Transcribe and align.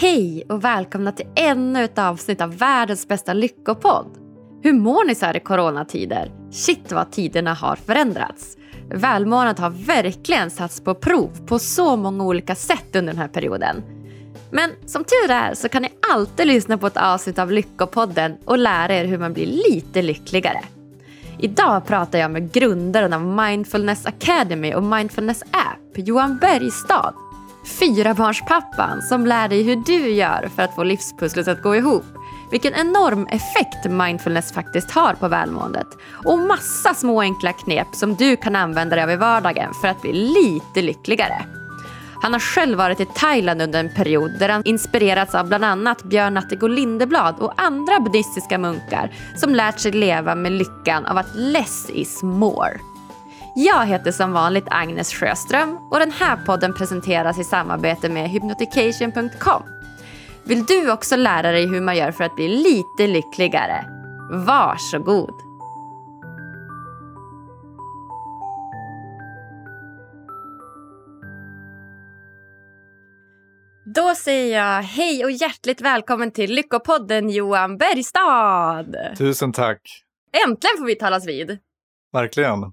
Hej 0.00 0.44
och 0.48 0.64
välkomna 0.64 1.12
till 1.12 1.26
ännu 1.36 1.84
ett 1.84 1.98
avsnitt 1.98 2.40
av 2.40 2.56
världens 2.56 3.08
bästa 3.08 3.32
lyckopodd. 3.32 4.06
Hur 4.62 4.72
mår 4.72 5.04
ni 5.04 5.14
så 5.14 5.26
här 5.26 5.36
i 5.36 5.40
coronatider? 5.40 6.32
Shit 6.50 6.92
vad 6.92 7.12
tiderna 7.12 7.54
har 7.54 7.76
förändrats. 7.76 8.56
Välmåendet 8.88 9.58
har 9.58 9.70
verkligen 9.70 10.50
satts 10.50 10.80
på 10.80 10.94
prov 10.94 11.46
på 11.46 11.58
så 11.58 11.96
många 11.96 12.24
olika 12.24 12.54
sätt 12.54 12.96
under 12.96 13.12
den 13.12 13.20
här 13.20 13.28
perioden. 13.28 13.82
Men 14.50 14.70
som 14.86 15.04
tur 15.04 15.30
är 15.30 15.54
så 15.54 15.68
kan 15.68 15.82
ni 15.82 15.88
alltid 16.12 16.46
lyssna 16.46 16.78
på 16.78 16.86
ett 16.86 16.96
avsnitt 16.96 17.38
av 17.38 17.52
Lyckopodden 17.52 18.36
och 18.44 18.58
lära 18.58 18.94
er 18.94 19.04
hur 19.04 19.18
man 19.18 19.32
blir 19.32 19.46
lite 19.46 20.02
lyckligare. 20.02 20.60
Idag 21.38 21.86
pratar 21.86 22.18
jag 22.18 22.30
med 22.30 22.52
grundaren 22.52 23.12
av 23.12 23.22
Mindfulness 23.24 24.06
Academy 24.06 24.74
och 24.74 24.82
Mindfulness 24.82 25.42
App, 25.42 25.98
Johan 25.98 26.38
Bergstad. 26.38 27.14
Fyrabarnspappan 27.64 29.02
som 29.02 29.26
lär 29.26 29.48
dig 29.48 29.62
hur 29.62 29.76
du 29.76 30.10
gör 30.10 30.48
för 30.56 30.62
att 30.62 30.74
få 30.74 30.82
livspusslet 30.82 31.48
att 31.48 31.62
gå 31.62 31.76
ihop. 31.76 32.04
Vilken 32.50 32.74
enorm 32.74 33.26
effekt 33.26 33.84
mindfulness 33.90 34.52
faktiskt 34.52 34.90
har 34.90 35.14
på 35.14 35.28
välmåendet. 35.28 35.86
Och 36.24 36.38
massa 36.38 36.94
små 36.94 37.20
enkla 37.20 37.52
knep 37.52 37.86
som 37.92 38.14
du 38.14 38.36
kan 38.36 38.56
använda 38.56 38.96
dig 38.96 39.04
av 39.04 39.10
i 39.10 39.16
vardagen 39.16 39.74
för 39.80 39.88
att 39.88 40.02
bli 40.02 40.12
lite 40.12 40.82
lyckligare. 40.82 41.44
Han 42.22 42.32
har 42.32 42.40
själv 42.40 42.78
varit 42.78 43.00
i 43.00 43.06
Thailand 43.06 43.62
under 43.62 43.80
en 43.80 43.94
period 43.94 44.30
där 44.38 44.48
han 44.48 44.62
inspirerats 44.64 45.34
av 45.34 45.48
bland 45.48 45.64
annat 45.64 46.02
Björn 46.02 46.34
Natthegård 46.34 46.70
Lindeblad 46.70 47.38
och 47.38 47.52
andra 47.56 48.00
buddhistiska 48.00 48.58
munkar 48.58 49.10
som 49.36 49.54
lärt 49.54 49.78
sig 49.78 49.92
leva 49.92 50.34
med 50.34 50.52
lyckan 50.52 51.06
av 51.06 51.18
att 51.18 51.34
less 51.34 51.90
is 51.90 52.22
more. 52.22 52.89
Jag 53.54 53.86
heter 53.86 54.12
som 54.12 54.32
vanligt 54.32 54.66
Agnes 54.70 55.12
Sjöström 55.12 55.78
och 55.90 55.98
den 55.98 56.10
här 56.10 56.36
podden 56.46 56.74
presenteras 56.74 57.38
i 57.38 57.44
samarbete 57.44 58.08
med 58.08 58.30
hypnotication.com. 58.30 59.62
Vill 60.44 60.64
du 60.64 60.92
också 60.92 61.16
lära 61.16 61.52
dig 61.52 61.66
hur 61.66 61.80
man 61.80 61.96
gör 61.96 62.12
för 62.12 62.24
att 62.24 62.36
bli 62.36 62.48
lite 62.48 63.12
lyckligare? 63.12 63.84
Varsågod! 64.46 65.34
Då 73.94 74.14
säger 74.14 74.58
jag 74.58 74.82
hej 74.82 75.24
och 75.24 75.30
hjärtligt 75.30 75.80
välkommen 75.80 76.30
till 76.30 76.54
Lyckopodden 76.54 77.30
Johan 77.30 77.78
Bergstad! 77.78 79.16
Tusen 79.18 79.52
tack! 79.52 79.80
Äntligen 80.46 80.76
får 80.78 80.86
vi 80.86 80.94
talas 80.94 81.26
vid! 81.26 81.58
Verkligen. 82.12 82.72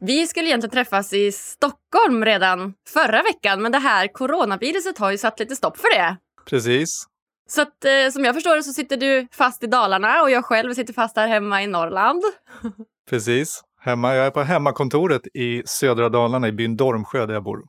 Vi 0.00 0.26
skulle 0.26 0.48
egentligen 0.48 0.70
träffas 0.70 1.12
i 1.12 1.32
Stockholm 1.32 2.24
redan 2.24 2.74
förra 2.88 3.22
veckan 3.22 3.62
men 3.62 3.72
det 3.72 3.78
här 3.78 4.12
coronaviruset 4.12 4.98
har 4.98 5.10
ju 5.10 5.18
satt 5.18 5.40
lite 5.40 5.56
stopp 5.56 5.78
för 5.78 5.98
det. 5.98 6.16
Precis. 6.46 7.06
Så 7.48 7.62
att, 7.62 7.84
eh, 7.84 8.10
som 8.12 8.24
jag 8.24 8.34
förstår 8.34 8.56
det 8.56 8.62
så 8.62 8.72
sitter 8.72 8.96
du 8.96 9.28
fast 9.32 9.62
i 9.62 9.66
Dalarna 9.66 10.22
och 10.22 10.30
jag 10.30 10.44
själv 10.44 10.74
sitter 10.74 10.92
fast 10.94 11.16
här 11.16 11.28
hemma 11.28 11.62
i 11.62 11.66
Norrland. 11.66 12.22
Precis. 13.10 13.62
Hemma, 13.80 14.14
jag 14.14 14.26
är 14.26 14.30
på 14.30 14.42
hemmakontoret 14.42 15.22
i 15.34 15.62
södra 15.66 16.08
Dalarna 16.08 16.48
i 16.48 16.52
byn 16.52 16.76
Dormsjö 16.76 17.26
där 17.26 17.34
jag 17.34 17.42
bor. 17.42 17.64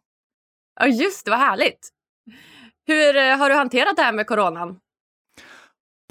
Ja 0.80 0.88
just 0.88 1.25
det, 1.25 1.31
vad 1.31 1.39
härligt. 1.39 1.89
Hur 2.88 3.16
eh, 3.16 3.38
har 3.38 3.50
du 3.50 3.55
hanterat 3.55 3.95
det 3.95 4.02
här 4.02 4.13
med 4.13 4.27
coronan? 4.27 4.80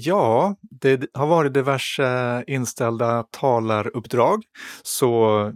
Ja, 0.03 0.55
det 0.61 1.05
har 1.13 1.27
varit 1.27 1.53
diverse 1.53 2.43
inställda 2.47 3.23
talaruppdrag. 3.23 4.43
Så 4.83 5.53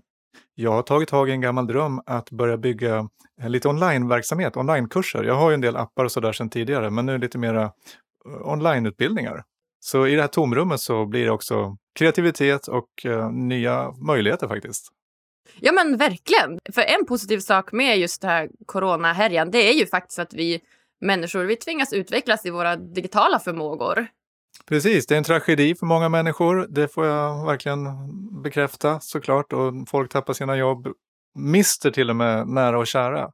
jag 0.56 0.72
har 0.72 0.82
tagit 0.82 1.10
tag 1.10 1.30
i 1.30 1.32
en 1.32 1.42
gammal 1.42 1.68
dröm 1.68 2.02
att 2.06 2.32
börja 2.32 2.58
bygga 2.58 3.10
eh, 3.42 3.50
lite 3.50 3.68
onlineverksamhet, 3.68 4.58
onlinekurser. 4.58 5.24
Jag 5.24 5.36
har 5.36 5.50
ju 5.50 5.54
en 5.54 5.62
del 5.62 5.76
appar 5.76 6.06
och 6.06 6.12
sådär 6.12 6.32
sedan 6.32 6.50
tidigare, 6.50 6.90
men 6.90 7.06
nu 7.06 7.18
lite 7.18 7.38
mera 7.38 7.64
eh, 7.64 7.72
onlineutbildningar. 8.48 9.44
Så 9.80 10.08
i 10.08 10.16
det 10.16 10.22
här 10.22 10.28
tomrummet 10.28 10.80
så 10.80 11.06
blir 11.06 11.26
det 11.26 11.32
också 11.32 11.78
kreativitet 11.96 12.68
och 12.68 13.06
eh, 13.06 13.32
nya 13.32 13.92
möjligheter 13.92 14.48
faktiskt. 14.48 14.88
Ja 15.60 15.72
men 15.72 15.98
verkligen. 15.98 16.60
För 16.74 16.82
en 16.82 17.06
positiv 17.06 17.40
sak 17.40 17.72
med 17.72 18.00
just 18.00 18.22
det 18.22 18.28
här 18.28 18.50
coronahärjan, 18.66 19.52
det 19.52 19.70
är 19.70 19.74
ju 19.74 19.86
faktiskt 19.86 20.20
att 20.20 20.34
vi 20.34 20.62
människor, 21.02 21.44
vi 21.44 21.56
tvingas 21.56 21.94
utvecklas 21.94 22.46
i 22.46 22.50
våra 22.50 22.76
digitala 22.76 23.40
förmågor. 23.40 24.08
Precis, 24.66 25.08
det 25.08 25.16
är 25.16 25.18
en 25.18 25.24
tragedi 25.24 25.76
för 25.76 25.86
många 25.86 26.10
människor. 26.10 26.68
Det 26.70 26.88
får 26.88 27.06
jag 27.06 27.46
verkligen 27.46 27.88
bekräfta 28.44 29.00
såklart. 29.00 29.54
Och 29.54 29.74
folk 29.88 30.12
tappar 30.12 30.34
sina 30.34 30.56
jobb, 30.56 30.88
mister 31.36 31.92
till 31.92 32.10
och 32.10 32.16
med 32.16 32.48
nära 32.48 32.80
och 32.80 32.88
kära. 32.88 33.32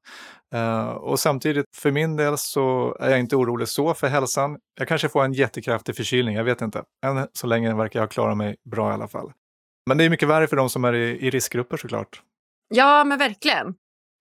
Uh, 0.55 0.87
och 0.89 1.19
samtidigt 1.19 1.65
för 1.75 1.91
min 1.91 2.15
del 2.15 2.37
så 2.37 2.97
är 2.99 3.09
jag 3.09 3.19
inte 3.19 3.35
orolig 3.35 3.67
så 3.67 3.93
för 3.93 4.07
hälsan. 4.07 4.57
Jag 4.79 4.87
kanske 4.87 5.09
får 5.09 5.23
en 5.23 5.33
jättekraftig 5.33 5.95
förkylning, 5.95 6.35
jag 6.35 6.43
vet 6.43 6.61
inte. 6.61 6.83
Än 7.05 7.27
så 7.33 7.47
länge 7.47 7.75
verkar 7.75 7.99
jag 7.99 8.11
klara 8.11 8.35
mig 8.35 8.55
bra 8.71 8.89
i 8.89 8.93
alla 8.93 9.07
fall. 9.07 9.31
Men 9.87 9.97
det 9.97 10.03
är 10.03 10.09
mycket 10.09 10.29
värre 10.29 10.47
för 10.47 10.55
de 10.55 10.69
som 10.69 10.85
är 10.85 10.93
i, 10.93 11.27
i 11.27 11.29
riskgrupper 11.29 11.77
såklart. 11.77 12.21
Ja, 12.69 13.03
men 13.03 13.17
verkligen. 13.17 13.75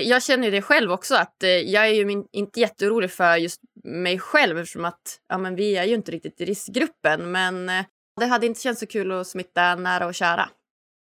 Jag 0.04 0.22
känner 0.22 0.50
det 0.50 0.62
själv 0.62 0.92
också 0.92 1.14
att 1.14 1.42
eh, 1.42 1.50
jag 1.50 1.86
är 1.86 1.92
ju 1.92 2.04
min, 2.04 2.24
inte 2.32 2.60
jätteorolig 2.60 3.10
för 3.10 3.36
just 3.36 3.60
mig 3.84 4.18
själv 4.18 4.58
eftersom 4.58 4.84
att 4.84 5.20
ja, 5.28 5.38
men 5.38 5.54
vi 5.54 5.76
är 5.76 5.84
ju 5.84 5.94
inte 5.94 6.12
riktigt 6.12 6.40
i 6.40 6.44
riskgruppen. 6.44 7.32
Men 7.32 7.68
eh, 7.68 7.84
det 8.20 8.26
hade 8.26 8.46
inte 8.46 8.60
känts 8.60 8.80
så 8.80 8.86
kul 8.86 9.12
att 9.12 9.26
smitta 9.26 9.74
nära 9.74 10.06
och 10.06 10.14
kära. 10.14 10.48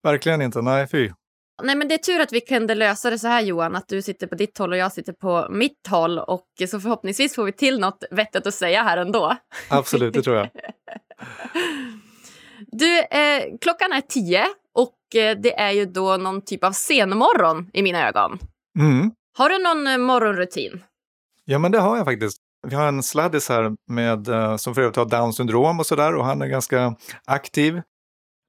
Verkligen 0.02 0.42
inte, 0.42 0.62
nej 0.62 0.88
fy. 0.88 1.10
Nej 1.62 1.76
men 1.76 1.88
det 1.88 1.94
är 1.94 1.98
tur 1.98 2.20
att 2.20 2.32
vi 2.32 2.40
kunde 2.40 2.74
lösa 2.74 3.10
det 3.10 3.18
så 3.18 3.28
här 3.28 3.40
Johan, 3.40 3.76
att 3.76 3.88
du 3.88 4.02
sitter 4.02 4.26
på 4.26 4.34
ditt 4.34 4.58
håll 4.58 4.72
och 4.72 4.78
jag 4.78 4.92
sitter 4.92 5.12
på 5.12 5.46
mitt 5.50 5.86
håll 5.88 6.18
och 6.18 6.46
så 6.68 6.80
förhoppningsvis 6.80 7.34
får 7.34 7.44
vi 7.44 7.52
till 7.52 7.80
något 7.80 8.04
vettigt 8.10 8.46
att 8.46 8.54
säga 8.54 8.82
här 8.82 8.96
ändå. 8.96 9.36
Absolut, 9.70 10.14
det 10.14 10.22
tror 10.22 10.36
jag. 10.36 10.48
Du, 12.72 12.98
eh, 12.98 13.42
klockan 13.60 13.92
är 13.92 14.00
tio 14.00 14.46
och 14.74 15.16
eh, 15.20 15.38
det 15.38 15.58
är 15.58 15.70
ju 15.70 15.86
då 15.86 16.16
någon 16.16 16.42
typ 16.42 16.64
av 16.64 16.72
senmorgon 16.72 17.70
i 17.72 17.82
mina 17.82 18.08
ögon. 18.08 18.38
Mm. 18.80 19.10
Har 19.38 19.48
du 19.48 19.58
någon 19.58 19.86
eh, 19.86 19.98
morgonrutin? 19.98 20.84
Ja, 21.44 21.58
men 21.58 21.72
det 21.72 21.78
har 21.78 21.96
jag 21.96 22.06
faktiskt. 22.06 22.38
Vi 22.68 22.74
har 22.76 22.88
en 22.88 23.02
sladdis 23.02 23.48
här 23.48 23.76
med, 23.90 24.28
uh, 24.28 24.56
som 24.56 24.74
för 24.74 24.82
övrigt 24.82 24.96
har 24.96 25.04
Downs 25.04 25.36
syndrom 25.36 25.80
och 25.80 25.86
sådär 25.86 26.14
och 26.14 26.24
han 26.24 26.42
är 26.42 26.46
ganska 26.46 26.96
aktiv. 27.24 27.80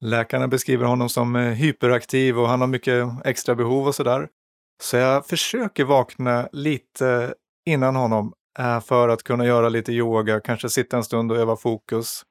Läkarna 0.02 0.47
beskriver 0.47 0.86
honom 0.86 1.09
som 1.09 1.36
uh, 1.36 1.52
hyperaktiv 1.52 2.40
och 2.40 2.47
han 2.47 2.62
har 2.62 2.68
mycket 2.68 3.08
extra 3.25 3.56
behov 3.56 3.88
och 3.88 3.96
sådär. 3.96 4.28
Så 4.84 4.97
jag 4.97 5.28
försöker 5.28 5.84
vakna 5.84 6.50
lite 6.52 7.34
innan 7.66 7.96
honom 7.96 8.34
för 8.84 9.09
att 9.09 9.24
kunna 9.24 9.46
göra 9.46 9.70
lite 9.70 9.91
yoga, 9.91 10.40
kanske 10.40 10.70
sitta 10.70 10.97
en 10.97 11.03
stund 11.03 11.31
och 11.31 11.38
öva 11.38 11.56
fokus. 11.56 12.24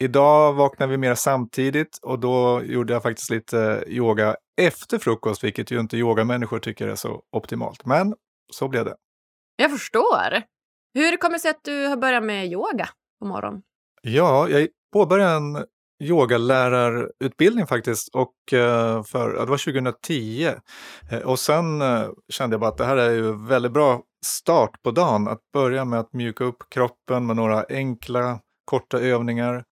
Idag 0.00 0.52
vaknade 0.52 0.90
vi 0.90 0.98
mer 0.98 1.14
samtidigt 1.14 1.98
och 2.02 2.18
då 2.18 2.62
gjorde 2.64 2.92
jag 2.92 3.02
faktiskt 3.02 3.30
lite 3.30 3.84
yoga 3.86 4.36
efter 4.60 4.98
frukost, 4.98 5.44
vilket 5.44 5.70
ju 5.70 5.80
inte 5.80 5.96
yogamänniskor 5.96 6.58
tycker 6.58 6.88
är 6.88 6.94
så 6.94 7.22
optimalt. 7.32 7.84
Men 7.84 8.14
så 8.52 8.68
blev 8.68 8.84
det. 8.84 8.96
Jag 9.56 9.70
förstår. 9.70 10.42
Hur 10.94 11.16
kommer 11.16 11.34
det 11.34 11.40
sig 11.40 11.50
att 11.50 11.64
du 11.64 11.86
har 11.86 11.96
börjat 11.96 12.24
med 12.24 12.46
yoga 12.46 12.88
på 13.20 13.26
morgonen? 13.26 13.62
Ja, 14.02 14.48
jag 14.48 14.68
påbörjade 14.92 15.32
en 15.36 15.64
yogalärarutbildning 16.02 17.66
faktiskt 17.66 18.08
och 18.14 18.34
för, 19.06 19.44
det 19.44 19.50
var 19.50 19.72
2010. 19.72 20.50
Eh, 21.10 21.18
och 21.18 21.38
sen 21.38 21.82
eh, 21.82 22.08
kände 22.28 22.54
jag 22.54 22.60
bara 22.60 22.70
att 22.70 22.78
det 22.78 22.84
här 22.84 22.96
är 22.96 23.10
ju 23.10 23.46
väldigt 23.46 23.72
bra 23.72 24.02
start 24.26 24.82
på 24.82 24.90
dagen. 24.90 25.28
Att 25.28 25.40
börja 25.52 25.84
med 25.84 26.00
att 26.00 26.12
mjuka 26.12 26.44
upp 26.44 26.62
kroppen 26.70 27.26
med 27.26 27.36
några 27.36 27.64
enkla 27.68 28.40
korta 28.64 28.98
övningar 28.98 29.64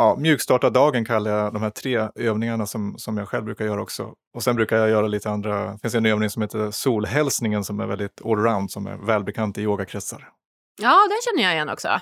ja, 0.00 0.16
mjukstarta 0.16 0.70
dagen 0.70 1.04
kallar 1.04 1.30
jag 1.30 1.52
de 1.52 1.62
här 1.62 1.70
tre 1.70 2.08
övningarna 2.14 2.66
som, 2.66 2.98
som 2.98 3.16
jag 3.16 3.28
själv 3.28 3.44
brukar 3.44 3.64
göra 3.64 3.82
också. 3.82 4.14
Och 4.34 4.42
sen 4.42 4.56
brukar 4.56 4.76
jag 4.76 4.90
göra 4.90 5.06
lite 5.06 5.30
andra, 5.30 5.72
det 5.72 5.78
finns 5.78 5.94
en 5.94 6.06
övning 6.06 6.30
som 6.30 6.42
heter 6.42 6.70
solhälsningen 6.70 7.64
som 7.64 7.80
är 7.80 7.86
väldigt 7.86 8.20
allround, 8.24 8.70
som 8.70 8.86
är 8.86 8.96
välbekant 8.96 9.58
i 9.58 9.62
yogakretsar. 9.62 10.28
Ja, 10.82 11.06
den 11.08 11.18
känner 11.24 11.42
jag 11.42 11.54
igen 11.54 11.68
också. 11.68 12.00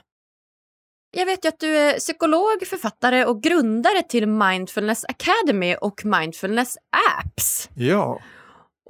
Jag 1.10 1.26
vet 1.26 1.44
ju 1.44 1.48
att 1.48 1.60
du 1.60 1.76
är 1.76 1.98
psykolog, 1.98 2.66
författare 2.66 3.24
och 3.24 3.42
grundare 3.42 4.02
till 4.02 4.26
Mindfulness 4.26 5.04
Academy 5.04 5.76
och 5.80 6.04
Mindfulness 6.04 6.76
Apps. 7.20 7.68
Ja. 7.74 8.20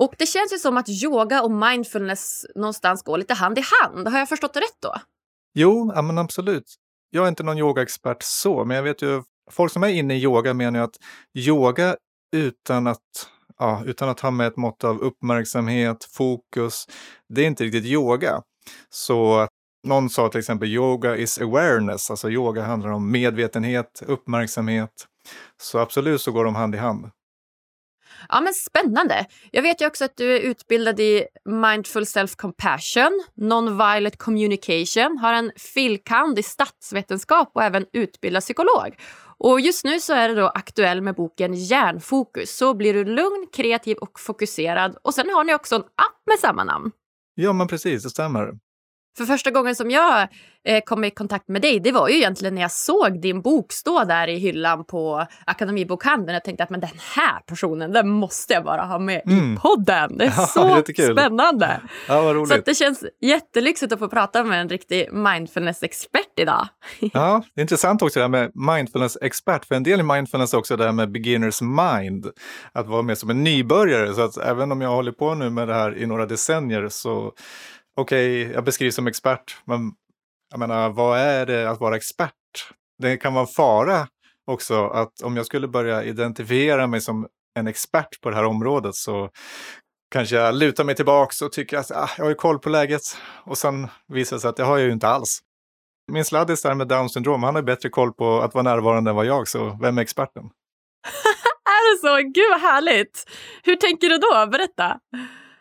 Och 0.00 0.14
det 0.18 0.26
känns 0.26 0.52
ju 0.52 0.58
som 0.58 0.76
att 0.76 0.88
yoga 0.88 1.42
och 1.42 1.50
mindfulness 1.50 2.46
någonstans 2.54 3.02
går 3.02 3.18
lite 3.18 3.34
hand 3.34 3.58
i 3.58 3.62
hand. 3.82 4.08
Har 4.08 4.18
jag 4.18 4.28
förstått 4.28 4.54
det 4.54 4.60
rätt 4.60 4.78
då? 4.82 4.94
Jo, 5.54 5.92
ja, 5.94 6.02
men 6.02 6.18
absolut 6.18 6.64
jag 7.10 7.24
är 7.24 7.28
inte 7.28 7.42
någon 7.42 7.58
yogaexpert 7.58 8.22
så, 8.22 8.64
men 8.64 8.76
jag 8.76 8.84
vet 8.84 9.02
ju 9.02 9.22
folk 9.50 9.72
som 9.72 9.82
är 9.82 9.88
inne 9.88 10.14
i 10.14 10.22
yoga 10.22 10.54
menar 10.54 10.78
ju 10.78 10.84
att 10.84 10.96
yoga 11.34 11.96
utan 12.36 12.86
att, 12.86 13.28
ja, 13.58 13.82
utan 13.86 14.08
att 14.08 14.20
ha 14.20 14.30
med 14.30 14.46
ett 14.46 14.56
mått 14.56 14.84
av 14.84 15.00
uppmärksamhet, 15.00 16.04
fokus, 16.04 16.86
det 17.28 17.42
är 17.42 17.46
inte 17.46 17.64
riktigt 17.64 17.84
yoga. 17.84 18.42
Så 18.90 19.48
någon 19.86 20.10
sa 20.10 20.28
till 20.28 20.38
exempel 20.38 20.68
yoga 20.68 21.16
is 21.16 21.38
awareness, 21.38 22.10
alltså 22.10 22.30
yoga 22.30 22.62
handlar 22.62 22.90
om 22.90 23.10
medvetenhet, 23.10 24.02
uppmärksamhet. 24.06 25.06
Så 25.62 25.78
absolut 25.78 26.20
så 26.20 26.32
går 26.32 26.44
de 26.44 26.54
hand 26.54 26.74
i 26.74 26.78
hand. 26.78 27.10
Ja, 28.28 28.40
men 28.40 28.54
spännande. 28.54 29.26
Jag 29.50 29.62
vet 29.62 29.80
ju 29.80 29.86
också 29.86 30.04
att 30.04 30.16
du 30.16 30.36
är 30.36 30.40
utbildad 30.40 31.00
i 31.00 31.24
Mindful 31.44 32.04
Self-Compassion, 32.04 33.10
Nonviolent 33.36 34.16
Communication, 34.18 35.18
har 35.18 35.32
en 35.32 35.52
filkand 35.56 36.38
i 36.38 36.42
statsvetenskap 36.42 37.50
och 37.54 37.62
även 37.62 37.86
utbildad 37.92 38.42
psykolog. 38.42 38.96
Och 39.38 39.60
just 39.60 39.84
nu 39.84 40.00
så 40.00 40.12
är 40.12 40.28
du 40.28 40.34
då 40.34 40.48
aktuell 40.48 41.02
med 41.02 41.14
boken 41.14 41.54
Hjärnfokus. 41.54 42.56
Så 42.56 42.74
blir 42.74 42.94
du 42.94 43.04
lugn, 43.04 43.46
kreativ 43.52 43.96
och 43.96 44.20
fokuserad. 44.20 44.96
Och 45.02 45.14
sen 45.14 45.30
har 45.30 45.44
ni 45.44 45.54
också 45.54 45.74
en 45.74 45.82
app 45.82 46.22
med 46.26 46.38
samma 46.38 46.64
namn. 46.64 46.90
Ja, 47.34 47.52
men 47.52 47.68
precis, 47.68 48.02
det 48.02 48.10
stämmer. 48.10 48.52
För 49.16 49.24
första 49.24 49.50
gången 49.50 49.74
som 49.74 49.90
jag 49.90 50.28
eh, 50.64 50.82
kom 50.84 51.04
i 51.04 51.10
kontakt 51.10 51.48
med 51.48 51.62
dig, 51.62 51.80
det 51.80 51.92
var 51.92 52.08
ju 52.08 52.16
egentligen 52.16 52.54
när 52.54 52.62
jag 52.62 52.72
såg 52.72 53.20
din 53.20 53.42
bok 53.42 53.72
stå 53.72 54.04
där 54.04 54.28
i 54.28 54.38
hyllan 54.38 54.84
på 54.84 55.26
Akademibokhandeln. 55.44 56.34
Jag 56.34 56.44
tänkte 56.44 56.64
att 56.64 56.70
men 56.70 56.80
den 56.80 56.90
här 57.16 57.40
personen, 57.46 57.92
den 57.92 58.08
måste 58.08 58.54
jag 58.54 58.64
bara 58.64 58.82
ha 58.82 58.98
med 58.98 59.22
mm. 59.26 59.54
i 59.54 59.56
podden. 59.56 60.18
Det 60.18 60.24
är 60.24 60.28
ja, 60.36 60.46
så 60.46 60.82
spännande. 61.12 61.80
Ja. 62.08 62.46
Så 62.46 62.60
det 62.64 62.74
känns 62.74 63.04
jättelyxigt 63.20 63.92
att 63.92 63.98
få 63.98 64.08
prata 64.08 64.44
med 64.44 64.60
en 64.60 64.68
riktig 64.68 65.12
mindfulness-expert 65.12 66.38
idag. 66.40 66.68
ja, 67.12 67.42
det 67.54 67.60
är 67.60 67.62
intressant 67.62 68.02
också 68.02 68.18
det 68.18 68.24
här 68.24 68.28
med 68.28 68.50
mindfulness-expert. 68.54 69.64
För 69.64 69.74
en 69.74 69.82
del 69.82 70.00
i 70.00 70.02
mindfulness 70.02 70.54
är 70.54 70.58
också 70.58 70.76
det 70.76 70.84
här 70.84 70.92
med 70.92 71.12
beginners 71.12 71.62
mind. 71.62 72.26
Att 72.72 72.86
vara 72.86 73.02
med 73.02 73.18
som 73.18 73.30
en 73.30 73.44
nybörjare. 73.44 74.14
Så 74.14 74.20
att 74.20 74.36
även 74.36 74.72
om 74.72 74.80
jag 74.80 74.90
håller 74.90 75.12
på 75.12 75.34
nu 75.34 75.50
med 75.50 75.68
det 75.68 75.74
här 75.74 75.98
i 75.98 76.06
några 76.06 76.26
decennier 76.26 76.88
så 76.88 77.32
okej, 77.98 78.42
okay, 78.42 78.54
jag 78.54 78.64
beskrivs 78.64 78.94
som 78.94 79.06
expert, 79.06 79.56
men 79.64 79.92
jag 80.50 80.58
menar, 80.58 80.90
vad 80.90 81.18
är 81.18 81.46
det 81.46 81.70
att 81.70 81.80
vara 81.80 81.96
expert? 81.96 82.34
Det 82.98 83.16
kan 83.16 83.34
vara 83.34 83.42
en 83.42 83.52
fara 83.52 84.08
också 84.46 84.86
att 84.86 85.22
om 85.22 85.36
jag 85.36 85.46
skulle 85.46 85.68
börja 85.68 86.04
identifiera 86.04 86.86
mig 86.86 87.00
som 87.00 87.28
en 87.58 87.66
expert 87.66 88.20
på 88.20 88.30
det 88.30 88.36
här 88.36 88.44
området 88.44 88.94
så 88.94 89.30
kanske 90.10 90.36
jag 90.36 90.54
lutar 90.54 90.84
mig 90.84 90.94
tillbaks 90.94 91.42
och 91.42 91.52
tycker 91.52 91.78
att 91.78 91.90
ah, 91.90 92.10
jag 92.16 92.24
har 92.24 92.28
ju 92.28 92.34
koll 92.34 92.58
på 92.58 92.68
läget. 92.68 93.00
Och 93.44 93.58
sen 93.58 93.88
visar 94.06 94.36
det 94.36 94.40
sig 94.40 94.48
att 94.48 94.56
det 94.56 94.64
har 94.64 94.78
jag 94.78 94.86
ju 94.86 94.92
inte 94.92 95.08
alls. 95.08 95.40
Min 96.12 96.24
sladdis 96.24 96.62
där 96.62 96.74
med 96.74 96.88
Downs 96.88 97.12
syndrom, 97.12 97.42
han 97.42 97.54
har 97.54 97.62
bättre 97.62 97.88
koll 97.88 98.12
på 98.12 98.40
att 98.40 98.54
vara 98.54 98.62
närvarande 98.62 99.10
än 99.10 99.16
vad 99.16 99.26
jag, 99.26 99.48
så 99.48 99.78
vem 99.80 99.98
är 99.98 100.02
experten? 100.02 100.44
är 101.64 101.94
det 101.94 102.00
så? 102.00 102.16
Gud 102.16 102.50
vad 102.50 102.60
härligt! 102.60 103.24
Hur 103.62 103.76
tänker 103.76 104.08
du 104.08 104.18
då? 104.18 104.46
Berätta! 104.52 104.98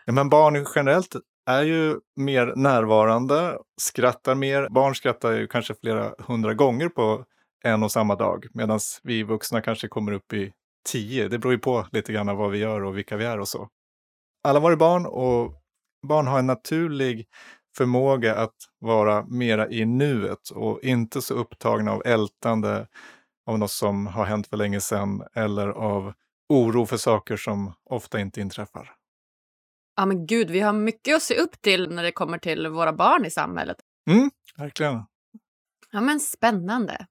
Ja, 0.06 0.13
men 0.13 0.30
barn 0.30 0.68
generellt 0.75 1.16
är 1.48 1.64
ju 1.64 2.00
mer 2.16 2.54
närvarande, 2.56 3.58
skrattar 3.82 4.36
mer. 4.36 4.70
Barn 4.70 4.96
skrattar 4.96 5.32
ju 5.32 5.48
kanske 5.48 5.74
flera 5.74 6.14
hundra 6.20 6.54
gånger 6.54 6.90
på 6.90 7.26
en 7.64 7.84
och 7.84 7.92
samma 7.92 8.16
dag, 8.16 8.46
medan 8.54 8.80
vi 9.04 9.24
vuxna 9.24 9.62
kanske 9.62 9.88
kommer 9.88 10.12
upp 10.12 10.34
i 10.34 10.54
tio. 10.90 11.28
Det 11.28 11.40
beror 11.40 11.54
ju 11.54 11.60
på 11.60 11.88
lite 11.92 12.14
grann 12.14 12.38
vad 12.38 12.52
vi 12.52 12.58
gör 12.58 12.84
och 12.84 12.98
vilka 12.98 13.18
vi 13.18 13.26
är 13.26 13.40
och 13.40 13.48
så. 13.48 13.70
Alla 14.44 14.60
var 14.60 14.76
barn 14.76 15.06
och 15.06 15.54
barn 16.08 16.28
har 16.28 16.40
en 16.40 16.48
naturlig 16.48 17.28
förmåga 17.78 18.36
att 18.36 18.56
vara 18.80 19.26
mera 19.26 19.70
i 19.70 19.86
nuet 19.86 20.50
och 20.50 20.84
inte 20.84 21.22
så 21.22 21.34
upptagna 21.34 21.92
av 21.92 22.02
ältande 22.06 22.88
av 23.46 23.60
något 23.60 23.72
som 23.72 24.08
har 24.08 24.26
hänt 24.26 24.48
för 24.48 24.58
länge 24.58 24.82
sedan 24.82 25.24
eller 25.36 25.68
av 25.68 26.14
oro 26.50 26.86
för 26.86 26.98
saker 26.98 27.38
som 27.38 27.74
ofta 27.90 28.20
inte 28.20 28.42
inträffar. 28.42 28.97
Ja 29.98 30.06
men 30.06 30.26
gud, 30.26 30.52
vi 30.52 30.60
har 30.60 30.74
mycket 30.74 31.16
att 31.16 31.24
se 31.24 31.36
upp 31.40 31.62
till 31.62 31.90
när 31.90 32.04
det 32.04 32.12
kommer 32.12 32.38
till 32.38 32.68
våra 32.68 32.94
barn 32.94 33.26
i 33.26 33.32
samhället. 33.32 33.78
Mm, 34.10 34.32
verkligen. 34.58 35.04
Ja 35.92 36.02
men 36.02 36.20
spännande. 36.20 37.06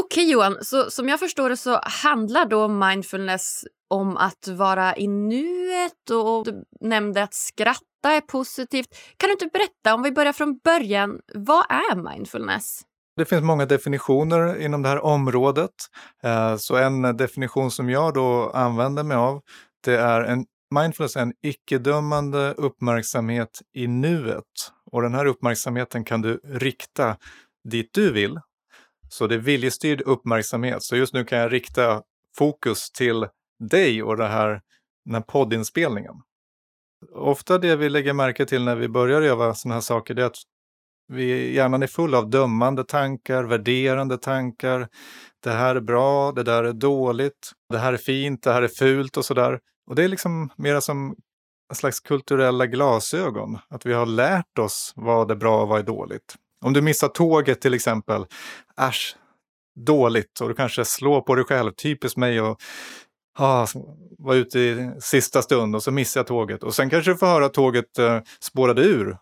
Okej 0.00 0.30
Johan, 0.30 0.56
så 0.62 0.90
som 0.90 1.08
jag 1.08 1.20
förstår 1.20 1.50
det 1.50 1.56
så 1.56 1.80
handlar 1.82 2.46
då 2.46 2.68
mindfulness 2.68 3.64
om 3.90 4.16
att 4.16 4.48
vara 4.48 4.96
i 4.96 5.08
nuet 5.08 6.10
och 6.10 6.44
du 6.44 6.64
nämnde 6.80 7.22
att 7.22 7.34
skratta 7.34 8.12
är 8.12 8.20
positivt. 8.20 8.88
Kan 9.16 9.28
du 9.28 9.32
inte 9.32 9.46
berätta, 9.46 9.94
om 9.94 10.02
vi 10.02 10.12
börjar 10.12 10.32
från 10.32 10.58
början, 10.64 11.20
vad 11.34 11.64
är 11.68 12.10
mindfulness? 12.10 12.80
Det 13.16 13.24
finns 13.24 13.42
många 13.42 13.66
definitioner 13.66 14.60
inom 14.60 14.82
det 14.82 14.88
här 14.88 15.04
området. 15.04 15.70
Eh, 16.22 16.56
så 16.56 16.76
en 16.76 17.16
definition 17.16 17.70
som 17.70 17.90
jag 17.90 18.14
då 18.14 18.50
använder 18.50 19.02
mig 19.02 19.16
av, 19.16 19.40
det 19.84 19.96
är 19.96 20.20
en 20.20 20.44
Mindfulness 20.74 21.16
är 21.16 21.22
en 21.22 21.32
icke-dömande 21.42 22.54
uppmärksamhet 22.56 23.62
i 23.74 23.86
nuet. 23.86 24.44
Och 24.92 25.02
den 25.02 25.14
här 25.14 25.26
uppmärksamheten 25.26 26.04
kan 26.04 26.22
du 26.22 26.40
rikta 26.44 27.16
dit 27.68 27.90
du 27.94 28.12
vill. 28.12 28.40
Så 29.08 29.26
det 29.26 29.34
är 29.34 29.38
viljestyrd 29.38 30.00
uppmärksamhet. 30.00 30.82
Så 30.82 30.96
just 30.96 31.14
nu 31.14 31.24
kan 31.24 31.38
jag 31.38 31.52
rikta 31.52 32.02
fokus 32.36 32.90
till 32.90 33.26
dig 33.70 34.02
och 34.02 34.16
det 34.16 34.26
här, 34.26 34.60
den 35.04 35.14
här 35.14 35.22
poddinspelningen. 35.22 36.14
Ofta 37.14 37.58
det 37.58 37.76
vi 37.76 37.88
lägger 37.88 38.12
märke 38.12 38.46
till 38.46 38.64
när 38.64 38.76
vi 38.76 38.88
börjar 38.88 39.22
öva 39.22 39.54
sådana 39.54 39.74
här 39.74 39.80
saker, 39.80 40.14
det 40.14 40.22
är 40.22 40.26
att 40.26 40.36
vi, 41.12 41.54
hjärnan 41.54 41.82
är 41.82 41.86
full 41.86 42.14
av 42.14 42.30
dömande 42.30 42.84
tankar, 42.84 43.44
värderande 43.44 44.18
tankar. 44.18 44.88
Det 45.42 45.50
här 45.50 45.76
är 45.76 45.80
bra, 45.80 46.32
det 46.32 46.42
där 46.42 46.64
är 46.64 46.72
dåligt, 46.72 47.52
det 47.68 47.78
här 47.78 47.92
är 47.92 47.96
fint, 47.96 48.42
det 48.42 48.52
här 48.52 48.62
är 48.62 48.68
fult 48.68 49.16
och 49.16 49.24
sådär. 49.24 49.60
Och 49.90 49.96
det 49.96 50.04
är 50.04 50.08
liksom 50.08 50.50
mera 50.56 50.80
som 50.80 51.16
en 51.70 51.76
slags 51.76 52.00
kulturella 52.00 52.66
glasögon. 52.66 53.58
Att 53.68 53.86
vi 53.86 53.92
har 53.92 54.06
lärt 54.06 54.58
oss 54.58 54.92
vad 54.96 55.30
är 55.30 55.34
bra 55.34 55.62
och 55.62 55.68
vad 55.68 55.78
är 55.78 55.84
dåligt. 55.84 56.34
Om 56.64 56.72
du 56.72 56.82
missar 56.82 57.08
tåget 57.08 57.60
till 57.60 57.74
exempel, 57.74 58.26
äsch, 58.80 59.16
dåligt 59.80 60.40
och 60.40 60.48
du 60.48 60.54
kanske 60.54 60.84
slår 60.84 61.20
på 61.20 61.34
dig 61.34 61.44
själv, 61.44 61.72
typiskt 61.72 62.16
mig 62.16 62.40
och 62.40 62.60
ah, 63.38 63.66
var 64.18 64.34
ute 64.34 64.58
i 64.58 64.90
sista 65.00 65.42
stund 65.42 65.74
och 65.74 65.82
så 65.82 65.90
missade 65.90 66.20
jag 66.20 66.26
tåget. 66.26 66.62
Och 66.62 66.74
sen 66.74 66.90
kanske 66.90 67.10
du 67.10 67.16
får 67.16 67.26
höra 67.26 67.46
att 67.46 67.54
tåget 67.54 67.98
eh, 67.98 68.20
spårade 68.40 68.82
ur 68.82 69.18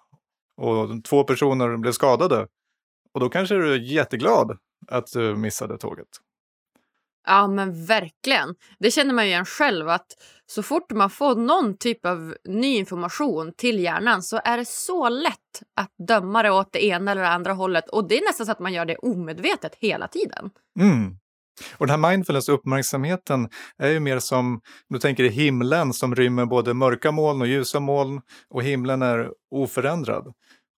och 0.57 1.05
två 1.05 1.25
personer 1.25 1.77
blev 1.77 1.93
skadade. 1.93 2.47
Och 3.15 3.21
då 3.21 3.29
kanske 3.29 3.55
du 3.55 3.73
är 3.73 3.79
jätteglad 3.79 4.59
att 4.89 5.13
du 5.13 5.37
missade 5.37 5.79
tåget. 5.79 6.09
Ja 7.29 7.49
men 7.49 7.87
verkligen. 7.87 8.55
Det 8.79 8.91
känner 8.91 9.15
man 9.15 9.25
ju 9.25 9.31
igen 9.31 9.45
själv 9.45 9.89
att 9.89 10.07
så 10.47 10.63
fort 10.63 10.93
man 10.93 11.11
får 11.11 11.35
någon 11.35 11.77
typ 11.77 12.07
av 12.07 12.35
ny 12.45 12.77
information 12.77 13.53
till 13.57 13.79
hjärnan 13.79 14.23
så 14.23 14.41
är 14.45 14.57
det 14.57 14.69
så 14.69 15.09
lätt 15.09 15.35
att 15.77 15.93
döma 16.09 16.43
det 16.43 16.51
åt 16.51 16.73
det 16.73 16.85
ena 16.85 17.11
eller 17.11 17.23
andra 17.23 17.53
hållet 17.53 17.89
och 17.89 18.09
det 18.09 18.19
är 18.19 18.25
nästan 18.25 18.47
så 18.47 18.53
att 18.53 18.59
man 18.59 18.73
gör 18.73 18.85
det 18.85 18.97
omedvetet 18.97 19.75
hela 19.75 20.09
tiden. 20.09 20.51
Mm. 20.81 21.17
Och 21.77 21.87
den 21.87 22.03
här 22.03 22.11
mindfulness 22.11 22.49
uppmärksamheten 22.49 23.49
är 23.79 23.89
ju 23.89 24.01
mer 24.01 24.19
som, 24.19 24.55
om 24.55 24.61
du 24.89 24.99
tänker 24.99 25.25
i 25.25 25.29
himlen 25.29 25.93
som 25.93 26.15
rymmer 26.15 26.47
både 26.47 26.75
mörka 26.75 27.13
moln 27.13 27.41
och 27.41 27.47
ljusa 27.47 27.81
moln 27.81 28.21
och 28.49 28.63
himlen 28.63 29.03
är 29.03 29.31
oförändrad. 29.51 30.33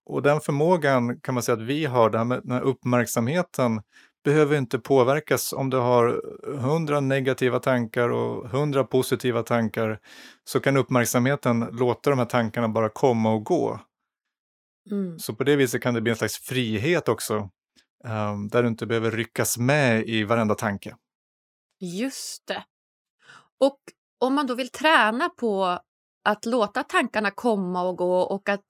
Och 0.05 0.21
den 0.21 0.41
förmågan 0.41 1.19
kan 1.19 1.33
man 1.33 1.43
säga 1.43 1.55
att 1.57 1.61
vi 1.61 1.85
har, 1.85 2.09
den 2.09 2.51
här 2.51 2.61
uppmärksamheten 2.61 3.81
behöver 4.23 4.57
inte 4.57 4.79
påverkas 4.79 5.53
om 5.53 5.69
du 5.69 5.77
har 5.77 6.21
hundra 6.57 6.99
negativa 6.99 7.59
tankar 7.59 8.09
och 8.09 8.49
hundra 8.49 8.83
positiva 8.83 9.43
tankar 9.43 9.99
så 10.43 10.59
kan 10.59 10.77
uppmärksamheten 10.77 11.59
låta 11.59 12.09
de 12.09 12.19
här 12.19 12.25
tankarna 12.25 12.69
bara 12.69 12.89
komma 12.89 13.33
och 13.33 13.43
gå. 13.43 13.79
Mm. 14.91 15.19
Så 15.19 15.35
på 15.35 15.43
det 15.43 15.55
viset 15.55 15.81
kan 15.81 15.93
det 15.93 16.01
bli 16.01 16.09
en 16.09 16.17
slags 16.17 16.37
frihet 16.37 17.09
också 17.09 17.49
um, 18.03 18.47
där 18.47 18.63
du 18.63 18.69
inte 18.69 18.85
behöver 18.85 19.11
ryckas 19.11 19.57
med 19.57 20.07
i 20.07 20.23
varenda 20.23 20.55
tanke. 20.55 20.95
Just 21.79 22.47
det. 22.47 22.63
Och 23.59 23.79
om 24.19 24.35
man 24.35 24.47
då 24.47 24.55
vill 24.55 24.69
träna 24.69 25.29
på 25.29 25.79
att 26.23 26.45
låta 26.45 26.83
tankarna 26.83 27.31
komma 27.31 27.81
och 27.83 27.97
gå 27.97 28.19
och 28.21 28.49
att 28.49 28.65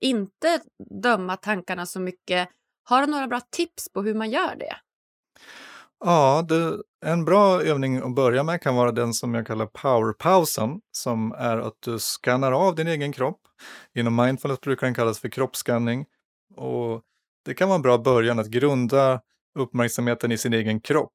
inte 0.00 0.60
döma 1.02 1.36
tankarna 1.36 1.86
så 1.86 2.00
mycket, 2.00 2.48
har 2.84 3.00
du 3.00 3.06
några 3.06 3.26
bra 3.26 3.40
tips 3.50 3.92
på 3.92 4.02
hur 4.02 4.14
man 4.14 4.30
gör 4.30 4.56
det? 4.56 4.76
Ja, 6.04 6.44
det, 6.48 6.82
en 7.06 7.24
bra 7.24 7.62
övning 7.62 7.96
att 7.96 8.14
börja 8.14 8.42
med 8.42 8.62
kan 8.62 8.76
vara 8.76 8.92
den 8.92 9.14
som 9.14 9.34
jag 9.34 9.46
kallar 9.46 9.66
powerpausen, 9.66 10.80
som 10.92 11.32
är 11.32 11.58
att 11.58 11.76
du 11.80 11.98
skannar 11.98 12.52
av 12.52 12.74
din 12.74 12.86
egen 12.86 13.12
kropp. 13.12 13.40
Inom 13.94 14.16
mindfulness 14.16 14.60
brukar 14.60 14.86
den 14.86 14.94
kallas 14.94 15.18
för 15.18 15.28
kroppsskanning. 15.28 16.06
Och 16.56 17.02
det 17.44 17.54
kan 17.54 17.68
vara 17.68 17.76
en 17.76 17.82
bra 17.82 17.98
början 17.98 18.38
att 18.38 18.46
grunda 18.46 19.20
uppmärksamheten 19.58 20.32
i 20.32 20.38
sin 20.38 20.52
egen 20.52 20.80
kropp. 20.80 21.14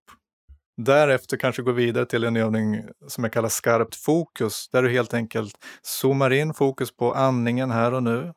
Därefter 0.78 1.38
kanske 1.38 1.62
gå 1.62 1.72
vidare 1.72 2.06
till 2.06 2.24
en 2.24 2.36
övning 2.36 2.84
som 3.08 3.24
jag 3.24 3.34
kallar 3.34 3.50
skarpt 3.50 3.96
fokus, 3.96 4.70
där 4.70 4.84
du 4.84 4.90
helt 4.90 5.14
enkelt 5.14 5.56
zoomar 5.82 6.34
in 6.34 6.54
fokus 6.54 6.96
på 6.96 7.14
andningen 7.14 7.72
här 7.72 7.94
och 7.94 8.04
nu. 8.04 8.34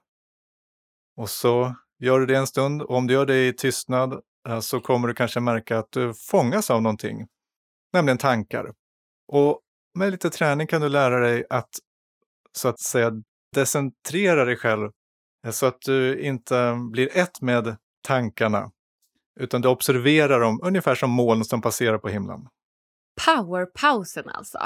Och 1.16 1.30
så 1.30 1.74
gör 1.98 2.20
du 2.20 2.26
det 2.26 2.36
en 2.36 2.46
stund 2.46 2.82
och 2.82 2.96
om 2.96 3.06
du 3.06 3.14
gör 3.14 3.26
det 3.26 3.48
i 3.48 3.52
tystnad 3.52 4.20
så 4.60 4.80
kommer 4.80 5.08
du 5.08 5.14
kanske 5.14 5.40
märka 5.40 5.78
att 5.78 5.92
du 5.92 6.14
fångas 6.14 6.70
av 6.70 6.82
någonting, 6.82 7.26
nämligen 7.92 8.18
tankar. 8.18 8.72
Och 9.32 9.60
med 9.94 10.10
lite 10.10 10.30
träning 10.30 10.66
kan 10.66 10.80
du 10.80 10.88
lära 10.88 11.20
dig 11.20 11.44
att 11.50 11.70
så 12.52 12.68
att 12.68 12.80
säga 12.80 13.10
decentrera 13.54 14.44
dig 14.44 14.56
själv 14.56 14.90
eh, 15.46 15.50
så 15.50 15.66
att 15.66 15.80
du 15.80 16.20
inte 16.20 16.76
blir 16.92 17.16
ett 17.16 17.40
med 17.40 17.76
tankarna 18.06 18.70
utan 19.40 19.60
du 19.60 19.68
observerar 19.68 20.40
dem 20.40 20.60
ungefär 20.62 20.94
som 20.94 21.10
moln 21.10 21.44
som 21.44 21.62
passerar 21.62 21.98
på 21.98 22.08
himlen. 22.08 22.48
Powerpausen 23.26 24.28
alltså? 24.28 24.58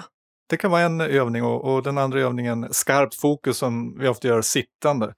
Det 0.49 0.57
kan 0.57 0.71
vara 0.71 0.83
en 0.83 1.01
övning 1.01 1.45
och, 1.45 1.65
och, 1.65 1.83
den 1.83 1.99
andra 1.99 2.21
övningen 2.21 2.69
skarpt 2.71 3.15
fokus 3.15 3.59
som 3.59 3.99
vi 3.99 4.09
ofta 4.09 4.29
gör 4.29 4.43
sittande. 4.43 5.15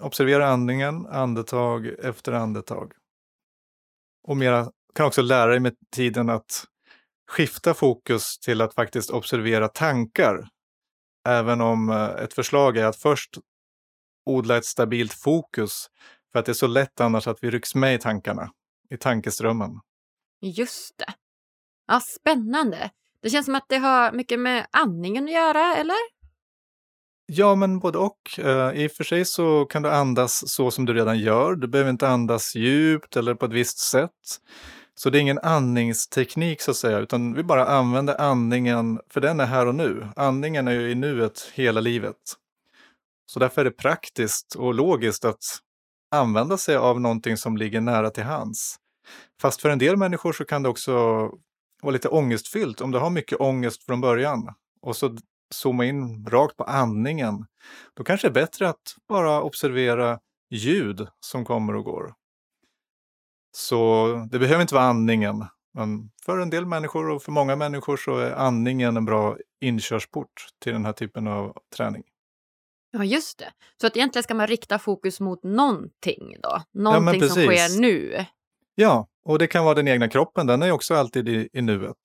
Observera 0.00 0.48
andningen, 0.48 1.06
andetag 1.06 1.86
efter 1.86 2.32
andetag. 2.32 2.92
Och 4.28 4.36
mera, 4.36 4.70
kan 4.94 5.06
också 5.06 5.22
lära 5.22 5.50
dig 5.50 5.60
med 5.60 5.74
tiden 5.90 6.30
att 6.30 6.64
skifta 7.30 7.74
fokus 7.74 8.38
till 8.38 8.60
att 8.60 8.74
faktiskt 8.74 9.10
observera 9.10 9.68
tankar. 9.68 10.48
Även 11.28 11.60
om 11.60 11.90
eh, 11.90 12.24
ett 12.24 12.34
förslag 12.34 12.76
är 12.76 12.84
att 12.84 12.96
först 12.96 13.38
odla 14.26 14.56
ett 14.56 14.64
stabilt 14.64 15.12
fokus 15.12 15.86
för 16.32 16.38
att 16.38 16.46
det 16.46 16.52
är 16.52 16.54
så 16.54 16.66
lätt 16.66 17.00
annars 17.00 17.26
att 17.26 17.44
vi 17.44 17.50
rycks 17.50 17.74
med 17.74 17.94
i 17.94 17.98
tankarna, 17.98 18.52
i 18.90 18.96
tankeströmmen. 18.96 19.80
Just 20.40 20.98
det. 20.98 21.14
Ja, 21.86 22.00
spännande. 22.00 22.90
Det 23.22 23.30
känns 23.30 23.46
som 23.46 23.54
att 23.54 23.66
det 23.68 23.76
har 23.76 24.12
mycket 24.12 24.40
med 24.40 24.66
andningen 24.70 25.24
att 25.24 25.32
göra, 25.32 25.76
eller? 25.76 26.21
Ja, 27.34 27.54
men 27.54 27.78
både 27.78 27.98
och. 27.98 28.38
Uh, 28.38 28.72
I 28.74 28.86
och 28.86 28.92
för 28.92 29.04
sig 29.04 29.24
så 29.24 29.64
kan 29.64 29.82
du 29.82 29.90
andas 29.90 30.48
så 30.48 30.70
som 30.70 30.84
du 30.84 30.94
redan 30.94 31.18
gör. 31.18 31.54
Du 31.54 31.66
behöver 31.66 31.90
inte 31.90 32.08
andas 32.08 32.54
djupt 32.54 33.16
eller 33.16 33.34
på 33.34 33.46
ett 33.46 33.52
visst 33.52 33.78
sätt. 33.78 34.10
Så 34.94 35.10
det 35.10 35.18
är 35.18 35.20
ingen 35.20 35.38
andningsteknik 35.38 36.60
så 36.60 36.70
att 36.70 36.76
säga, 36.76 36.98
utan 36.98 37.34
vi 37.34 37.42
bara 37.42 37.66
använder 37.66 38.20
andningen, 38.20 39.00
för 39.10 39.20
den 39.20 39.40
är 39.40 39.46
här 39.46 39.66
och 39.66 39.74
nu. 39.74 40.08
Andningen 40.16 40.68
är 40.68 40.72
ju 40.72 40.90
i 40.90 40.94
nuet 40.94 41.50
hela 41.54 41.80
livet. 41.80 42.16
Så 43.26 43.38
därför 43.38 43.60
är 43.60 43.64
det 43.64 43.70
praktiskt 43.76 44.54
och 44.54 44.74
logiskt 44.74 45.24
att 45.24 45.44
använda 46.10 46.56
sig 46.56 46.76
av 46.76 47.00
någonting 47.00 47.36
som 47.36 47.56
ligger 47.56 47.80
nära 47.80 48.10
till 48.10 48.24
hands. 48.24 48.76
Fast 49.40 49.60
för 49.62 49.68
en 49.68 49.78
del 49.78 49.96
människor 49.96 50.32
så 50.32 50.44
kan 50.44 50.62
det 50.62 50.68
också 50.68 50.92
vara 51.82 51.92
lite 51.92 52.08
ångestfyllt 52.08 52.80
om 52.80 52.90
du 52.90 52.98
har 52.98 53.10
mycket 53.10 53.40
ångest 53.40 53.82
från 53.82 54.00
början 54.00 54.54
och 54.82 54.96
så 54.96 55.16
zooma 55.52 55.84
in 55.84 56.26
rakt 56.26 56.56
på 56.56 56.64
andningen. 56.64 57.46
Då 57.94 58.04
kanske 58.04 58.28
det 58.28 58.30
är 58.30 58.42
bättre 58.42 58.68
att 58.68 58.96
bara 59.08 59.42
observera 59.42 60.18
ljud 60.50 61.06
som 61.20 61.44
kommer 61.44 61.76
och 61.76 61.84
går. 61.84 62.14
Så 63.56 64.06
det 64.30 64.38
behöver 64.38 64.62
inte 64.62 64.74
vara 64.74 64.84
andningen, 64.84 65.44
men 65.74 66.10
för 66.24 66.38
en 66.38 66.50
del 66.50 66.66
människor 66.66 67.10
och 67.10 67.22
för 67.22 67.32
många 67.32 67.56
människor 67.56 67.96
så 67.96 68.18
är 68.18 68.30
andningen 68.30 68.96
en 68.96 69.04
bra 69.04 69.36
inkörsport 69.60 70.48
till 70.62 70.72
den 70.72 70.84
här 70.84 70.92
typen 70.92 71.26
av 71.26 71.58
träning. 71.76 72.02
Ja, 72.90 73.04
just 73.04 73.38
det. 73.38 73.52
Så 73.80 73.86
att 73.86 73.96
egentligen 73.96 74.22
ska 74.22 74.34
man 74.34 74.46
rikta 74.46 74.78
fokus 74.78 75.20
mot 75.20 75.42
någonting 75.42 76.36
då? 76.42 76.62
Någonting 76.72 77.20
ja, 77.20 77.28
som 77.28 77.42
sker 77.42 77.80
nu? 77.80 78.26
Ja, 78.74 79.08
och 79.24 79.38
det 79.38 79.46
kan 79.46 79.64
vara 79.64 79.74
den 79.74 79.88
egna 79.88 80.08
kroppen, 80.08 80.46
den 80.46 80.62
är 80.62 80.70
också 80.70 80.94
alltid 80.94 81.28
i, 81.28 81.48
i 81.52 81.62
nuet. 81.62 81.96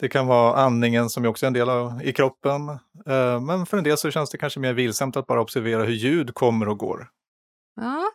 Det 0.00 0.08
kan 0.08 0.26
vara 0.26 0.56
andningen 0.56 1.10
som 1.10 1.26
också 1.26 1.46
är 1.46 1.48
en 1.48 1.52
del 1.52 1.68
av 1.68 2.02
i 2.02 2.12
kroppen. 2.12 2.68
Eh, 3.06 3.40
men 3.40 3.66
för 3.66 3.78
en 3.78 3.84
del 3.84 3.98
så 3.98 4.10
känns 4.10 4.30
det 4.30 4.38
kanske 4.38 4.60
mer 4.60 4.72
vilsamt 4.72 5.16
att 5.16 5.26
bara 5.26 5.40
observera 5.40 5.84
hur 5.84 5.94
ljud 5.94 6.34
kommer 6.34 6.68
och 6.68 6.78
går. 6.78 7.08
Ja, 7.80 8.10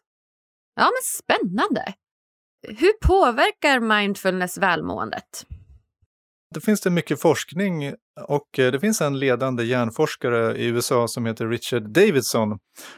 ja 0.76 0.84
men 0.84 1.02
spännande. 1.04 1.94
Hur 2.68 2.94
påverkar 3.08 3.80
mindfulness 3.80 4.58
välmåendet? 4.58 5.46
Det 6.54 6.62
finns 6.62 6.82
det 6.82 6.90
mycket 6.90 7.22
forskning 7.22 7.94
och 8.28 8.60
eh, 8.60 8.72
det 8.72 8.80
finns 8.80 9.02
en 9.02 9.20
ledande 9.20 9.64
hjärnforskare 9.64 10.58
i 10.58 10.66
USA 10.66 11.08
som 11.08 11.26
heter 11.26 11.48
Richard 11.48 11.90
Davidson. 11.90 12.52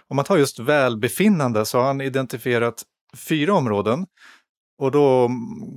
Om 0.08 0.16
man 0.16 0.26
tar 0.26 0.38
just 0.38 0.60
välbefinnande 0.60 1.66
så 1.66 1.78
har 1.78 1.86
han 1.86 2.02
identifierat 2.02 2.84
fyra 3.30 3.54
områden. 3.54 4.06
Och 4.78 4.92
då 4.92 5.30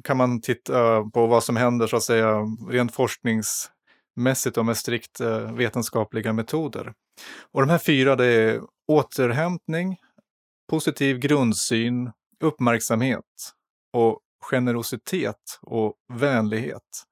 kan 0.04 0.16
man 0.16 0.40
titta 0.40 1.04
på 1.04 1.26
vad 1.26 1.44
som 1.44 1.56
händer 1.56 1.86
så 1.86 1.96
att 1.96 2.02
säga 2.02 2.36
rent 2.68 2.94
forskningsmässigt 2.94 4.56
och 4.56 4.66
med 4.66 4.76
strikt 4.76 5.20
eh, 5.20 5.52
vetenskapliga 5.52 6.32
metoder. 6.32 6.92
Och 7.52 7.60
de 7.60 7.70
här 7.70 7.78
fyra 7.78 8.16
det 8.16 8.26
är 8.26 8.60
återhämtning, 8.88 9.96
positiv 10.70 11.18
grundsyn, 11.18 12.10
uppmärksamhet 12.40 13.24
och 13.92 14.20
generositet 14.50 15.58
och 15.62 15.94
vänlighet. 16.12 17.04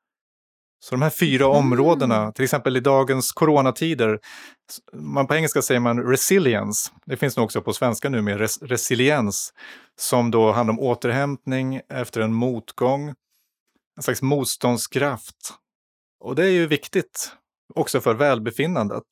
Så 0.81 0.95
de 0.95 1.03
här 1.03 1.11
fyra 1.11 1.45
mm. 1.45 1.57
områdena, 1.57 2.33
till 2.33 2.45
exempel 2.45 2.77
i 2.77 2.81
dagens 2.81 3.33
coronatider, 3.33 4.19
man 4.93 5.27
på 5.27 5.35
engelska 5.35 5.63
säger 5.63 5.81
man 5.81 6.03
resilience, 6.03 6.91
det 7.07 7.17
finns 7.17 7.37
nog 7.37 7.45
också 7.45 7.63
på 7.63 7.73
svenska 7.73 8.09
nu 8.09 8.23
med 8.23 8.39
res 8.39 8.63
resiliens, 8.63 9.53
som 9.97 10.31
då 10.31 10.53
handlar 10.53 10.73
om 10.73 10.81
återhämtning 10.81 11.81
efter 11.89 12.21
en 12.21 12.33
motgång, 12.33 13.15
en 13.97 14.03
slags 14.03 14.23
motståndskraft. 14.23 15.55
Och 16.21 16.35
det 16.35 16.45
är 16.45 16.51
ju 16.51 16.67
viktigt 16.67 17.33
också 17.75 18.01
för 18.01 18.15
välbefinnandet. 18.15 19.05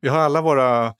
Vi 0.00 0.08
har 0.08 0.18
alla 0.18 0.42
våra 0.42 0.94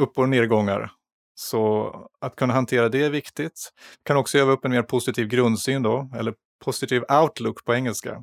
upp 0.00 0.18
och 0.18 0.28
nedgångar, 0.28 0.92
så 1.34 1.94
att 2.20 2.36
kunna 2.36 2.54
hantera 2.54 2.88
det 2.88 3.04
är 3.04 3.10
viktigt. 3.10 3.72
Vi 3.98 4.08
kan 4.08 4.16
också 4.16 4.38
öva 4.38 4.52
upp 4.52 4.64
en 4.64 4.70
mer 4.70 4.82
positiv 4.82 5.28
grundsyn 5.28 5.82
då, 5.82 6.10
eller 6.16 6.34
positiv 6.64 7.02
outlook 7.08 7.64
på 7.64 7.74
engelska. 7.74 8.22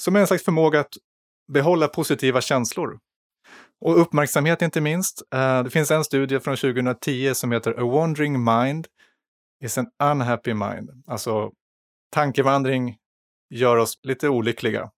Som 0.00 0.16
är 0.16 0.20
en 0.20 0.26
slags 0.26 0.44
förmåga 0.44 0.80
att 0.80 0.92
behålla 1.52 1.88
positiva 1.88 2.40
känslor. 2.40 2.98
Och 3.80 4.00
uppmärksamhet 4.00 4.62
inte 4.62 4.80
minst. 4.80 5.22
Eh, 5.34 5.62
det 5.62 5.70
finns 5.70 5.90
en 5.90 6.04
studie 6.04 6.40
från 6.40 6.56
2010 6.56 7.34
som 7.34 7.52
heter 7.52 7.80
A 7.80 7.84
Wandering 7.84 8.44
Mind 8.44 8.86
is 9.64 9.78
an 9.78 9.86
Unhappy 10.02 10.54
Mind. 10.54 10.90
Alltså 11.06 11.52
tankevandring 12.14 12.96
gör 13.54 13.76
oss 13.76 13.94
lite 14.02 14.28
olyckliga. 14.28 14.90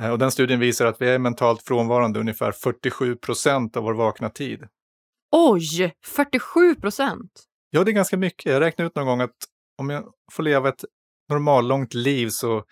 Eh, 0.00 0.10
och 0.10 0.18
den 0.18 0.30
studien 0.30 0.60
visar 0.60 0.86
att 0.86 1.00
vi 1.00 1.08
är 1.08 1.18
mentalt 1.18 1.62
frånvarande 1.62 2.20
ungefär 2.20 2.52
47 2.52 3.16
procent 3.16 3.76
av 3.76 3.82
vår 3.82 3.94
vakna 3.94 4.30
tid. 4.30 4.68
Oj, 5.32 5.94
47 6.06 6.74
procent? 6.74 7.44
Ja, 7.70 7.84
det 7.84 7.90
är 7.90 7.92
ganska 7.92 8.16
mycket. 8.16 8.52
Jag 8.52 8.60
räknade 8.60 8.86
ut 8.86 8.96
någon 8.96 9.06
gång 9.06 9.20
att 9.20 9.36
om 9.78 9.90
jag 9.90 10.12
får 10.32 10.42
leva 10.42 10.68
ett 10.68 10.84
normallångt 11.28 11.94
liv 11.94 12.28
så 12.28 12.62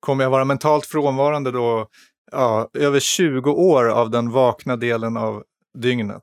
kommer 0.00 0.24
jag 0.24 0.30
vara 0.30 0.44
mentalt 0.44 0.86
frånvarande 0.86 1.50
då 1.50 1.88
ja, 2.32 2.70
över 2.74 3.00
20 3.00 3.50
år 3.50 3.88
av 3.88 4.10
den 4.10 4.30
vakna 4.30 4.76
delen 4.76 5.16
av 5.16 5.42
dygnet. 5.78 6.22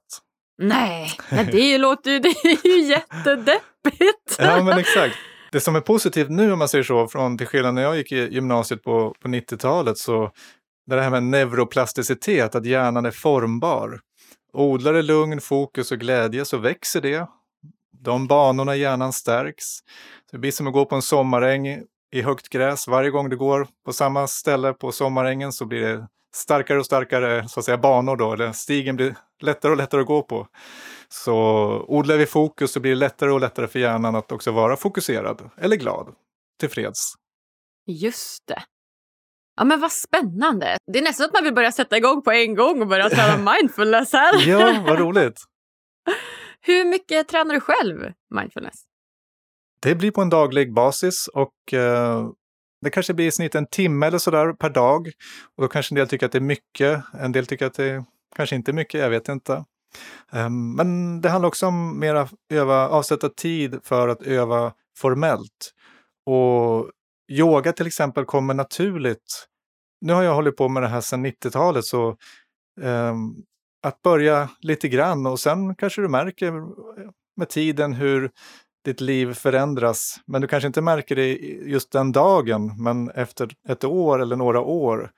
Nej, 0.62 1.12
men 1.30 1.46
det 1.46 1.78
låter 1.78 2.12
ju, 2.12 2.20
det 2.20 2.30
är 2.30 2.68
ju 2.68 2.84
jättedeppigt. 2.84 4.38
ja, 4.40 4.64
men 4.64 4.78
exakt. 4.78 5.16
Det 5.52 5.60
som 5.60 5.76
är 5.76 5.82
positivt 5.82 6.30
nu 6.30 6.52
om 6.52 6.60
man 6.60 6.68
säger 6.68 6.84
så, 6.84 7.08
från 7.08 7.38
till 7.38 7.48
skillnad 7.48 7.74
när 7.74 7.82
jag 7.82 7.98
gick 7.98 8.12
i 8.12 8.34
gymnasiet 8.34 8.84
på, 8.84 9.16
på 9.22 9.28
90-talet, 9.28 9.98
så 9.98 10.32
det 10.88 11.02
här 11.02 11.10
med 11.10 11.24
neuroplasticitet, 11.24 12.56
att 12.56 12.66
hjärnan 12.66 13.06
är 13.06 13.12
formbar. 13.12 14.00
Odlar 14.54 14.94
det 14.94 15.02
lugn, 15.02 15.42
fokus 15.42 15.92
och 15.92 16.00
glädje 16.00 16.46
så 16.46 16.58
växer 16.58 17.02
det. 17.02 17.28
De 17.92 18.28
banorna 18.28 18.76
i 18.76 18.80
hjärnan 18.80 19.14
stärks. 19.14 19.66
Det 20.32 20.38
blir 20.38 20.52
som 20.52 20.68
att 20.68 20.74
gå 20.74 20.86
på 20.86 20.96
en 20.96 21.02
sommaräng 21.02 21.68
i 22.12 22.22
högt 22.22 22.50
gräs. 22.50 22.88
Varje 22.88 23.10
gång 23.10 23.30
du 23.30 23.38
går 23.38 23.68
på 23.86 23.94
samma 23.94 24.28
ställe 24.28 24.74
på 24.74 24.92
sommarängen 24.92 25.52
så 25.52 25.66
blir 25.66 25.82
det 25.82 26.08
starkare 26.36 26.80
och 26.80 26.86
starkare 26.86 27.48
så 27.48 27.60
att 27.60 27.66
säga, 27.66 27.78
banor 27.78 28.16
då, 28.16 28.34
eller 28.34 28.52
stigen 28.52 28.96
blir 28.96 29.16
lättare 29.42 29.72
och 29.72 29.78
lättare 29.78 30.02
att 30.02 30.08
gå 30.08 30.22
på. 30.22 30.48
Så 31.10 31.34
odlar 31.88 32.18
vi 32.18 32.26
fokus 32.26 32.72
så 32.72 32.80
blir 32.80 32.92
det 32.92 32.98
lättare 32.98 33.32
och 33.32 33.40
lättare 33.40 33.68
för 33.68 33.80
hjärnan 33.80 34.16
att 34.16 34.32
också 34.32 34.52
vara 34.52 34.78
fokuserad 34.78 35.50
eller 35.58 35.76
glad, 35.76 36.16
tillfreds. 36.60 37.14
Just 37.88 38.48
det. 38.48 38.64
Ja 39.56 39.64
men 39.64 39.80
vad 39.80 39.92
spännande! 39.92 40.78
Det 40.94 41.00
är 41.00 41.04
nästan 41.04 41.26
att 41.26 41.34
man 41.34 41.44
vill 41.44 41.54
börja 41.54 41.72
sätta 41.72 41.98
igång 41.98 42.22
på 42.22 42.32
en 42.32 42.56
gång 42.56 42.82
och 42.82 42.88
börja 42.88 43.10
träna 43.10 43.54
mindfulness 43.54 44.14
här. 44.14 44.48
ja, 44.48 44.84
vad 44.88 45.00
roligt! 45.00 45.44
Hur 46.62 46.86
mycket 46.86 47.28
tränar 47.28 47.54
du 47.54 47.60
själv 47.60 48.14
mindfulness? 48.36 48.84
Det 49.82 49.96
blir 49.96 50.12
på 50.12 50.22
en 50.22 50.30
daglig 50.30 50.74
basis 50.74 51.28
och 51.28 51.74
eh, 51.74 52.30
det 52.82 52.90
kanske 52.90 53.14
blir 53.14 53.28
i 53.28 53.32
snitt 53.32 53.56
en 53.56 53.68
timme 53.68 54.08
eller 54.08 54.18
sådär 54.18 54.54
per 54.54 54.70
dag. 54.70 55.08
Och 55.56 55.64
då 55.64 55.68
kanske 55.68 55.94
en 55.94 55.98
del 55.98 56.08
tycker 56.08 56.26
att 56.26 56.32
det 56.32 56.38
är 56.38 56.42
mycket, 56.42 57.04
en 57.14 57.32
del 57.32 57.46
tycker 57.46 57.66
att 57.66 57.74
det 57.74 58.06
kanske 58.36 58.56
inte 58.56 58.72
är 58.72 58.74
mycket, 58.74 59.02
jag 59.02 59.10
vet 59.10 59.30
inte. 59.30 59.66
Um, 60.32 60.76
men 60.76 61.22
det 61.22 61.30
handlar 61.30 61.48
också 61.48 61.68
om 61.68 62.04
att 62.04 62.34
öva, 62.54 62.90
avsätta 62.90 63.30
tid 63.30 63.80
för 63.84 64.08
att 64.08 64.22
öva 64.22 64.74
formellt. 64.98 65.72
Och 66.26 66.92
yoga 67.32 67.74
till 67.74 67.88
exempel 67.88 68.26
kommer 68.26 68.54
naturligt. 68.54 69.48
Nu 70.02 70.14
har 70.14 70.24
jag 70.24 70.36
hållit 70.36 70.58
på 70.58 70.70
med 70.70 70.84
det 70.84 70.90
här 70.90 71.02
sedan 71.02 71.26
90-talet 71.26 71.86
så 71.86 72.18
um, 72.82 73.36
att 73.84 74.02
börja 74.02 74.50
lite 74.60 74.88
grann 74.88 75.26
och 75.26 75.40
sen 75.40 75.76
kanske 75.76 76.02
du 76.02 76.08
märker 76.08 76.54
med 77.38 77.50
tiden 77.50 77.94
hur 77.94 78.32
ditt 78.86 79.02
liv 79.02 79.34
förändras. 79.34 80.20
Men 80.26 80.42
du 80.42 80.48
kanske 80.48 80.68
inte 80.68 80.82
märker 80.82 81.16
det 81.16 81.34
just 81.66 81.92
den 81.92 82.12
dagen, 82.12 82.84
men 82.84 83.10
efter 83.10 83.50
ett 83.70 83.84
år 83.84 84.22
eller 84.22 84.36
några 84.36 84.62
år. 84.62 85.12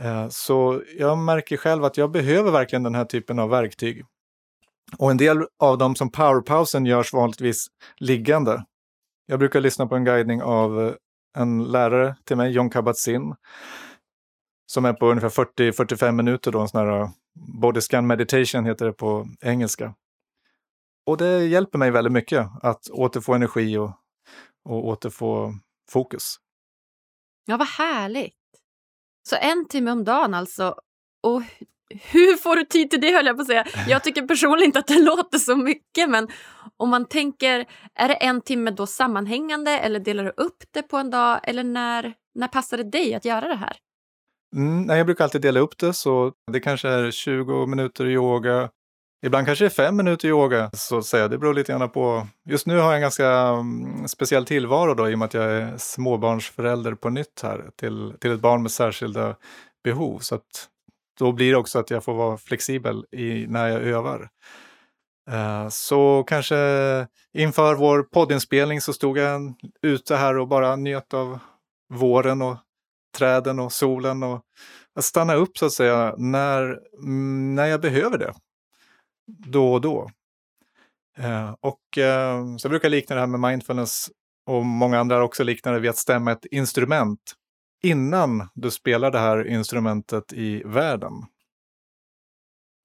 Eh, 0.00 0.28
så 0.28 0.82
jag 0.98 1.18
märker 1.18 1.56
själv 1.56 1.84
att 1.84 1.96
jag 1.96 2.10
behöver 2.10 2.50
verkligen 2.50 2.82
den 2.82 2.94
här 2.94 3.04
typen 3.04 3.38
av 3.38 3.50
verktyg. 3.50 4.04
Och 4.98 5.10
en 5.10 5.16
del 5.16 5.44
av 5.58 5.78
dem 5.78 5.96
som 5.96 6.10
powerpausen 6.10 6.86
görs 6.86 7.12
vanligtvis 7.12 7.66
liggande. 7.96 8.64
Jag 9.26 9.38
brukar 9.38 9.60
lyssna 9.60 9.86
på 9.86 9.96
en 9.96 10.04
guidning 10.04 10.42
av 10.42 10.94
en 11.36 11.64
lärare 11.64 12.16
till 12.24 12.36
mig, 12.36 12.50
John 12.52 12.70
Kabat-Zinn 12.70 13.34
som 14.66 14.84
är 14.84 14.92
på 14.92 15.10
ungefär 15.10 15.28
40-45 15.28 16.12
minuter. 16.12 16.52
Då, 16.52 16.60
en 16.60 16.68
sån 16.68 16.80
här 16.80 17.00
uh, 17.00 17.08
body 17.60 17.80
scan 17.80 18.06
meditation 18.06 18.64
heter 18.64 18.86
det 18.86 18.92
på 18.92 19.28
engelska. 19.40 19.94
Och 21.06 21.16
det 21.16 21.46
hjälper 21.46 21.78
mig 21.78 21.90
väldigt 21.90 22.12
mycket 22.12 22.48
att 22.62 22.90
återfå 22.90 23.34
energi 23.34 23.76
och, 23.76 23.90
och 24.64 24.86
återfå 24.86 25.54
fokus. 25.90 26.36
Ja, 27.46 27.56
vad 27.56 27.68
härligt. 27.68 28.34
Så 29.28 29.36
en 29.36 29.68
timme 29.68 29.90
om 29.90 30.04
dagen 30.04 30.34
alltså. 30.34 30.74
Och 31.22 31.42
hur 31.88 32.36
får 32.36 32.56
du 32.56 32.64
tid 32.64 32.90
till 32.90 33.00
det 33.00 33.14
höll 33.14 33.26
jag 33.26 33.36
på 33.36 33.40
att 33.40 33.46
säga. 33.46 33.66
Jag 33.88 34.04
tycker 34.04 34.26
personligen 34.26 34.66
inte 34.66 34.78
att 34.78 34.86
det 34.86 35.02
låter 35.02 35.38
så 35.38 35.56
mycket 35.56 36.10
men 36.10 36.28
om 36.76 36.90
man 36.90 37.04
tänker, 37.08 37.66
är 37.94 38.08
det 38.08 38.14
en 38.14 38.40
timme 38.40 38.70
då 38.70 38.86
sammanhängande 38.86 39.70
eller 39.78 40.00
delar 40.00 40.24
du 40.24 40.30
upp 40.30 40.64
det 40.70 40.82
på 40.82 40.96
en 40.96 41.10
dag 41.10 41.40
eller 41.42 41.64
när, 41.64 42.14
när 42.34 42.48
passar 42.48 42.76
det 42.76 42.90
dig 42.90 43.14
att 43.14 43.24
göra 43.24 43.48
det 43.48 43.56
här? 43.56 43.76
Mm, 44.56 44.82
nej, 44.82 44.96
jag 44.96 45.06
brukar 45.06 45.24
alltid 45.24 45.40
dela 45.40 45.60
upp 45.60 45.78
det 45.78 45.92
så 45.92 46.32
det 46.52 46.60
kanske 46.60 46.88
är 46.88 47.10
20 47.10 47.66
minuter 47.66 48.06
yoga. 48.06 48.70
Ibland 49.26 49.46
kanske 49.46 49.64
det 49.64 49.68
är 49.68 49.70
5 49.70 49.96
minuter 49.96 50.28
yoga, 50.28 50.70
så 50.72 50.98
att 50.98 51.04
säga. 51.04 51.28
Det 51.28 51.38
beror 51.38 51.54
lite 51.54 51.72
grann 51.72 51.90
på. 51.90 52.26
Just 52.48 52.66
nu 52.66 52.78
har 52.78 52.84
jag 52.84 52.94
en 52.94 53.00
ganska 53.00 53.28
mm, 53.28 54.08
speciell 54.08 54.44
tillvaro 54.44 54.94
då, 54.94 55.10
i 55.10 55.14
och 55.14 55.18
med 55.18 55.26
att 55.26 55.34
jag 55.34 55.44
är 55.44 55.78
småbarnsförälder 55.78 56.94
på 56.94 57.10
nytt 57.10 57.40
här 57.42 57.70
till, 57.76 58.14
till 58.20 58.32
ett 58.32 58.40
barn 58.40 58.62
med 58.62 58.70
särskilda 58.70 59.36
behov. 59.84 60.18
Så 60.18 60.34
att 60.34 60.68
då 61.18 61.32
blir 61.32 61.50
det 61.50 61.56
också 61.56 61.78
att 61.78 61.90
jag 61.90 62.04
får 62.04 62.14
vara 62.14 62.36
flexibel 62.36 63.06
i, 63.12 63.46
när 63.46 63.68
jag 63.68 63.82
övar. 63.82 64.28
Eh, 65.30 65.68
så 65.68 66.24
kanske 66.26 66.56
inför 67.32 67.74
vår 67.74 68.02
poddinspelning 68.02 68.80
så 68.80 68.92
stod 68.92 69.18
jag 69.18 69.54
ute 69.82 70.16
här 70.16 70.38
och 70.38 70.48
bara 70.48 70.76
njöt 70.76 71.14
av 71.14 71.38
våren 71.94 72.42
och 72.42 72.56
träden 73.16 73.58
och 73.58 73.72
solen 73.72 74.22
och 74.22 74.42
att 74.94 75.04
stanna 75.04 75.34
upp 75.34 75.58
så 75.58 75.66
att 75.66 75.72
säga 75.72 76.14
när, 76.18 76.80
när 77.54 77.66
jag 77.66 77.80
behöver 77.80 78.18
det. 78.18 78.34
Då 79.26 79.72
och 79.72 79.80
då. 79.80 80.10
Eh, 81.18 81.54
och 81.60 81.98
eh, 81.98 82.56
så 82.56 82.66
jag 82.66 82.70
brukar 82.70 82.88
likna 82.88 83.14
det 83.14 83.20
här 83.20 83.26
med 83.26 83.40
mindfulness 83.40 84.10
och 84.46 84.64
många 84.64 85.00
andra 85.00 85.24
också 85.24 85.44
liknar 85.44 85.72
det 85.72 85.80
vid 85.80 85.90
att 85.90 85.96
stämma 85.96 86.32
ett 86.32 86.44
instrument 86.44 87.34
innan 87.82 88.48
du 88.54 88.70
spelar 88.70 89.10
det 89.10 89.18
här 89.18 89.46
instrumentet 89.46 90.32
i 90.32 90.62
världen. 90.64 91.12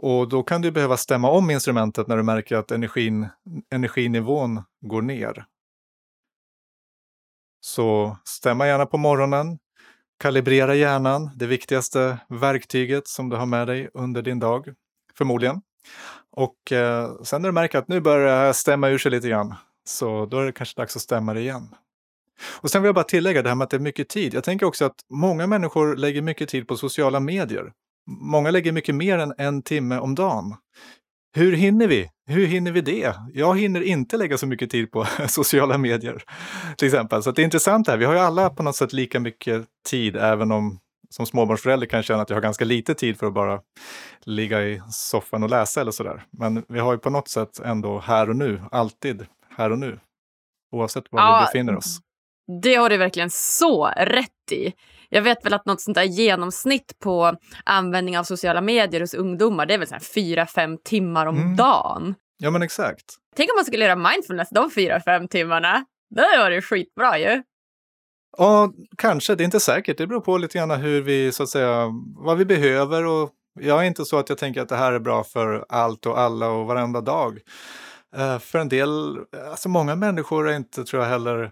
Och 0.04 0.30
då 0.30 0.44
kan 0.44 0.62
du 0.62 0.72
behöva 0.72 0.98
stämma 0.98 1.30
om 1.30 1.50
instrumentet 1.50 2.08
när 2.08 2.18
du 2.18 2.24
märker 2.24 2.56
att 2.56 2.72
energin, 2.72 3.28
energinivån 3.70 4.64
går 4.82 5.02
ner. 5.02 5.46
Så 7.62 8.18
stämma 8.24 8.68
gärna 8.68 8.86
på 8.86 8.98
morgonen, 8.98 9.60
kalibrera 10.22 10.76
hjärnan, 10.76 11.30
det 11.36 11.48
viktigaste 11.48 12.18
verktyget 12.30 13.08
som 13.08 13.30
du 13.30 13.36
har 13.36 13.46
med 13.46 13.68
dig 13.68 13.90
under 13.94 14.22
din 14.22 14.40
dag, 14.40 14.66
förmodligen. 15.18 15.62
Och 16.32 16.72
eh, 16.72 17.22
sen 17.24 17.42
när 17.42 17.50
du 17.50 17.54
märker 17.54 17.78
att 17.78 17.88
nu 17.88 18.02
börjar 18.02 18.48
det 18.48 18.54
stämma 18.54 18.90
ur 18.90 18.98
sig 18.98 19.12
lite 19.12 19.30
grann, 19.30 19.56
så 19.86 20.26
då 20.26 20.40
är 20.40 20.46
det 20.46 20.52
kanske 20.52 20.82
dags 20.82 20.96
att 20.96 21.02
stämma 21.02 21.34
det 21.34 21.40
igen. 21.40 21.76
Och 22.62 22.72
sen 22.72 22.82
vill 22.82 22.88
jag 22.88 22.96
bara 22.96 23.04
tillägga 23.04 23.42
det 23.42 23.50
här 23.50 23.56
med 23.56 23.66
att 23.66 23.70
det 23.70 23.78
är 23.78 23.82
mycket 23.82 24.10
tid. 24.10 24.34
Jag 24.34 24.44
tänker 24.44 24.66
också 24.66 24.86
att 24.86 24.96
många 25.10 25.48
människor 25.48 25.96
lägger 25.96 26.22
mycket 26.22 26.50
tid 26.50 26.68
på 26.68 26.78
sociala 26.78 27.20
medier. 27.20 27.72
Många 28.08 28.52
lägger 28.52 28.72
mycket 28.72 28.96
mer 28.96 29.18
än 29.18 29.34
en 29.38 29.62
timme 29.62 29.98
om 29.98 30.16
dagen. 30.16 30.56
Hur 31.36 31.54
hinner 31.54 31.88
vi? 31.88 32.10
Hur 32.32 32.48
hinner 32.48 32.72
vi 32.72 32.82
det? 32.82 33.16
Jag 33.34 33.60
hinner 33.60 33.82
inte 33.82 34.18
lägga 34.18 34.38
så 34.38 34.48
mycket 34.48 34.70
tid 34.70 34.92
på 34.92 35.06
sociala 35.28 35.78
medier 35.78 36.24
till 36.78 36.88
exempel. 36.88 37.24
Så 37.24 37.32
det 37.32 37.42
är 37.42 37.44
intressant 37.44 37.88
här. 37.88 37.98
Vi 37.98 38.06
har 38.06 38.14
ju 38.14 38.20
alla 38.20 38.50
på 38.50 38.64
något 38.64 38.76
sätt 38.76 38.94
lika 38.94 39.20
mycket 39.20 39.66
tid, 39.90 40.16
även 40.16 40.52
om 40.52 40.80
som 41.10 41.26
småbarnsförälder 41.26 41.88
kan 41.88 41.98
jag 41.98 42.06
känna 42.06 42.22
att 42.22 42.30
jag 42.30 42.38
har 42.38 42.42
ganska 42.42 42.66
lite 42.66 42.94
tid 42.94 43.20
för 43.20 43.28
att 43.28 43.34
bara 43.34 43.60
ligga 44.26 44.64
i 44.64 44.82
soffan 44.92 45.44
och 45.44 45.50
läsa 45.50 45.82
eller 45.82 45.92
sådär. 45.92 46.24
Men 46.32 46.66
vi 46.68 46.80
har 46.80 46.94
ju 46.94 47.00
på 47.00 47.10
något 47.10 47.28
sätt 47.28 47.60
ändå 47.60 48.00
här 48.00 48.30
och 48.30 48.36
nu, 48.36 48.62
alltid 48.72 49.26
här 49.58 49.72
och 49.72 49.80
nu. 49.80 50.00
Oavsett 50.72 51.04
var 51.10 51.20
ja, 51.20 51.40
vi 51.40 51.46
befinner 51.46 51.76
oss. 51.76 52.00
Det 52.62 52.76
har 52.76 52.90
du 52.90 52.98
verkligen 52.98 53.30
så 53.30 53.86
rätt 53.98 54.52
i. 54.52 54.74
Jag 55.14 55.22
vet 55.22 55.46
väl 55.46 55.54
att 55.54 55.66
något 55.66 55.82
sånt 55.82 55.96
där 55.96 56.04
genomsnitt 56.04 57.00
på 57.00 57.36
användning 57.66 58.18
av 58.18 58.24
sociala 58.24 58.62
medier 58.62 59.02
hos 59.02 59.14
ungdomar 59.14 59.66
det 59.66 59.74
är 59.74 59.78
väl 59.78 60.00
fyra, 60.00 60.48
fem 60.48 60.78
timmar 60.84 61.26
om 61.26 61.38
mm. 61.38 61.56
dagen. 61.56 62.16
Ja 62.38 62.52
men 62.52 62.62
exakt. 62.62 63.06
Tänk 63.36 63.52
om 63.52 63.56
man 63.56 63.66
skulle 63.66 63.86
göra 63.86 63.96
mindfulness 63.96 64.50
de 64.50 64.72
fyra, 64.72 65.02
fem 65.02 65.28
timmarna. 65.28 65.86
Det 66.16 66.22
hade 66.22 66.38
varit 66.38 66.66
skitbra 66.66 67.20
ju. 67.20 67.44
Ja, 68.38 68.74
kanske. 68.98 69.36
Det 69.36 69.44
är 69.44 69.46
inte 69.46 69.60
säkert. 69.60 69.98
Det 69.98 70.08
beror 70.08 70.22
på 70.22 70.38
lite 70.38 70.58
grann 70.58 70.72
hur 70.72 71.02
vi, 71.02 71.32
så 71.32 71.44
att 71.44 71.50
säga, 71.50 71.92
vad 72.16 72.38
vi 72.38 72.46
behöver. 72.46 73.06
Och 73.06 73.32
jag 73.60 73.80
är 73.80 73.84
inte 73.84 74.06
så 74.06 74.18
att 74.18 74.30
jag 74.30 74.38
tänker 74.38 74.62
att 74.62 74.70
det 74.70 74.76
här 74.76 74.94
är 74.94 75.00
bra 75.00 75.24
för 75.24 75.66
allt 75.70 76.06
och 76.06 76.20
alla 76.20 76.50
och 76.50 76.68
varenda 76.68 77.02
dag. 77.02 77.40
Uh, 78.18 78.40
för 78.40 78.60
en 78.60 78.70
del, 78.70 79.18
alltså 79.52 79.70
många 79.70 79.96
människor 79.96 80.50
är 80.50 80.56
inte, 80.56 80.84
tror 80.84 81.04
jag 81.04 81.10
heller, 81.10 81.52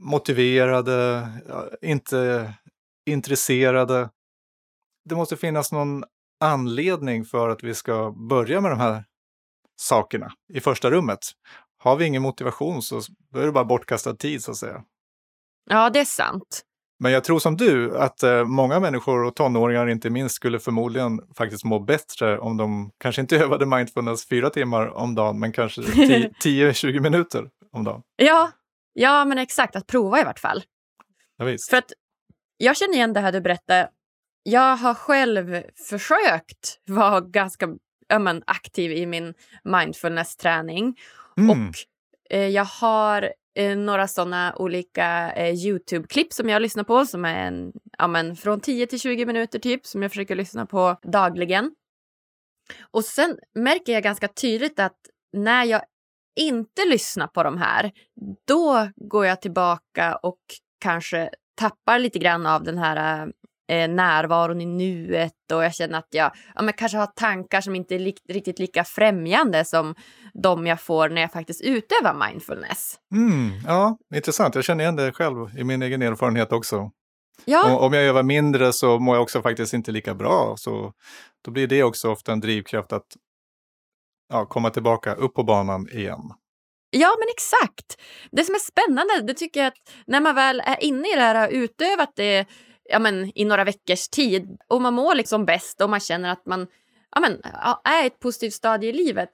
motiverade, 0.00 1.28
inte 1.82 2.52
intresserade. 3.06 4.10
Det 5.08 5.14
måste 5.14 5.36
finnas 5.36 5.72
någon 5.72 6.04
anledning 6.40 7.24
för 7.24 7.48
att 7.48 7.62
vi 7.62 7.74
ska 7.74 8.10
börja 8.10 8.60
med 8.60 8.70
de 8.70 8.80
här 8.80 9.04
sakerna 9.80 10.32
i 10.52 10.60
första 10.60 10.90
rummet. 10.90 11.18
Har 11.78 11.96
vi 11.96 12.04
ingen 12.04 12.22
motivation 12.22 12.82
så 12.82 12.96
är 13.34 13.46
det 13.46 13.52
bara 13.52 13.64
bortkastad 13.64 14.14
tid 14.14 14.44
så 14.44 14.50
att 14.50 14.56
säga. 14.56 14.84
Ja, 15.70 15.90
det 15.90 16.00
är 16.00 16.04
sant. 16.04 16.64
Men 17.02 17.12
jag 17.12 17.24
tror 17.24 17.38
som 17.38 17.56
du 17.56 17.98
att 17.98 18.22
eh, 18.22 18.44
många 18.44 18.80
människor 18.80 19.24
och 19.24 19.36
tonåringar 19.36 19.88
inte 19.88 20.10
minst 20.10 20.34
skulle 20.34 20.58
förmodligen 20.58 21.20
faktiskt 21.36 21.64
må 21.64 21.78
bättre 21.78 22.38
om 22.38 22.56
de 22.56 22.90
kanske 22.98 23.20
inte 23.20 23.38
övade 23.44 23.66
mindfulness 23.66 24.28
fyra 24.28 24.50
timmar 24.50 24.86
om 24.86 25.14
dagen 25.14 25.38
men 25.38 25.52
kanske 25.52 25.80
10-20 25.82 27.00
minuter 27.00 27.48
om 27.72 27.84
dagen. 27.84 28.02
Ja, 28.16 28.50
Ja, 28.92 29.24
men 29.24 29.38
exakt. 29.38 29.76
Att 29.76 29.86
prova 29.86 30.20
i 30.20 30.24
vart 30.24 30.38
fall. 30.38 30.62
Ja. 31.36 31.56
För 31.70 31.76
att 31.76 31.92
jag 32.56 32.76
känner 32.76 32.94
igen 32.94 33.12
det 33.12 33.20
här 33.20 33.32
du 33.32 33.40
berättade. 33.40 33.90
Jag 34.42 34.76
har 34.76 34.94
själv 34.94 35.62
försökt 35.88 36.80
vara 36.86 37.20
ganska 37.20 37.68
men, 38.18 38.42
aktiv 38.46 38.92
i 38.92 39.06
min 39.06 39.34
mindfulness-träning. 39.64 40.96
Mm. 41.36 41.50
Och 41.50 41.74
eh, 42.30 42.48
jag 42.48 42.64
har 42.64 43.32
eh, 43.56 43.76
några 43.76 44.08
sådana 44.08 44.54
olika 44.56 45.32
eh, 45.32 45.54
Youtube-klipp 45.54 46.32
som 46.32 46.48
jag 46.48 46.62
lyssnar 46.62 46.84
på 46.84 47.06
som 47.06 47.24
är 47.24 47.46
en, 47.46 47.72
ja, 47.98 48.06
men, 48.06 48.36
från 48.36 48.60
10 48.60 48.86
till 48.86 49.00
20 49.00 49.26
minuter 49.26 49.58
typ 49.58 49.86
som 49.86 50.02
jag 50.02 50.10
försöker 50.10 50.34
lyssna 50.34 50.66
på 50.66 50.96
dagligen. 51.02 51.74
Och 52.90 53.04
sen 53.04 53.38
märker 53.54 53.92
jag 53.92 54.02
ganska 54.02 54.28
tydligt 54.28 54.78
att 54.78 54.96
när 55.32 55.64
jag 55.64 55.82
inte 56.40 56.84
lyssnar 56.88 57.26
på 57.26 57.42
de 57.42 57.58
här, 57.58 57.90
då 58.46 58.88
går 58.96 59.26
jag 59.26 59.40
tillbaka 59.40 60.16
och 60.16 60.38
kanske 60.80 61.30
tappar 61.60 61.98
lite 61.98 62.18
grann 62.18 62.46
av 62.46 62.64
den 62.64 62.78
här 62.78 63.26
eh, 63.70 63.88
närvaron 63.90 64.60
i 64.60 64.66
nuet 64.66 65.52
och 65.52 65.64
jag 65.64 65.74
känner 65.74 65.98
att 65.98 66.08
jag 66.10 66.30
ja, 66.54 66.62
men 66.62 66.74
kanske 66.74 66.98
har 66.98 67.06
tankar 67.06 67.60
som 67.60 67.74
inte 67.74 67.94
är 67.94 67.98
li 67.98 68.14
riktigt 68.28 68.58
lika 68.58 68.84
främjande 68.84 69.64
som 69.64 69.94
de 70.42 70.66
jag 70.66 70.80
får 70.80 71.08
när 71.08 71.20
jag 71.20 71.32
faktiskt 71.32 71.60
utövar 71.60 72.28
mindfulness. 72.28 72.94
Mm, 73.14 73.50
ja, 73.66 73.98
intressant. 74.14 74.54
Jag 74.54 74.64
känner 74.64 74.84
igen 74.84 74.96
det 74.96 75.12
själv 75.12 75.58
i 75.58 75.64
min 75.64 75.82
egen 75.82 76.02
erfarenhet 76.02 76.52
också. 76.52 76.90
Ja. 77.44 77.78
Om 77.78 77.92
jag 77.92 78.04
övar 78.04 78.22
mindre 78.22 78.72
så 78.72 78.98
mår 78.98 79.16
jag 79.16 79.22
också 79.22 79.42
faktiskt 79.42 79.74
inte 79.74 79.92
lika 79.92 80.14
bra. 80.14 80.54
Så 80.56 80.92
då 81.44 81.50
blir 81.50 81.66
det 81.66 81.82
också 81.82 82.10
ofta 82.10 82.32
en 82.32 82.40
drivkraft 82.40 82.92
att 82.92 83.06
ja, 84.30 84.46
komma 84.46 84.70
tillbaka 84.70 85.14
upp 85.14 85.34
på 85.34 85.42
banan 85.42 85.88
igen. 85.92 86.32
Ja, 86.90 87.16
men 87.18 87.28
exakt. 87.28 88.00
Det 88.30 88.44
som 88.44 88.54
är 88.54 88.58
spännande, 88.58 89.22
det 89.22 89.34
tycker 89.34 89.60
jag 89.60 89.66
att 89.66 89.92
när 90.06 90.20
man 90.20 90.34
väl 90.34 90.62
är 90.66 90.84
inne 90.84 91.12
i 91.12 91.14
det 91.14 91.20
här 91.20 91.34
och 91.34 91.40
har 91.40 91.48
utövat 91.48 92.12
det 92.16 92.46
ja, 92.84 92.98
men, 92.98 93.38
i 93.38 93.44
några 93.44 93.64
veckors 93.64 94.08
tid 94.08 94.58
och 94.68 94.82
man 94.82 94.94
mår 94.94 95.14
liksom 95.14 95.44
bäst 95.44 95.80
och 95.80 95.90
man 95.90 96.00
känner 96.00 96.32
att 96.32 96.46
man 96.46 96.66
ja, 97.14 97.20
men, 97.20 97.40
är 97.84 98.04
i 98.04 98.06
ett 98.06 98.20
positivt 98.20 98.54
stadie 98.54 98.90
i 98.90 98.92
livet, 98.92 99.30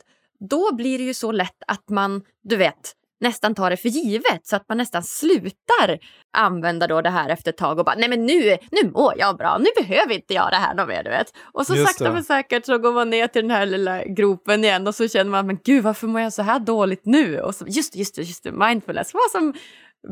då 0.50 0.74
blir 0.74 0.98
det 0.98 1.04
ju 1.04 1.14
så 1.14 1.32
lätt 1.32 1.62
att 1.66 1.88
man, 1.88 2.22
du 2.42 2.56
vet, 2.56 2.92
nästan 3.20 3.54
tar 3.54 3.70
det 3.70 3.76
för 3.76 3.88
givet 3.88 4.46
så 4.46 4.56
att 4.56 4.68
man 4.68 4.78
nästan 4.78 5.02
slutar 5.02 5.98
använda 6.36 6.86
då 6.86 7.00
det 7.00 7.10
här 7.10 7.28
efter 7.28 7.50
ett 7.50 7.56
tag 7.56 7.78
och 7.78 7.84
bara 7.84 7.94
nej 7.94 8.08
men 8.08 8.26
nu, 8.26 8.56
nu 8.70 8.90
mår 8.90 9.14
jag 9.16 9.36
bra, 9.36 9.58
nu 9.58 9.82
behöver 9.82 10.14
inte 10.14 10.34
jag 10.34 10.50
det 10.50 10.56
här 10.56 10.74
något 10.74 10.88
mer 10.88 11.04
du 11.04 11.10
vet. 11.10 11.32
Och 11.52 11.66
så 11.66 11.74
Just 11.74 11.88
sakta 11.88 12.12
men 12.12 12.24
säkert 12.24 12.66
så 12.66 12.78
går 12.78 12.92
man 12.92 13.10
ner 13.10 13.26
till 13.26 13.42
den 13.42 13.50
här 13.50 13.66
lilla 13.66 14.04
gropen 14.04 14.64
igen 14.64 14.86
och 14.86 14.94
så 14.94 15.08
känner 15.08 15.30
man 15.30 15.46
men 15.46 15.58
gud 15.64 15.84
varför 15.84 16.06
mår 16.06 16.20
jag 16.20 16.32
så 16.32 16.42
här 16.42 16.58
dåligt 16.58 17.04
nu? 17.04 17.40
Och 17.40 17.54
så, 17.54 17.64
just 17.68 17.96
just 17.96 18.18
just 18.18 18.44
det, 18.44 18.52
mindfulness, 18.52 19.14
vad 19.14 19.30
som 19.30 19.54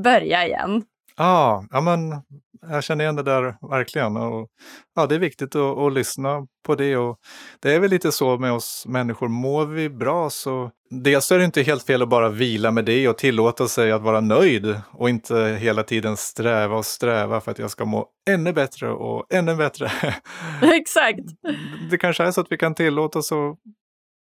börjar 0.02 0.46
igen. 0.46 0.82
Ja, 1.16 1.64
ja 1.70 1.80
men 1.80 2.22
jag 2.68 2.84
känner 2.84 3.04
igen 3.04 3.16
det 3.16 3.22
där 3.22 3.56
verkligen. 3.70 4.16
Och, 4.16 4.48
ja, 4.94 5.06
det 5.06 5.14
är 5.14 5.18
viktigt 5.18 5.54
att, 5.54 5.78
att, 5.78 5.92
lyssna 5.92 6.46
på 6.64 6.74
det. 6.74 6.96
Och 6.96 7.18
det 7.60 7.74
är 7.74 7.80
väl 7.80 7.90
lite 7.90 8.12
så 8.12 8.38
med 8.38 8.52
oss 8.52 8.84
människor, 8.88 9.28
mår 9.28 9.66
vi 9.66 9.90
bra 9.90 10.30
så 10.30 10.70
dels 10.90 11.32
är 11.32 11.38
det 11.38 11.44
inte 11.44 11.62
helt 11.62 11.86
fel 11.86 12.02
att 12.02 12.08
bara 12.08 12.28
vila 12.28 12.70
med 12.70 12.84
det 12.84 13.08
och 13.08 13.18
tillåta 13.18 13.68
sig 13.68 13.92
att 13.92 14.02
vara 14.02 14.20
nöjd 14.20 14.80
och 14.90 15.10
inte 15.10 15.58
hela 15.60 15.82
tiden 15.82 16.16
sträva 16.16 16.76
och 16.76 16.86
sträva 16.86 17.40
för 17.40 17.50
att 17.50 17.58
jag 17.58 17.70
ska 17.70 17.84
må 17.84 18.08
ännu 18.30 18.52
bättre 18.52 18.90
och 18.90 19.32
ännu 19.32 19.56
bättre. 19.56 19.92
Exakt! 20.62 21.20
Det 21.90 21.98
kanske 21.98 22.24
är 22.24 22.30
så 22.30 22.40
att 22.40 22.52
vi 22.52 22.56
kan 22.56 22.74
tillåta 22.74 23.18
oss 23.18 23.32
att 23.32 23.56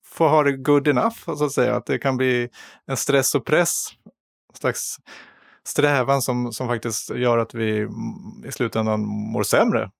få 0.06 0.28
ha 0.28 0.42
det 0.42 0.52
good 0.52 0.88
enough, 0.88 1.16
så 1.36 1.44
att 1.44 1.52
säga. 1.52 1.76
Att 1.76 1.86
det 1.86 1.98
kan 1.98 2.16
bli 2.16 2.48
en 2.86 2.96
stress 2.96 3.34
och 3.34 3.46
press, 3.46 3.88
en 4.52 4.58
slags 4.58 4.96
strävan 5.68 6.22
som, 6.22 6.52
som 6.52 6.68
faktiskt 6.68 7.10
gör 7.10 7.38
att 7.38 7.54
vi 7.54 7.88
i 8.48 8.52
slutändan 8.52 9.00
mår 9.06 9.42
sämre. 9.42 9.90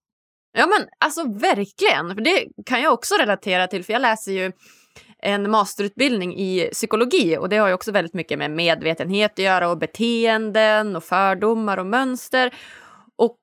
Ja 0.57 0.67
men 0.67 0.87
alltså 0.99 1.23
verkligen, 1.23 2.15
för 2.15 2.21
det 2.21 2.47
kan 2.65 2.81
jag 2.81 2.93
också 2.93 3.15
relatera 3.15 3.67
till 3.67 3.83
för 3.83 3.93
jag 3.93 4.01
läser 4.01 4.31
ju 4.31 4.51
en 5.23 5.51
masterutbildning 5.51 6.37
i 6.37 6.69
psykologi 6.73 7.37
och 7.37 7.49
det 7.49 7.57
har 7.57 7.67
ju 7.67 7.73
också 7.73 7.91
väldigt 7.91 8.13
mycket 8.13 8.39
med 8.39 8.51
medvetenhet 8.51 9.31
att 9.31 9.39
göra 9.39 9.69
och 9.69 9.77
beteenden 9.77 10.95
och 10.95 11.03
fördomar 11.03 11.77
och 11.77 11.85
mönster. 11.85 12.53
Och 13.17 13.37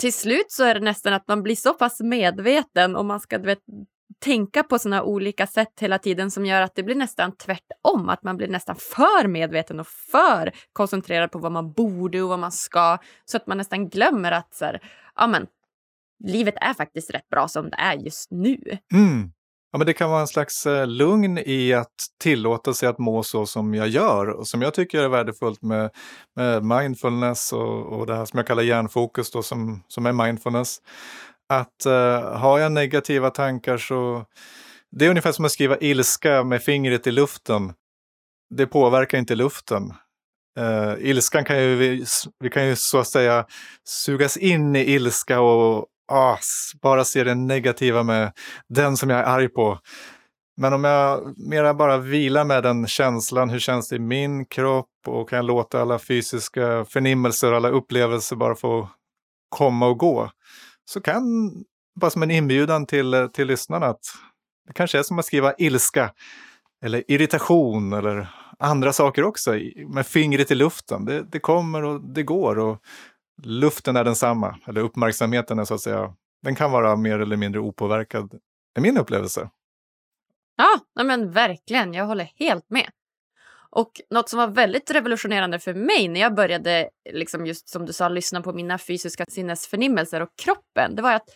till 0.00 0.12
slut 0.12 0.46
så 0.48 0.64
är 0.64 0.74
det 0.74 0.80
nästan 0.80 1.12
att 1.12 1.28
man 1.28 1.42
blir 1.42 1.56
så 1.56 1.74
pass 1.74 2.00
medveten 2.00 2.96
om 2.96 3.06
man 3.06 3.20
ska 3.20 3.38
du 3.38 3.46
vet, 3.46 3.58
tänka 4.22 4.62
på 4.62 4.78
sådana 4.78 5.02
olika 5.02 5.46
sätt 5.46 5.72
hela 5.80 5.98
tiden 5.98 6.30
som 6.30 6.46
gör 6.46 6.62
att 6.62 6.74
det 6.74 6.82
blir 6.82 6.94
nästan 6.94 7.36
tvärtom. 7.36 8.08
Att 8.08 8.22
man 8.22 8.36
blir 8.36 8.48
nästan 8.48 8.76
för 8.76 9.28
medveten 9.28 9.80
och 9.80 9.86
för 9.86 10.52
koncentrerad 10.72 11.30
på 11.32 11.38
vad 11.38 11.52
man 11.52 11.72
borde 11.72 12.22
och 12.22 12.28
vad 12.28 12.38
man 12.38 12.52
ska. 12.52 12.98
Så 13.24 13.36
att 13.36 13.46
man 13.46 13.58
nästan 13.58 13.88
glömmer 13.88 14.32
att 14.32 14.54
så 14.54 14.64
här, 14.64 14.80
ja, 15.16 15.26
men, 15.26 15.46
livet 16.24 16.54
är 16.56 16.74
faktiskt 16.74 17.10
rätt 17.10 17.28
bra 17.28 17.48
som 17.48 17.70
det 17.70 17.76
är 17.76 17.94
just 17.94 18.30
nu. 18.30 18.58
Mm. 18.92 19.32
Ja, 19.72 19.78
men 19.78 19.86
det 19.86 19.92
kan 19.92 20.10
vara 20.10 20.20
en 20.20 20.26
slags 20.26 20.66
eh, 20.66 20.86
lugn 20.86 21.38
i 21.38 21.72
att 21.72 21.94
tillåta 22.20 22.74
sig 22.74 22.88
att 22.88 22.98
må 22.98 23.22
så 23.22 23.46
som 23.46 23.74
jag 23.74 23.88
gör 23.88 24.30
och 24.30 24.48
som 24.48 24.62
jag 24.62 24.74
tycker 24.74 25.02
är 25.02 25.08
värdefullt 25.08 25.62
med, 25.62 25.90
med 26.36 26.64
mindfulness 26.64 27.52
och, 27.52 27.86
och 27.86 28.06
det 28.06 28.16
här 28.16 28.24
som 28.24 28.36
jag 28.36 28.46
kallar 28.46 28.62
hjärnfokus 28.62 29.30
då, 29.30 29.42
som, 29.42 29.82
som 29.88 30.06
är 30.06 30.12
mindfulness 30.12 30.78
att 31.60 31.86
uh, 31.86 31.92
har 32.36 32.58
jag 32.58 32.72
negativa 32.72 33.30
tankar 33.30 33.78
så 33.78 34.24
det 34.90 35.06
är 35.06 35.10
ungefär 35.10 35.32
som 35.32 35.44
att 35.44 35.52
skriva 35.52 35.78
ilska 35.78 36.44
med 36.44 36.62
fingret 36.62 37.06
i 37.06 37.10
luften. 37.10 37.72
Det 38.54 38.66
påverkar 38.66 39.18
inte 39.18 39.34
luften. 39.34 39.82
Uh, 40.60 40.94
ilskan 40.98 41.44
kan 41.44 41.62
ju, 41.62 41.76
vi, 41.76 42.04
vi, 42.40 42.50
kan 42.50 42.66
ju 42.66 42.76
så 42.76 42.98
att 42.98 43.08
säga 43.08 43.46
sugas 43.84 44.36
in 44.36 44.76
i 44.76 44.80
ilska 44.80 45.40
och 45.40 45.86
ah, 46.12 46.38
bara 46.82 47.04
se 47.04 47.24
det 47.24 47.34
negativa 47.34 48.02
med 48.02 48.32
den 48.68 48.96
som 48.96 49.10
jag 49.10 49.20
är 49.20 49.24
arg 49.24 49.48
på. 49.48 49.78
Men 50.56 50.72
om 50.72 50.84
jag 50.84 51.38
mera 51.38 51.74
bara 51.74 51.98
vilar 51.98 52.44
med 52.44 52.62
den 52.62 52.86
känslan, 52.86 53.50
hur 53.50 53.58
känns 53.58 53.88
det 53.88 53.96
i 53.96 53.98
min 53.98 54.46
kropp 54.46 54.88
och 55.06 55.28
kan 55.28 55.36
jag 55.36 55.44
låta 55.44 55.80
alla 55.80 55.98
fysiska 55.98 56.84
förnimmelser, 56.84 57.52
alla 57.52 57.68
upplevelser 57.68 58.36
bara 58.36 58.54
få 58.54 58.88
komma 59.48 59.86
och 59.86 59.98
gå 59.98 60.30
så 60.84 61.00
kan, 61.00 61.52
bara 62.00 62.10
som 62.10 62.22
en 62.22 62.30
inbjudan 62.30 62.86
till, 62.86 63.14
eh, 63.14 63.26
till 63.26 63.46
lyssnarna, 63.46 63.86
att 63.86 64.04
det 64.66 64.72
kanske 64.72 64.98
är 64.98 65.02
som 65.02 65.18
att 65.18 65.24
skriva 65.24 65.54
ilska 65.58 66.12
eller 66.84 67.10
irritation 67.10 67.92
eller 67.92 68.28
andra 68.58 68.92
saker 68.92 69.24
också 69.24 69.58
med 69.88 70.06
fingret 70.06 70.50
i 70.50 70.54
luften. 70.54 71.04
Det, 71.04 71.22
det 71.22 71.40
kommer 71.40 71.82
och 71.82 72.00
det 72.00 72.22
går 72.22 72.58
och 72.58 72.82
luften 73.42 73.96
är 73.96 74.04
densamma, 74.04 74.58
eller 74.66 74.80
uppmärksamheten 74.80 75.58
är 75.58 75.64
så 75.64 75.74
att 75.74 75.80
säga, 75.80 76.14
den 76.42 76.54
kan 76.54 76.70
vara 76.70 76.96
mer 76.96 77.18
eller 77.18 77.36
mindre 77.36 77.60
opåverkad, 77.60 78.34
är 78.74 78.80
min 78.80 78.98
upplevelse. 78.98 79.50
Ja, 80.56 81.04
men 81.04 81.32
verkligen, 81.32 81.94
jag 81.94 82.06
håller 82.06 82.30
helt 82.36 82.70
med. 82.70 82.90
Och 83.72 83.90
något 84.10 84.28
som 84.28 84.38
var 84.38 84.48
väldigt 84.48 84.90
revolutionerande 84.90 85.58
för 85.58 85.74
mig 85.74 86.08
när 86.08 86.20
jag 86.20 86.34
började, 86.34 86.88
liksom 87.12 87.46
just 87.46 87.68
som 87.68 87.86
du 87.86 87.92
sa, 87.92 88.08
lyssna 88.08 88.40
på 88.40 88.52
mina 88.52 88.78
fysiska 88.78 89.24
sinnesförnimmelser 89.28 90.20
och 90.20 90.28
kroppen, 90.42 90.96
det 90.96 91.02
var 91.02 91.12
att 91.12 91.28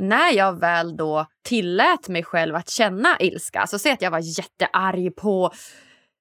när 0.00 0.32
jag 0.32 0.60
väl 0.60 0.96
då 0.96 1.26
tillät 1.48 2.08
mig 2.08 2.22
själv 2.22 2.54
att 2.54 2.70
känna 2.70 3.16
ilska, 3.20 3.60
alltså 3.60 3.78
säg 3.78 3.92
att 3.92 4.02
jag 4.02 4.10
var 4.10 4.38
jättearg 4.38 5.16
på 5.16 5.52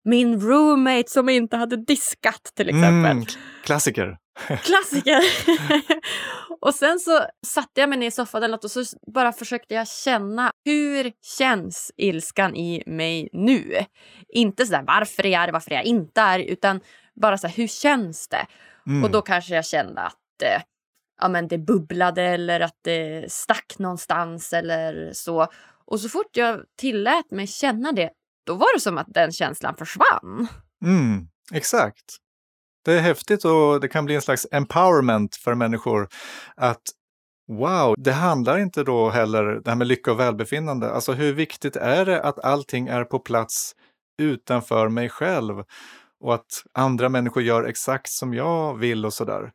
min 0.05 0.41
roommate 0.41 1.09
som 1.09 1.29
inte 1.29 1.57
hade 1.57 1.77
diskat 1.85 2.51
till 2.55 2.69
exempel. 2.69 3.11
Mm, 3.11 3.25
klassiker. 3.63 4.17
Klassiker! 4.38 5.23
och 6.62 6.76
sen 6.76 7.00
så 7.00 7.26
satte 7.45 7.82
jag 7.82 7.89
mig 7.89 8.00
ner 8.00 8.08
i 8.08 8.12
soffan 8.12 8.43
eller 8.43 8.52
något 8.52 8.63
och 8.63 8.71
så 8.71 8.84
bara 9.13 9.34
försökte 9.34 9.73
jag 9.73 9.88
känna 9.88 10.52
hur 10.65 11.12
känns 11.38 11.91
ilskan 11.97 12.56
i 12.56 12.84
mig 12.86 13.30
nu? 13.34 13.86
Inte 14.30 14.65
så 14.65 14.71
där 14.71 14.84
varför 14.88 15.26
är 15.26 15.30
jag 15.30 15.41
arg, 15.41 15.52
varför 15.52 15.71
är 15.71 15.76
jag 15.76 15.86
inte 15.86 16.21
arg, 16.21 16.50
utan 16.50 16.80
bara 17.21 17.38
så 17.38 17.47
här, 17.47 17.56
hur 17.56 17.67
känns 17.67 18.28
det? 18.28 18.45
Mm. 18.88 19.04
Och 19.04 19.12
då 19.12 19.21
kanske 19.21 19.56
jag 19.56 19.65
kände 19.65 20.02
att 20.02 20.41
eh, 20.43 20.62
ja, 21.21 21.28
men 21.28 21.47
det 21.47 21.58
bubblade 21.58 22.23
eller 22.23 22.60
att 22.60 22.80
det 22.82 23.32
stack 23.32 23.76
någonstans 23.80 24.54
eller 24.54 25.13
så. 25.13 25.47
Och 25.86 26.00
så 26.00 26.10
fort 26.10 26.38
jag 26.38 26.63
tillät 26.78 27.32
mig 27.32 27.47
känna 27.47 27.91
det, 27.91 28.10
då 28.45 28.56
var 28.56 28.76
det 28.76 28.82
som 28.82 28.97
att 28.97 29.08
den 29.10 29.32
känslan 29.32 29.76
försvann. 29.76 30.47
Mm, 30.86 31.28
exakt. 31.54 32.17
Det 32.88 32.93
är 32.93 33.02
häftigt 33.02 33.45
och 33.45 33.80
det 33.82 33.88
kan 33.88 34.06
bli 34.06 34.15
en 34.15 34.21
slags 34.21 34.47
empowerment 34.52 35.36
för 35.36 35.56
människor 35.56 36.08
att 36.56 36.82
Wow, 37.47 37.95
det 37.97 38.12
handlar 38.12 38.60
inte 38.60 38.84
då 38.84 39.10
heller, 39.10 39.43
det 39.43 39.69
här 39.69 39.76
med 39.76 39.88
lycka 39.88 40.12
och 40.12 40.19
välbefinnande, 40.19 40.91
alltså 40.91 41.13
hur 41.13 41.34
viktigt 41.34 41.76
är 41.76 42.06
det 42.06 42.21
att 42.21 42.39
allting 42.39 42.88
är 42.88 43.04
på 43.04 43.19
plats 43.19 43.76
utanför 44.21 44.89
mig 44.89 45.10
själv 45.10 45.63
och 46.19 46.34
att 46.34 46.63
andra 46.73 47.10
människor 47.10 47.43
gör 47.43 47.63
exakt 47.63 48.10
som 48.10 48.34
jag 48.34 48.78
vill 48.78 49.06
och 49.06 49.13
sådär. 49.13 49.52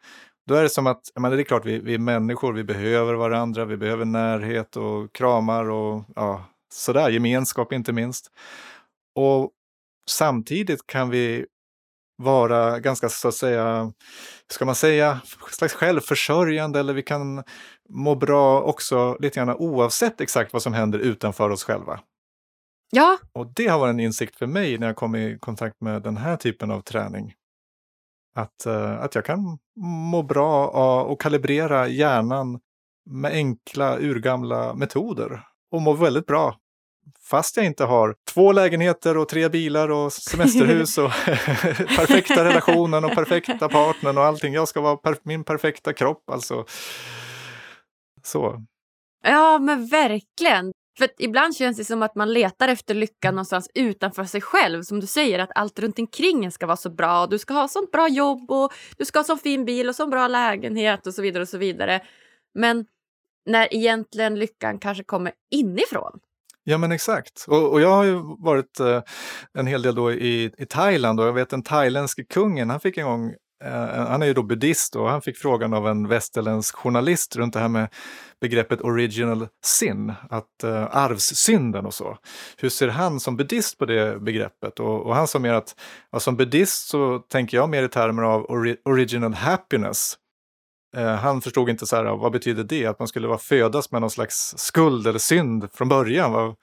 Då 0.47 0.55
är 0.55 0.63
det 0.63 0.71
som 0.71 0.87
att, 0.87 1.03
men 1.21 1.31
det 1.31 1.43
är 1.43 1.45
klart 1.45 1.67
vi, 1.67 1.79
vi 1.79 1.95
är 1.95 1.99
människor, 1.99 2.53
vi 2.53 2.65
behöver 2.65 3.15
varandra, 3.15 3.65
vi 3.65 3.77
behöver 3.77 4.05
närhet 4.05 4.77
och 4.77 5.13
kramar 5.13 5.71
och 5.71 6.05
ja, 6.17 6.45
sådär, 6.73 7.11
gemenskap 7.11 7.73
inte 7.73 7.93
minst. 7.93 8.31
Och 9.15 9.51
samtidigt 10.11 10.87
kan 10.87 11.11
vi 11.11 11.47
vara 12.23 12.81
ganska 12.81 13.09
så 13.09 13.29
att 13.29 13.35
säga, 13.35 13.93
ska 14.51 14.65
man 14.65 14.75
säga, 14.75 15.21
slags 15.51 15.75
självförsörjande 15.75 16.81
eller 16.81 16.93
vi 16.93 17.03
kan 17.03 17.43
må 17.89 18.15
bra 18.15 18.63
också 18.63 19.17
lite 19.21 19.41
grann 19.41 19.57
oavsett 19.57 20.21
exakt 20.21 20.53
vad 20.53 20.63
som 20.63 20.73
händer 20.73 20.99
utanför 20.99 21.51
oss 21.51 21.65
själva. 21.65 22.01
Ja. 22.91 23.19
Och 23.33 23.47
det 23.57 23.67
har 23.67 23.79
varit 23.79 23.93
en 23.93 24.01
insikt 24.01 24.37
för 24.37 24.47
mig 24.47 24.79
när 24.79 24.87
jag 24.87 24.97
kom 24.97 25.15
i 25.15 25.39
kontakt 25.41 25.81
med 25.81 26.03
den 26.03 26.17
här 26.17 26.37
typen 26.37 26.71
av 26.71 26.81
träning. 26.81 27.35
Att, 28.35 28.67
uh, 28.67 29.03
att 29.03 29.15
jag 29.15 29.25
kan 29.25 29.59
må 30.11 30.23
bra 30.23 30.69
och 31.03 31.21
kalibrera 31.21 31.89
hjärnan 31.89 32.61
med 33.11 33.33
enkla 33.33 33.99
urgamla 33.99 34.75
metoder 34.75 35.47
och 35.71 35.83
må 35.83 35.93
väldigt 35.93 36.27
bra 36.27 36.57
fast 37.21 37.57
jag 37.57 37.67
inte 37.67 37.85
har 37.85 38.15
två 38.35 38.53
lägenheter 38.53 39.17
och 39.17 39.29
tre 39.29 39.49
bilar 39.49 39.89
och 39.89 40.13
semesterhus 40.13 40.99
och 40.99 41.11
perfekta 41.97 42.45
relationen 42.45 43.05
och 43.05 43.15
perfekta 43.15 43.69
partnern 43.69 44.19
och 44.19 44.25
allting. 44.25 44.55
Jag 44.55 44.69
ska 44.69 44.81
vara 44.81 44.97
per 44.97 45.17
min 45.23 45.45
perfekta 45.45 45.93
kropp 45.93 46.31
alltså. 46.31 46.65
Så. 48.23 48.65
Ja, 49.25 49.59
men 49.59 49.87
verkligen. 49.87 50.73
För 50.99 51.09
ibland 51.19 51.57
känns 51.57 51.77
det 51.77 51.85
som 51.85 52.03
att 52.03 52.15
man 52.15 52.33
letar 52.33 52.69
efter 52.69 52.95
lyckan 52.95 53.35
någonstans 53.35 53.71
utanför 53.75 54.25
sig 54.25 54.41
själv. 54.41 54.83
Som 54.83 55.01
du 55.01 55.07
säger, 55.07 55.39
att 55.39 55.51
allt 55.55 55.79
runt 55.79 55.99
omkring 55.99 56.51
ska 56.51 56.67
vara 56.67 56.77
så 56.77 56.91
bra. 56.91 57.27
Du 57.27 57.39
ska 57.39 57.55
ha 57.55 57.69
sånt 57.69 57.91
bra 57.91 58.09
jobb 58.09 58.51
och 58.51 58.73
du 58.97 59.05
ska 59.05 59.19
ha 59.19 59.25
sån 59.25 59.39
fin 59.39 59.65
bil 59.65 59.89
och 59.89 59.97
sån 59.97 60.11
bra 60.11 60.29
lägenhet 60.29 61.07
och 61.07 61.15
så 61.15 61.23
vidare 61.23 61.43
och 61.43 61.49
så 61.49 61.59
vidare. 61.59 62.01
Men 62.55 62.87
när 63.47 63.75
egentligen 63.75 64.39
lyckan 64.39 64.79
kanske 64.79 65.05
kommer 65.05 65.33
inifrån. 65.51 66.21
Ja 66.65 66.79
men 66.79 66.93
exakt. 66.93 67.45
Och, 67.49 67.73
och 67.73 67.81
jag 67.81 67.95
har 67.95 68.05
ju 68.05 68.21
varit 68.39 68.81
eh, 68.81 69.03
en 69.59 69.67
hel 69.67 69.83
del 69.83 69.95
då 69.95 70.13
i, 70.13 70.51
i 70.59 70.67
Thailand 70.67 71.21
och 71.21 71.27
jag 71.27 71.33
vet 71.33 71.51
den 71.51 71.63
thailändske 71.63 72.25
kungen, 72.25 72.71
han 72.71 72.81
fick 72.81 72.97
en 72.97 73.07
gång 73.07 73.35
eh, 73.65 74.07
han 74.09 74.23
är 74.23 74.27
ju 74.27 74.35
då 74.35 74.43
buddhist 74.43 74.97
och 74.97 75.11
han 75.11 75.23
fick 75.23 75.39
frågan 75.39 75.75
av 75.75 75.89
en 75.89 76.09
västerländsk 76.09 76.77
journalist 76.77 77.37
runt 77.37 77.55
det 77.55 77.61
här 77.61 77.69
med 77.69 77.89
begreppet 78.41 78.81
original 78.81 79.49
sin, 79.65 80.13
att 80.31 80.65
eh, 80.65 80.97
arvssynden 80.97 81.87
och 81.87 81.95
så. 81.95 82.19
Hur 82.57 82.69
ser 82.69 82.89
han 82.89 83.21
som 83.21 83.37
buddhist 83.37 83.79
på 83.79 83.85
det 83.85 84.21
begreppet? 84.21 84.81
Och, 84.81 85.07
och 85.07 85.15
han 85.15 85.29
sa 85.29 85.39
mer 85.39 85.53
att 85.53 85.75
ja, 86.13 86.21
som 86.21 86.37
buddhist 86.37 86.89
så 86.89 87.19
tänker 87.19 87.57
jag 87.57 87.69
mer 87.69 87.83
i 87.83 87.89
termer 87.89 88.23
av 88.23 88.43
ori 88.51 88.77
original 88.85 89.35
happiness. 89.35 90.17
Eh, 90.97 91.15
han 91.15 91.41
förstod 91.41 91.69
inte 91.69 91.87
så 91.87 91.97
här, 91.97 92.05
vad 92.05 92.33
betyder 92.33 92.65
det? 92.65 92.87
Att 92.87 92.99
man 92.99 93.09
skulle 93.09 93.29
vara 93.29 93.39
födas 93.39 93.93
med 93.93 94.01
någon 94.01 94.11
slags 94.11 94.55
skuld 94.57 95.07
eller 95.07 95.19
synd 95.19 95.69
från 95.73 95.89
början. 95.89 96.33
Var, 96.33 96.55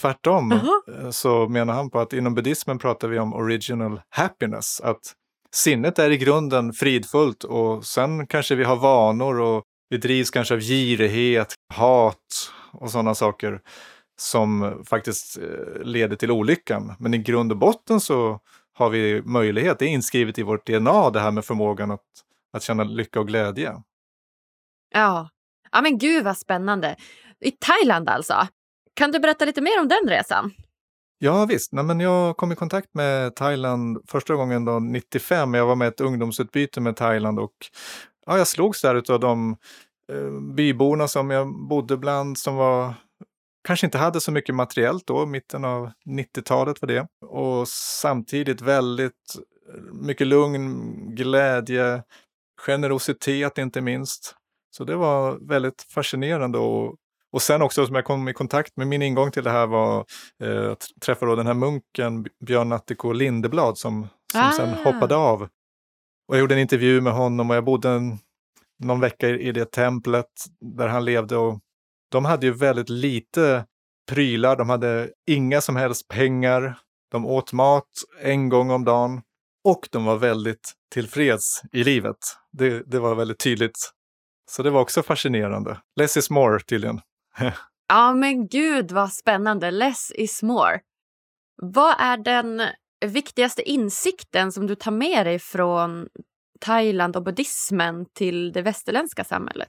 tvärtom 0.00 0.52
uh 0.52 0.64
-huh. 0.86 1.10
så 1.10 1.48
menar 1.48 1.74
han 1.74 1.90
på 1.90 2.00
att 2.00 2.12
inom 2.12 2.34
buddhismen 2.34 2.78
pratar 2.78 3.08
vi 3.08 3.18
om 3.18 3.34
original 3.34 4.00
happiness. 4.10 4.80
Att 4.80 5.12
sinnet 5.54 5.98
är 5.98 6.10
i 6.10 6.16
grunden 6.16 6.72
fridfullt 6.72 7.44
och 7.44 7.84
sen 7.84 8.26
kanske 8.26 8.54
vi 8.54 8.64
har 8.64 8.76
vanor 8.76 9.40
och 9.40 9.62
vi 9.90 9.96
drivs 9.96 10.30
kanske 10.30 10.54
av 10.54 10.60
girighet, 10.60 11.54
hat 11.74 12.16
och 12.72 12.90
sådana 12.90 13.14
saker 13.14 13.60
som 14.20 14.82
faktiskt 14.86 15.38
eh, 15.38 15.82
leder 15.82 16.16
till 16.16 16.30
olyckan. 16.30 16.92
Men 16.98 17.14
i 17.14 17.18
grund 17.18 17.52
och 17.52 17.58
botten 17.58 18.00
så 18.00 18.40
har 18.72 18.90
vi 18.90 19.22
möjlighet, 19.22 19.78
det 19.78 19.84
är 19.84 19.88
inskrivet 19.88 20.38
i 20.38 20.42
vårt 20.42 20.66
DNA 20.66 21.10
det 21.10 21.20
här 21.20 21.30
med 21.30 21.44
förmågan 21.44 21.90
att, 21.90 22.00
att 22.52 22.62
känna 22.62 22.84
lycka 22.84 23.20
och 23.20 23.26
glädje. 23.26 23.74
Ja. 24.94 25.28
ja, 25.72 25.80
men 25.80 25.98
gud 25.98 26.24
vad 26.24 26.38
spännande. 26.38 26.96
I 27.40 27.50
Thailand 27.50 28.08
alltså. 28.08 28.46
Kan 28.94 29.12
du 29.12 29.18
berätta 29.18 29.44
lite 29.44 29.60
mer 29.60 29.80
om 29.80 29.88
den 29.88 30.08
resan? 30.08 30.52
Ja 31.18 31.44
visst, 31.44 31.72
Nej, 31.72 31.84
men 31.84 32.00
jag 32.00 32.36
kom 32.36 32.52
i 32.52 32.56
kontakt 32.56 32.94
med 32.94 33.34
Thailand 33.34 33.98
första 34.08 34.34
gången 34.34 34.64
då 34.64 34.78
95. 34.78 35.54
Jag 35.54 35.66
var 35.66 35.76
med 35.76 35.88
ett 35.88 36.00
ungdomsutbyte 36.00 36.80
med 36.80 36.96
Thailand 36.96 37.38
och 37.38 37.54
ja, 38.26 38.38
jag 38.38 38.46
slogs 38.46 38.82
där 38.82 39.12
av 39.12 39.20
de 39.20 39.56
eh, 40.12 40.54
byborna 40.56 41.08
som 41.08 41.30
jag 41.30 41.68
bodde 41.68 41.96
bland 41.96 42.38
som 42.38 42.56
var 42.56 42.94
kanske 43.64 43.86
inte 43.86 43.98
hade 43.98 44.20
så 44.20 44.32
mycket 44.32 44.54
materiellt 44.54 45.06
då, 45.06 45.26
mitten 45.26 45.64
av 45.64 45.90
90-talet 46.06 46.82
var 46.82 46.86
det. 46.86 47.06
Och 47.26 47.68
samtidigt 47.68 48.60
väldigt 48.60 49.36
mycket 49.92 50.26
lugn, 50.26 51.14
glädje, 51.14 52.02
generositet 52.66 53.58
inte 53.58 53.80
minst. 53.80 54.34
Så 54.70 54.84
det 54.84 54.96
var 54.96 55.48
väldigt 55.48 55.82
fascinerande 55.82 56.58
och, 56.58 56.96
och 57.32 57.42
sen 57.42 57.62
också 57.62 57.86
som 57.86 57.94
jag 57.94 58.04
kom 58.04 58.28
i 58.28 58.32
kontakt 58.32 58.76
med, 58.76 58.86
min 58.86 59.02
ingång 59.02 59.30
till 59.30 59.44
det 59.44 59.50
här 59.50 59.66
var 59.66 60.04
eh, 60.42 60.70
att 60.70 60.86
träffa 61.00 61.26
då 61.26 61.36
den 61.36 61.46
här 61.46 61.54
munken 61.54 62.26
Björn 62.46 62.68
Natthiko 62.68 63.12
Lindeblad 63.12 63.78
som, 63.78 64.08
som 64.32 64.40
ah. 64.40 64.52
sen 64.52 64.74
hoppade 64.74 65.16
av. 65.16 65.42
Och 66.28 66.36
jag 66.36 66.38
gjorde 66.40 66.54
en 66.54 66.60
intervju 66.60 67.00
med 67.00 67.12
honom 67.12 67.50
och 67.50 67.56
jag 67.56 67.64
bodde 67.64 67.90
en, 67.90 68.18
någon 68.78 69.00
vecka 69.00 69.28
i, 69.28 69.48
i 69.48 69.52
det 69.52 69.64
templet 69.72 70.26
där 70.60 70.88
han 70.88 71.04
levde 71.04 71.36
och 71.36 71.60
de 72.10 72.24
hade 72.24 72.46
ju 72.46 72.52
väldigt 72.52 72.88
lite 72.88 73.64
prylar, 74.10 74.56
de 74.56 74.70
hade 74.70 75.10
inga 75.26 75.60
som 75.60 75.76
helst 75.76 76.08
pengar, 76.08 76.78
de 77.10 77.26
åt 77.26 77.52
mat 77.52 77.90
en 78.22 78.48
gång 78.48 78.70
om 78.70 78.84
dagen 78.84 79.22
och 79.64 79.88
de 79.90 80.04
var 80.04 80.16
väldigt 80.16 80.72
tillfreds 80.94 81.62
i 81.72 81.84
livet. 81.84 82.16
Det, 82.52 82.82
det 82.90 82.98
var 82.98 83.14
väldigt 83.14 83.38
tydligt. 83.38 83.90
Så 84.50 84.62
det 84.62 84.70
var 84.70 84.80
också 84.80 85.02
fascinerande. 85.02 85.80
Less 85.96 86.16
is 86.16 86.30
more 86.30 86.60
tydligen. 86.60 87.00
ja 87.88 88.14
men 88.14 88.48
gud 88.48 88.92
vad 88.92 89.12
spännande, 89.12 89.70
less 89.70 90.12
is 90.14 90.42
more. 90.42 90.80
Vad 91.62 91.94
är 91.98 92.16
den 92.16 92.62
viktigaste 93.06 93.62
insikten 93.62 94.52
som 94.52 94.66
du 94.66 94.74
tar 94.74 94.90
med 94.90 95.26
dig 95.26 95.38
från 95.38 96.08
Thailand 96.60 97.16
och 97.16 97.22
buddhismen 97.22 98.06
till 98.12 98.52
det 98.52 98.62
västerländska 98.62 99.24
samhället? 99.24 99.68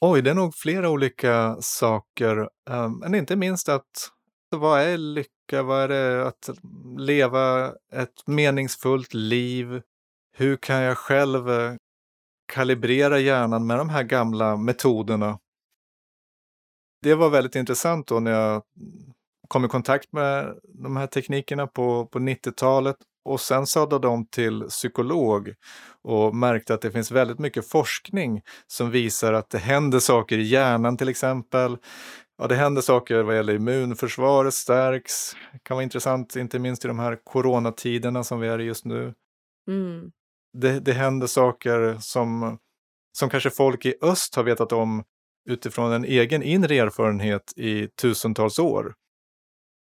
Oj, 0.00 0.22
det 0.22 0.30
är 0.30 0.34
nog 0.34 0.54
flera 0.54 0.90
olika 0.90 1.56
saker. 1.60 2.48
Um, 2.70 2.98
men 2.98 3.14
inte 3.14 3.36
minst 3.36 3.68
att 3.68 4.10
vad 4.50 4.80
är 4.80 4.96
lycka? 4.96 5.62
Vad 5.62 5.82
är 5.82 5.88
det 5.88 6.26
att 6.26 6.50
leva 6.98 7.72
ett 7.92 8.26
meningsfullt 8.26 9.14
liv? 9.14 9.82
Hur 10.38 10.56
kan 10.56 10.82
jag 10.82 10.98
själv 10.98 11.50
eh, 11.50 11.74
kalibrera 12.52 13.18
hjärnan 13.18 13.66
med 13.66 13.78
de 13.78 13.88
här 13.88 14.02
gamla 14.02 14.56
metoderna? 14.56 15.38
Det 17.02 17.14
var 17.14 17.30
väldigt 17.30 17.54
intressant 17.54 18.06
då 18.06 18.20
när 18.20 18.30
jag 18.30 18.62
kom 19.48 19.64
i 19.64 19.68
kontakt 19.68 20.12
med 20.12 20.58
de 20.74 20.96
här 20.96 21.06
teknikerna 21.06 21.66
på, 21.66 22.06
på 22.06 22.18
90-talet 22.18 22.96
och 23.24 23.40
sen 23.40 23.66
sadlade 23.66 24.08
de 24.08 24.26
till 24.26 24.62
psykolog 24.62 25.54
och 26.02 26.36
märkte 26.36 26.74
att 26.74 26.80
det 26.80 26.90
finns 26.90 27.10
väldigt 27.10 27.38
mycket 27.38 27.68
forskning 27.68 28.42
som 28.66 28.90
visar 28.90 29.32
att 29.32 29.50
det 29.50 29.58
händer 29.58 29.98
saker 29.98 30.38
i 30.38 30.42
hjärnan 30.42 30.96
till 30.96 31.08
exempel. 31.08 31.76
Ja, 32.38 32.46
det 32.46 32.56
händer 32.56 32.82
saker 32.82 33.22
vad 33.22 33.36
gäller 33.36 33.54
immunförsvaret 33.54 34.54
stärks. 34.54 35.32
Det 35.52 35.58
kan 35.62 35.74
vara 35.74 35.84
intressant, 35.84 36.36
inte 36.36 36.58
minst 36.58 36.84
i 36.84 36.88
de 36.88 36.98
här 36.98 37.18
coronatiderna 37.24 38.24
som 38.24 38.40
vi 38.40 38.48
är 38.48 38.58
i 38.58 38.64
just 38.64 38.84
nu. 38.84 39.14
Mm. 39.68 40.10
Det, 40.52 40.80
det 40.80 40.92
händer 40.92 41.26
saker 41.26 41.96
som, 42.00 42.58
som 43.12 43.30
kanske 43.30 43.50
folk 43.50 43.86
i 43.86 43.94
öst 44.02 44.34
har 44.34 44.42
vetat 44.42 44.72
om 44.72 45.04
utifrån 45.48 45.92
en 45.92 46.04
egen 46.04 46.42
inre 46.42 46.74
erfarenhet 46.74 47.52
i 47.56 47.86
tusentals 47.86 48.58
år. 48.58 48.94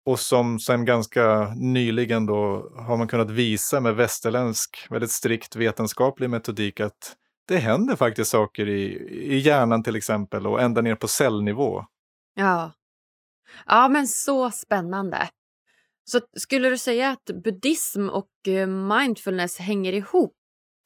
Och 0.07 0.20
som 0.20 0.61
sen 0.61 0.85
ganska 0.85 1.55
nyligen 1.57 2.26
då 2.26 2.72
har 2.76 2.96
man 2.96 3.09
kunnat 3.09 3.31
visa 3.31 3.81
med 3.81 3.96
västerländsk, 3.96 4.87
väldigt 4.90 5.11
strikt 5.11 5.57
vetenskaplig 5.57 6.31
metodik 6.31 6.81
att 6.81 7.16
det 7.48 7.57
händer 7.57 7.96
faktiskt 7.96 8.31
saker 8.31 8.68
i, 8.68 8.85
i 9.11 9.38
hjärnan 9.38 9.83
till 9.83 9.96
exempel 9.96 10.46
och 10.46 10.62
ända 10.62 10.81
ner 10.81 10.94
på 10.94 11.09
cellnivå. 11.09 11.85
Ja. 12.35 12.72
Ja, 13.66 13.88
men 13.88 14.09
så 14.09 14.50
spännande. 14.50 15.29
Så 16.05 16.20
skulle 16.37 16.70
du 16.70 16.79
säga 16.79 17.11
att 17.11 17.24
buddhism 17.44 18.09
och 18.09 18.48
eh, 18.48 18.66
mindfulness 18.66 19.59
hänger 19.59 19.92
ihop? 19.92 20.36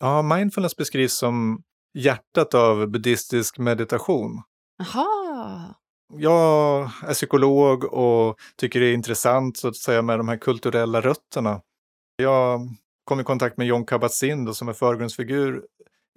Ja, 0.01 0.23
mindfulness 0.23 0.77
beskrivs 0.77 1.15
som 1.15 1.63
hjärtat 1.95 2.55
av 2.55 2.87
buddhistisk 2.87 3.59
meditation. 3.59 4.43
Jaha 4.79 5.75
jag 6.19 6.91
är 7.03 7.15
psykolog 7.15 7.85
och 7.85 8.39
tycker 8.57 8.81
det 8.81 8.87
är 8.87 8.95
intressant 8.95 9.57
så 9.57 9.69
att 9.69 9.77
säga 9.77 10.03
med 10.03 10.19
de 10.19 10.29
här 10.29 10.37
kulturella 10.37 11.01
rötterna. 11.01 11.61
Jag 12.17 12.61
kom 13.05 13.21
i 13.21 13.25
kontakt 13.25 13.57
med 13.57 13.67
John 13.67 13.87
Kabat-Zinn 13.87 14.53
som 14.53 14.69
är 14.69 14.73
förgrundsfigur 14.73 15.63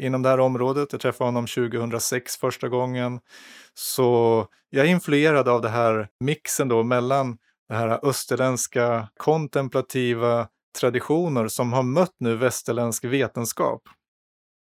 inom 0.02 0.22
det 0.22 0.30
här 0.30 0.40
området. 0.40 0.92
Jag 0.92 1.02
träffade 1.02 1.28
honom 1.28 1.48
2006 1.48 2.38
första 2.38 2.70
gången. 2.70 3.20
Så 3.74 4.48
jag 4.70 4.86
är 4.86 4.90
influerad 4.90 5.48
av 5.48 5.62
det 5.62 5.70
här 5.70 6.08
mixen 6.20 6.68
då 6.68 6.84
mellan 6.84 7.38
det 7.70 7.76
här 7.76 8.00
österländska 8.06 9.08
kontemplativa 9.18 10.48
traditioner 10.80 11.48
som 11.48 11.74
har 11.74 11.84
mött 11.84 12.16
nu 12.20 12.36
västerländsk 12.36 13.06
vetenskap. 13.06 13.82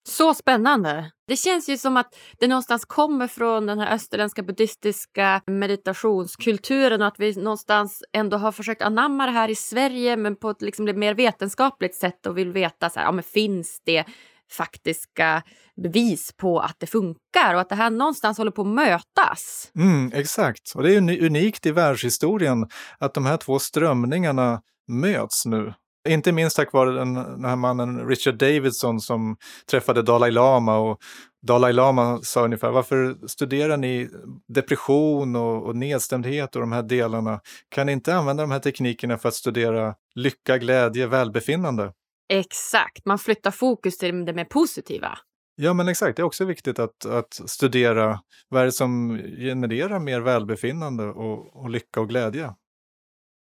Så 0.09 0.33
spännande! 0.33 1.11
Det 1.27 1.35
känns 1.35 1.69
ju 1.69 1.77
som 1.77 1.97
att 1.97 2.15
det 2.39 2.47
någonstans 2.47 2.85
kommer 2.85 3.27
från 3.27 3.65
den 3.65 3.79
här 3.79 3.93
österländska 3.93 4.43
buddhistiska 4.43 5.41
meditationskulturen 5.47 7.01
och 7.01 7.07
att 7.07 7.19
vi 7.19 7.35
någonstans 7.35 8.03
ändå 8.13 8.37
har 8.37 8.51
försökt 8.51 8.81
anamma 8.81 9.25
det 9.25 9.31
här 9.31 9.49
i 9.49 9.55
Sverige 9.55 10.17
men 10.17 10.35
på 10.35 10.49
ett 10.49 10.61
liksom 10.61 10.85
mer 10.85 11.13
vetenskapligt 11.13 11.95
sätt 11.95 12.25
och 12.25 12.37
vill 12.37 12.51
veta 12.51 12.89
så 12.89 12.99
här, 12.99 13.07
ja, 13.07 13.11
men 13.11 13.23
finns 13.23 13.81
det 13.85 14.05
faktiska 14.51 15.43
bevis 15.83 16.33
på 16.37 16.59
att 16.59 16.75
det 16.79 16.87
funkar 16.87 17.53
och 17.53 17.61
att 17.61 17.69
det 17.69 17.75
här 17.75 17.89
någonstans 17.89 18.37
håller 18.37 18.51
på 18.51 18.61
att 18.61 18.67
mötas. 18.67 19.71
Mm, 19.75 20.11
exakt, 20.13 20.71
och 20.75 20.83
det 20.83 20.95
är 20.95 21.25
unikt 21.25 21.65
i 21.65 21.71
världshistorien 21.71 22.69
att 22.97 23.13
de 23.13 23.25
här 23.25 23.37
två 23.37 23.59
strömningarna 23.59 24.61
möts 24.87 25.45
nu. 25.45 25.73
Inte 26.09 26.31
minst 26.31 26.55
tack 26.55 26.73
vare 26.73 26.91
den, 26.91 27.13
den 27.13 27.45
här 27.45 27.55
mannen 27.55 28.07
Richard 28.07 28.35
Davidson 28.35 28.99
som 28.99 29.37
träffade 29.71 30.01
Dalai 30.01 30.31
Lama 30.31 30.77
och 30.77 30.99
Dalai 31.47 31.73
Lama 31.73 32.19
sa 32.21 32.45
ungefär 32.45 32.71
varför 32.71 33.27
studerar 33.27 33.77
ni 33.77 34.09
depression 34.47 35.35
och, 35.35 35.65
och 35.65 35.75
nedstämdhet 35.75 36.55
och 36.55 36.61
de 36.61 36.71
här 36.71 36.83
delarna? 36.83 37.39
Kan 37.69 37.85
ni 37.85 37.91
inte 37.91 38.15
använda 38.15 38.43
de 38.43 38.51
här 38.51 38.59
teknikerna 38.59 39.17
för 39.17 39.29
att 39.29 39.35
studera 39.35 39.95
lycka, 40.15 40.57
glädje, 40.57 41.07
välbefinnande? 41.07 41.93
Exakt, 42.29 43.05
man 43.05 43.19
flyttar 43.19 43.51
fokus 43.51 43.97
till 43.97 44.25
det 44.25 44.33
mer 44.33 44.45
positiva. 44.45 45.17
Ja, 45.55 45.73
men 45.73 45.87
exakt. 45.87 46.15
Det 46.15 46.21
är 46.21 46.25
också 46.25 46.45
viktigt 46.45 46.79
att, 46.79 47.05
att 47.05 47.33
studera 47.45 48.19
vad 48.49 48.61
är 48.61 48.65
det 48.65 48.71
som 48.71 49.17
genererar 49.37 49.99
mer 49.99 50.21
välbefinnande 50.21 51.03
och, 51.03 51.55
och 51.55 51.69
lycka 51.69 52.01
och 52.01 52.09
glädje. 52.09 52.53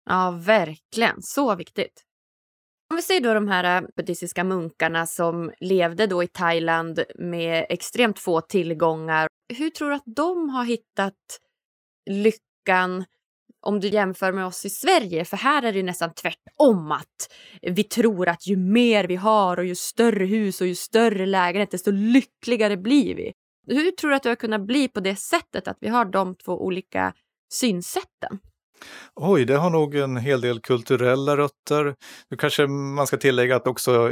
Ja, 0.10 0.40
verkligen. 0.46 1.22
Så 1.22 1.56
viktigt. 1.56 2.04
Om 2.90 2.96
vi 2.96 3.02
säger 3.02 3.22
då 3.22 3.34
de 3.34 3.48
här 3.48 3.82
äh, 3.82 3.88
buddhistiska 3.96 4.44
munkarna 4.44 5.06
som 5.06 5.52
levde 5.60 6.08
då 6.08 6.24
i 6.24 6.28
Thailand 6.28 7.04
med 7.16 7.66
extremt 7.70 8.20
få 8.20 8.42
tillgångar. 8.42 9.28
Hur 9.54 9.70
tror 9.70 9.90
du 9.90 9.96
att 9.96 10.16
de 10.16 10.50
har 10.50 10.66
hittat 10.66 11.14
lyckan 12.10 13.06
om 13.62 13.80
du 13.80 13.88
jämför 13.88 14.32
med 14.32 14.46
oss 14.46 14.66
i 14.66 14.70
Sverige? 14.70 15.26
För 15.26 15.38
här 15.38 15.64
är 15.64 15.74
det 15.74 15.84
nästan 15.84 16.14
tvärtom 16.14 16.92
att 16.92 17.34
vi 17.62 17.84
tror 17.84 18.28
att 18.28 18.48
ju 18.48 18.58
mer 18.58 19.08
vi 19.08 19.16
har 19.16 19.58
och 19.58 19.66
ju 19.66 19.76
större 19.76 20.26
hus 20.26 20.62
och 20.62 20.68
ju 20.68 20.76
större 20.76 21.26
lägenhet 21.26 21.72
desto 21.72 21.92
lyckligare 21.92 22.78
blir 22.78 23.16
vi. 23.16 23.34
Hur 23.68 23.92
tror 23.92 24.10
du 24.10 24.16
att 24.16 24.24
du 24.24 24.30
har 24.30 24.36
kunnat 24.36 24.62
bli 24.62 24.88
på 24.88 25.00
det 25.00 25.16
sättet 25.16 25.68
att 25.68 25.78
vi 25.82 25.88
har 25.88 26.06
de 26.06 26.36
två 26.36 26.66
olika 26.66 27.14
synsätten? 27.54 28.40
Oj, 29.16 29.46
det 29.46 29.56
har 29.56 29.70
nog 29.70 29.96
en 29.96 30.18
hel 30.18 30.42
del 30.42 30.60
kulturella 30.60 31.38
rötter. 31.38 31.96
Nu 32.30 32.38
kanske 32.38 32.68
man 32.68 33.08
ska 33.08 33.18
tillägga 33.18 33.56
att 33.56 33.68
också 33.68 34.12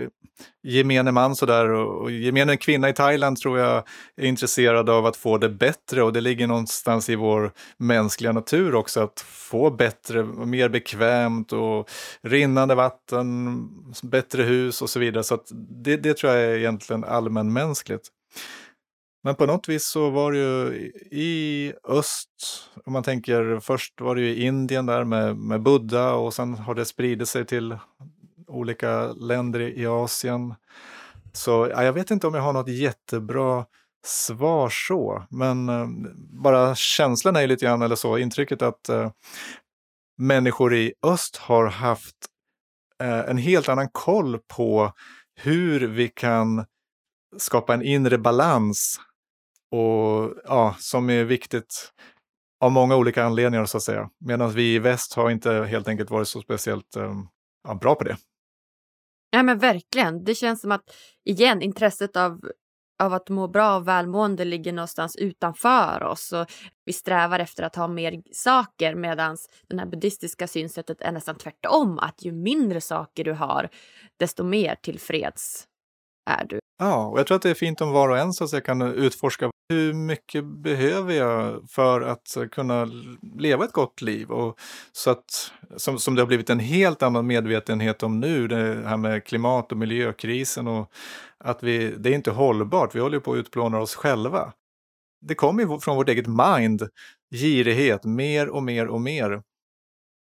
gemene 0.64 1.12
man 1.12 1.36
sådär 1.36 1.70
och 1.70 2.12
gemene 2.12 2.58
kvinna 2.58 2.90
i 2.90 2.94
Thailand 2.94 3.38
tror 3.38 3.60
jag 3.60 3.84
är 4.16 4.26
intresserad 4.26 4.90
av 4.90 5.06
att 5.06 5.16
få 5.16 5.38
det 5.38 5.50
bättre 5.50 6.04
och 6.04 6.14
det 6.14 6.22
ligger 6.22 6.48
någonstans 6.48 7.10
i 7.10 7.16
vår 7.16 7.52
mänskliga 7.78 8.32
natur 8.32 8.76
också 8.76 9.00
att 9.00 9.20
få 9.28 9.72
bättre, 9.72 10.24
mer 10.24 10.70
bekvämt 10.70 11.54
och 11.54 11.90
rinnande 12.22 12.76
vatten, 12.76 13.60
bättre 14.04 14.44
hus 14.44 14.82
och 14.82 14.90
så 14.90 15.00
vidare. 15.00 15.24
Så 15.24 15.40
det, 15.84 15.98
det 15.98 16.18
tror 16.18 16.34
jag 16.34 16.44
är 16.44 16.58
egentligen 16.58 17.04
allmänmänskligt. 17.04 18.10
Men 19.26 19.36
på 19.36 19.46
något 19.46 19.70
vis 19.70 19.88
så 19.88 20.10
var 20.10 20.32
det 20.32 20.38
ju 20.38 20.74
i 21.12 21.74
öst, 21.88 22.30
om 22.86 22.94
man 22.94 23.04
tänker 23.04 23.60
först 23.60 24.02
var 24.02 24.16
det 24.16 24.22
ju 24.22 24.30
i 24.30 24.46
Indien 24.46 24.86
där 24.86 25.04
med, 25.04 25.38
med 25.38 25.62
Buddha 25.62 26.14
och 26.14 26.34
sen 26.34 26.54
har 26.54 26.76
det 26.76 26.86
spridit 26.86 27.28
sig 27.28 27.46
till 27.46 27.78
olika 28.48 29.14
länder 29.14 29.60
i 29.60 29.86
Asien. 29.86 30.56
Så 31.34 31.68
ja, 31.72 31.84
jag 31.84 31.94
vet 31.94 32.12
inte 32.12 32.28
om 32.28 32.34
jag 32.34 32.42
har 32.42 32.54
något 32.54 32.68
jättebra 32.68 33.66
svar 34.06 34.70
så, 34.70 35.24
men 35.30 35.70
eh, 35.70 35.88
bara 36.42 36.76
känslan 36.76 37.36
är 37.36 37.42
ju 37.42 37.48
lite 37.48 37.66
grann 37.66 37.82
eller 37.82 37.96
så, 37.96 38.18
intrycket 38.18 38.62
att 38.62 38.90
eh, 38.90 39.12
människor 40.18 40.74
i 40.74 40.94
öst 41.04 41.38
har 41.38 41.66
haft 41.66 42.16
eh, 43.02 43.20
en 43.20 43.38
helt 43.38 43.70
annan 43.70 43.90
koll 43.92 44.40
på 44.48 44.94
hur 45.36 45.88
vi 45.88 46.08
kan 46.08 46.66
skapa 47.38 47.74
en 47.74 47.82
inre 47.82 48.18
balans 48.18 49.00
och 49.74 50.34
ja, 50.44 50.76
som 50.80 51.10
är 51.10 51.24
viktigt 51.24 51.92
av 52.64 52.72
många 52.72 52.96
olika 52.96 53.24
anledningar 53.24 53.66
så 53.66 53.78
att 53.78 53.84
säga. 53.84 54.10
Medan 54.26 54.52
vi 54.52 54.76
i 54.76 54.80
väst 54.80 55.14
har 55.14 55.30
inte 55.30 55.52
helt 55.52 55.88
enkelt 55.88 56.10
varit 56.10 56.28
så 56.28 56.42
speciellt 56.42 56.96
ehm, 56.96 57.28
ja, 57.68 57.76
bra 57.76 57.96
på 57.96 58.04
det. 58.04 58.18
Ja 59.32 59.44
men 59.44 59.60
verkligen. 59.60 60.24
Det 60.24 60.36
känns 60.36 60.62
som 60.62 60.72
att 60.72 60.84
igen 61.26 61.62
intresset 61.62 62.18
av, 62.18 62.40
av 63.04 63.14
att 63.14 63.30
må 63.30 63.48
bra 63.48 63.76
och 63.76 63.88
välmående 63.88 64.46
ligger 64.46 64.74
någonstans 64.74 65.16
utanför 65.16 66.04
oss. 66.04 66.34
Och 66.34 66.46
vi 66.86 66.94
strävar 66.94 67.40
efter 67.40 67.64
att 67.64 67.76
ha 67.76 67.88
mer 67.88 68.22
saker 68.32 68.96
medan 68.96 69.38
det 69.70 69.80
här 69.80 69.86
buddhistiska 69.86 70.48
synsättet 70.48 71.02
är 71.02 71.12
nästan 71.12 71.36
tvärtom. 71.36 72.00
Att 72.00 72.26
ju 72.26 72.32
mindre 72.32 72.82
saker 72.82 73.24
du 73.24 73.34
har 73.34 73.70
desto 74.20 74.44
mer 74.44 74.76
tillfreds 74.76 75.68
är 76.26 76.46
du. 76.46 76.60
Ja, 76.80 77.08
och 77.08 77.20
jag 77.20 77.28
tror 77.28 77.36
att 77.36 77.42
det 77.42 77.50
är 77.50 77.54
fint 77.54 77.82
om 77.82 77.92
var 77.92 78.10
och 78.10 78.18
en 78.18 78.34
så 78.34 78.44
att 78.44 78.54
jag 78.54 78.66
kan 78.66 78.82
utforska 78.82 79.52
hur 79.70 79.94
mycket 79.94 80.46
behöver 80.46 81.14
jag 81.14 81.70
för 81.70 82.02
att 82.02 82.38
kunna 82.52 82.88
leva 83.38 83.66
ett 83.66 83.72
gott 83.72 84.02
liv? 84.02 84.32
Och 84.32 84.60
så 84.92 85.12
att, 85.12 85.52
som, 85.78 86.00
som 86.00 86.16
det 86.16 86.22
har 86.22 86.28
blivit 86.28 86.50
en 86.50 86.60
helt 86.60 87.04
annan 87.04 87.28
medvetenhet 87.28 88.04
om 88.04 88.20
nu, 88.20 88.48
det 88.48 88.84
här 88.86 88.98
med 88.98 89.26
klimat 89.26 89.72
och 89.72 89.78
miljökrisen 89.78 90.68
och 90.68 90.92
att 91.38 91.64
vi, 91.64 91.96
det 91.98 92.10
är 92.10 92.14
inte 92.14 92.32
hållbart, 92.32 92.96
vi 92.96 93.00
håller 93.00 93.20
på 93.20 93.34
att 93.34 93.38
utplåna 93.38 93.80
oss 93.80 93.96
själva. 93.96 94.54
Det 95.22 95.36
kommer 95.36 95.80
från 95.80 95.96
vårt 95.96 96.10
eget 96.10 96.28
mind, 96.28 96.90
girighet, 97.36 98.04
mer 98.04 98.50
och 98.50 98.64
mer 98.64 98.88
och 98.88 99.02
mer. 99.02 99.42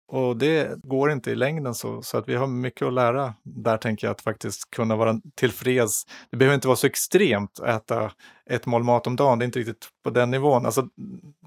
Och 0.07 0.37
det 0.37 0.83
går 0.83 1.11
inte 1.11 1.31
i 1.31 1.35
längden 1.35 1.75
så, 1.75 2.01
så 2.01 2.17
att 2.17 2.29
vi 2.29 2.35
har 2.35 2.47
mycket 2.47 2.87
att 2.87 2.93
lära 2.93 3.33
där 3.43 3.77
tänker 3.77 4.07
jag 4.07 4.11
att 4.11 4.21
faktiskt 4.21 4.71
kunna 4.71 4.95
vara 4.95 5.21
tillfreds. 5.35 6.05
Det 6.31 6.37
behöver 6.37 6.55
inte 6.55 6.67
vara 6.67 6.77
så 6.77 6.87
extremt 6.87 7.59
att 7.59 7.91
äta 7.91 8.11
ett 8.49 8.65
mål 8.65 8.83
mat 8.83 9.07
om 9.07 9.15
dagen, 9.15 9.39
det 9.39 9.43
är 9.43 9.47
inte 9.47 9.59
riktigt 9.59 9.87
på 10.03 10.09
den 10.09 10.31
nivån. 10.31 10.65
Alltså, 10.65 10.87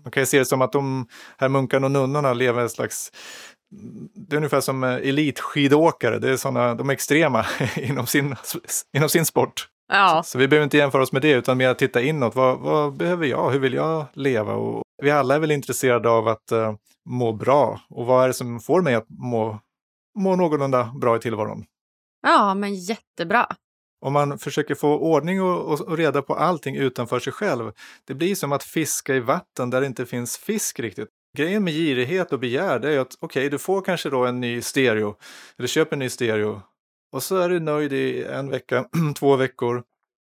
man 0.03 0.11
kan 0.11 0.23
ju 0.23 0.27
se 0.27 0.38
det 0.38 0.44
som 0.44 0.62
att 0.62 0.73
de 0.73 1.09
här 1.38 1.49
munkarna 1.49 1.87
och 1.87 1.90
nunnorna 1.90 2.33
lever 2.33 2.64
ett 2.64 2.73
slags 2.73 3.12
det 4.14 4.35
är 4.35 4.37
ungefär 4.37 4.61
som 4.61 4.85
elitskidåkare, 4.85 6.18
det 6.18 6.31
är 6.31 6.37
såna, 6.37 6.75
de 6.75 6.88
är 6.88 6.92
extrema 6.92 7.47
inom 7.77 8.07
sin, 8.07 8.37
inom 8.97 9.09
sin 9.09 9.27
sport. 9.27 9.68
Ja. 9.92 10.23
Så, 10.25 10.31
så, 10.31 10.38
vi 10.38 10.49
behöver 10.49 10.64
inte 10.64 10.77
jämföra 10.77 11.03
oss 11.03 11.12
med 11.12 11.23
det, 11.23 11.33
utan 11.33 11.59
mer 11.59 11.75
titta 11.75 12.01
inåt. 12.01 12.35
Vad, 12.35 12.59
vad 12.59 12.97
behöver 12.97 13.27
jag? 13.27 13.51
Hur 13.51 13.59
vill 13.59 13.75
jag 13.75 14.05
leva? 14.12 14.55
Och 14.55 14.83
vi 15.03 15.11
alla 15.11 15.35
är 15.35 15.38
väl 15.38 15.51
intresserade 15.51 16.11
av 16.11 16.29
att 16.29 16.53
uh, 16.53 16.73
må 17.09 17.33
bra. 17.33 17.81
Och 17.88 18.07
vad 18.07 18.25
är 18.25 18.29
det 18.29 18.35
som 18.35 18.61
får 18.61 18.83
mig 18.83 18.94
att 18.94 19.07
må, 19.09 19.61
må 20.18 20.37
någorlunda 20.37 20.92
bra 21.01 21.16
i 21.16 21.21
tillvaron? 21.21 21.64
Ja, 22.23 22.55
men 22.55 22.75
jättebra. 22.75 23.47
Om 24.01 24.12
man 24.12 24.38
försöker 24.38 24.75
få 24.75 24.99
ordning 24.99 25.42
och, 25.42 25.81
och, 25.81 25.97
reda 25.99 26.23
på 26.23 26.35
allting 26.35 26.77
utanför 26.77 27.21
sig 27.21 27.33
själv, 27.33 27.73
det 28.05 28.14
blir 28.14 28.35
som 28.35 28.53
att 28.53 28.64
fiska 28.64 29.14
i 29.14 29.21
vatten 29.21 29.71
där 29.71 29.81
det 29.81 29.87
inte 29.87 30.07
finns 30.07 30.38
fisk 30.38 30.81
riktigt. 30.81 31.09
Grejen 31.37 31.64
med 31.64 31.73
girighet 31.73 32.33
och 32.33 32.40
begär 32.40 32.79
det 32.79 32.94
är 32.94 32.99
att 32.99 33.16
okej, 33.21 33.40
okay, 33.40 33.49
du 33.49 33.59
får 33.59 33.83
kanske 33.83 34.11
då 34.11 34.27
en 34.27 34.40
ny 34.40 34.62
stereo, 34.62 35.16
eller 35.59 35.68
köper 35.68 35.92
en 35.92 35.99
ny 35.99 36.09
stereo, 36.09 36.62
och 37.12 37.23
så 37.23 37.37
är 37.37 37.49
du 37.49 37.61
nöjd 37.61 37.92
i 37.92 38.25
en 38.25 38.51
vecka, 38.51 38.88
två 39.16 39.37
veckor, 39.37 39.83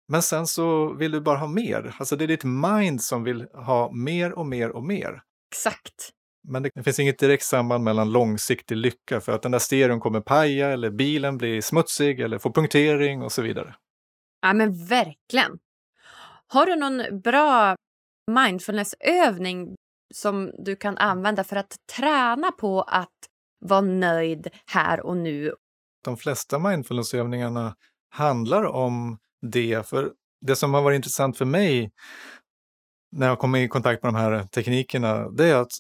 men 0.07 0.21
sen 0.21 0.47
så 0.47 0.93
vill 0.93 1.11
du 1.11 1.21
bara 1.21 1.37
ha 1.37 1.47
mer. 1.47 1.95
Alltså 1.99 2.15
det 2.15 2.25
är 2.25 2.27
ditt 2.27 2.43
mind 2.43 3.01
som 3.01 3.23
vill 3.23 3.47
ha 3.53 3.91
mer 3.91 4.31
och 4.31 4.45
mer 4.45 4.69
och 4.69 4.83
mer. 4.83 5.21
Exakt. 5.51 6.11
Men 6.47 6.63
det 6.63 6.83
finns 6.83 6.99
inget 6.99 7.19
direkt 7.19 7.43
samband 7.43 7.83
mellan 7.83 8.11
långsiktig 8.11 8.77
lycka 8.77 9.21
för 9.21 9.31
att 9.31 9.41
den 9.41 9.51
där 9.51 9.59
stereon 9.59 9.99
kommer 9.99 10.21
paja 10.21 10.69
eller 10.69 10.89
bilen 10.89 11.37
blir 11.37 11.61
smutsig 11.61 12.19
eller 12.19 12.37
får 12.37 12.51
punktering 12.51 13.21
och 13.21 13.31
så 13.31 13.41
vidare. 13.41 13.75
Ja 14.41 14.53
men 14.53 14.85
verkligen. 14.85 15.59
Har 16.47 16.65
du 16.65 16.75
någon 16.75 17.21
bra 17.21 17.75
mindfulnessövning 18.31 19.75
som 20.13 20.51
du 20.65 20.75
kan 20.75 20.97
använda 20.97 21.43
för 21.43 21.55
att 21.55 21.75
träna 21.97 22.51
på 22.51 22.81
att 22.81 23.09
vara 23.59 23.81
nöjd 23.81 24.47
här 24.65 25.05
och 25.05 25.17
nu? 25.17 25.53
De 26.03 26.17
flesta 26.17 26.59
mindfulnessövningarna 26.59 27.75
handlar 28.09 28.63
om 28.63 29.17
det. 29.41 29.87
För 29.87 30.11
det 30.45 30.55
som 30.55 30.73
har 30.73 30.81
varit 30.81 30.95
intressant 30.95 31.37
för 31.37 31.45
mig 31.45 31.91
när 33.11 33.27
jag 33.27 33.39
kommer 33.39 33.59
i 33.59 33.67
kontakt 33.67 34.03
med 34.03 34.13
de 34.13 34.19
här 34.19 34.43
teknikerna, 34.43 35.29
det 35.29 35.45
är 35.45 35.55
att 35.55 35.71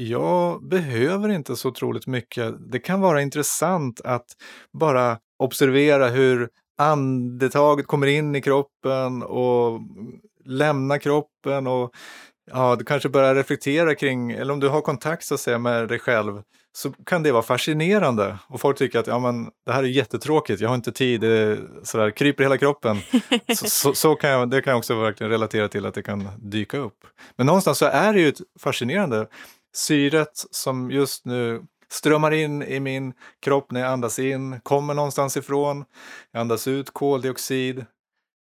jag 0.00 0.68
behöver 0.68 1.28
inte 1.28 1.56
så 1.56 1.68
otroligt 1.68 2.06
mycket. 2.06 2.54
Det 2.72 2.78
kan 2.78 3.00
vara 3.00 3.22
intressant 3.22 4.00
att 4.04 4.26
bara 4.72 5.18
observera 5.38 6.08
hur 6.08 6.48
andetaget 6.78 7.86
kommer 7.86 8.06
in 8.06 8.34
i 8.34 8.42
kroppen 8.42 9.22
och 9.22 9.80
lämna 10.44 10.98
kroppen 10.98 11.66
och 11.66 11.94
ja, 12.50 12.76
du 12.76 12.84
kanske 12.84 13.08
börjar 13.08 13.34
reflektera 13.34 13.94
kring, 13.94 14.30
eller 14.30 14.52
om 14.52 14.60
du 14.60 14.68
har 14.68 14.80
kontakt 14.80 15.24
så 15.24 15.34
att 15.34 15.40
säga 15.40 15.58
med 15.58 15.88
dig 15.88 15.98
själv, 15.98 16.42
så 16.76 16.92
kan 16.92 17.22
det 17.22 17.32
vara 17.32 17.42
fascinerande. 17.42 18.38
Och 18.48 18.60
folk 18.60 18.78
tycker 18.78 18.98
att 18.98 19.06
ja, 19.06 19.18
men, 19.18 19.50
det 19.66 19.72
här 19.72 19.82
är 19.82 19.88
jättetråkigt, 19.88 20.60
jag 20.60 20.68
har 20.68 20.76
inte 20.76 20.92
tid, 20.92 21.20
det 21.20 21.58
sådär, 21.82 22.10
kryper 22.10 22.44
hela 22.44 22.58
kroppen. 22.58 22.96
så, 23.56 23.66
så, 23.66 23.94
så, 23.94 24.14
kan 24.14 24.30
jag, 24.30 24.50
det 24.50 24.62
kan 24.62 24.70
jag 24.70 24.78
också 24.78 24.94
verkligen 24.94 25.30
relatera 25.30 25.68
till 25.68 25.86
att 25.86 25.94
det 25.94 26.02
kan 26.02 26.28
dyka 26.38 26.78
upp. 26.78 26.98
Men 27.36 27.46
någonstans 27.46 27.78
så 27.78 27.86
är 27.86 28.12
det 28.12 28.20
ju 28.20 28.32
fascinerande 28.60 29.26
syret 29.74 30.44
som 30.50 30.90
just 30.90 31.24
nu 31.24 31.62
strömmar 31.90 32.30
in 32.30 32.62
i 32.62 32.80
min 32.80 33.12
kropp 33.42 33.70
när 33.70 33.80
jag 33.80 33.90
andas 33.92 34.18
in, 34.18 34.60
kommer 34.60 34.94
någonstans 34.94 35.36
ifrån. 35.36 35.84
Jag 36.32 36.40
andas 36.40 36.68
ut 36.68 36.90
koldioxid. 36.90 37.86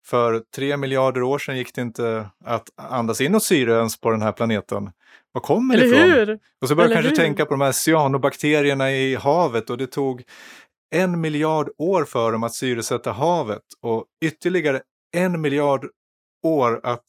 För 0.07 0.43
tre 0.55 0.77
miljarder 0.77 1.23
år 1.23 1.39
sedan 1.39 1.57
gick 1.57 1.75
det 1.75 1.81
inte 1.81 2.31
att 2.45 2.69
andas 2.77 3.21
in 3.21 3.33
något 3.33 3.45
syre 3.45 3.73
ens 3.79 4.01
på 4.01 4.11
den 4.11 4.23
här 4.23 4.33
planeten. 4.33 4.91
Var 5.33 5.41
kommer 5.41 5.75
Eller 5.75 5.85
det 5.87 5.91
ifrån? 5.91 6.11
Hur? 6.11 6.39
Och 6.61 6.69
så 6.69 6.75
börjar 6.75 6.91
jag 6.91 6.97
kanske 6.97 7.11
hur? 7.11 7.17
tänka 7.17 7.45
på 7.45 7.51
de 7.51 7.61
här 7.61 7.73
cyanobakterierna 7.73 8.93
i 8.93 9.15
havet 9.15 9.71
och 9.71 9.79
det 9.79 9.87
tog 9.87 10.23
en 10.95 11.21
miljard 11.21 11.71
år 11.79 12.05
för 12.05 12.33
dem 12.33 12.43
att 12.43 12.55
syresätta 12.55 13.13
havet 13.13 13.63
och 13.83 14.05
ytterligare 14.25 14.81
en 15.17 15.41
miljard 15.41 15.87
år 16.43 16.81
att 16.83 17.05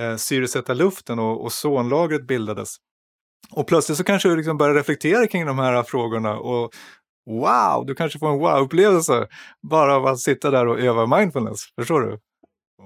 eh, 0.00 0.16
syresätta 0.16 0.74
luften 0.74 1.18
och 1.18 1.44
ozonlagret 1.44 2.26
bildades. 2.26 2.76
Och 3.50 3.66
plötsligt 3.66 3.98
så 3.98 4.04
kanske 4.04 4.28
du 4.28 4.36
liksom 4.36 4.58
börjar 4.58 4.74
reflektera 4.74 5.26
kring 5.26 5.46
de 5.46 5.58
här 5.58 5.82
frågorna 5.82 6.36
och 6.36 6.70
wow, 7.30 7.86
du 7.86 7.94
kanske 7.94 8.18
får 8.18 8.32
en 8.32 8.38
wow-upplevelse 8.38 9.26
bara 9.70 9.96
av 9.96 10.06
att 10.06 10.20
sitta 10.20 10.50
där 10.50 10.66
och 10.66 10.80
öva 10.80 11.06
mindfulness. 11.06 11.60
Förstår 11.80 12.00
du? 12.00 12.18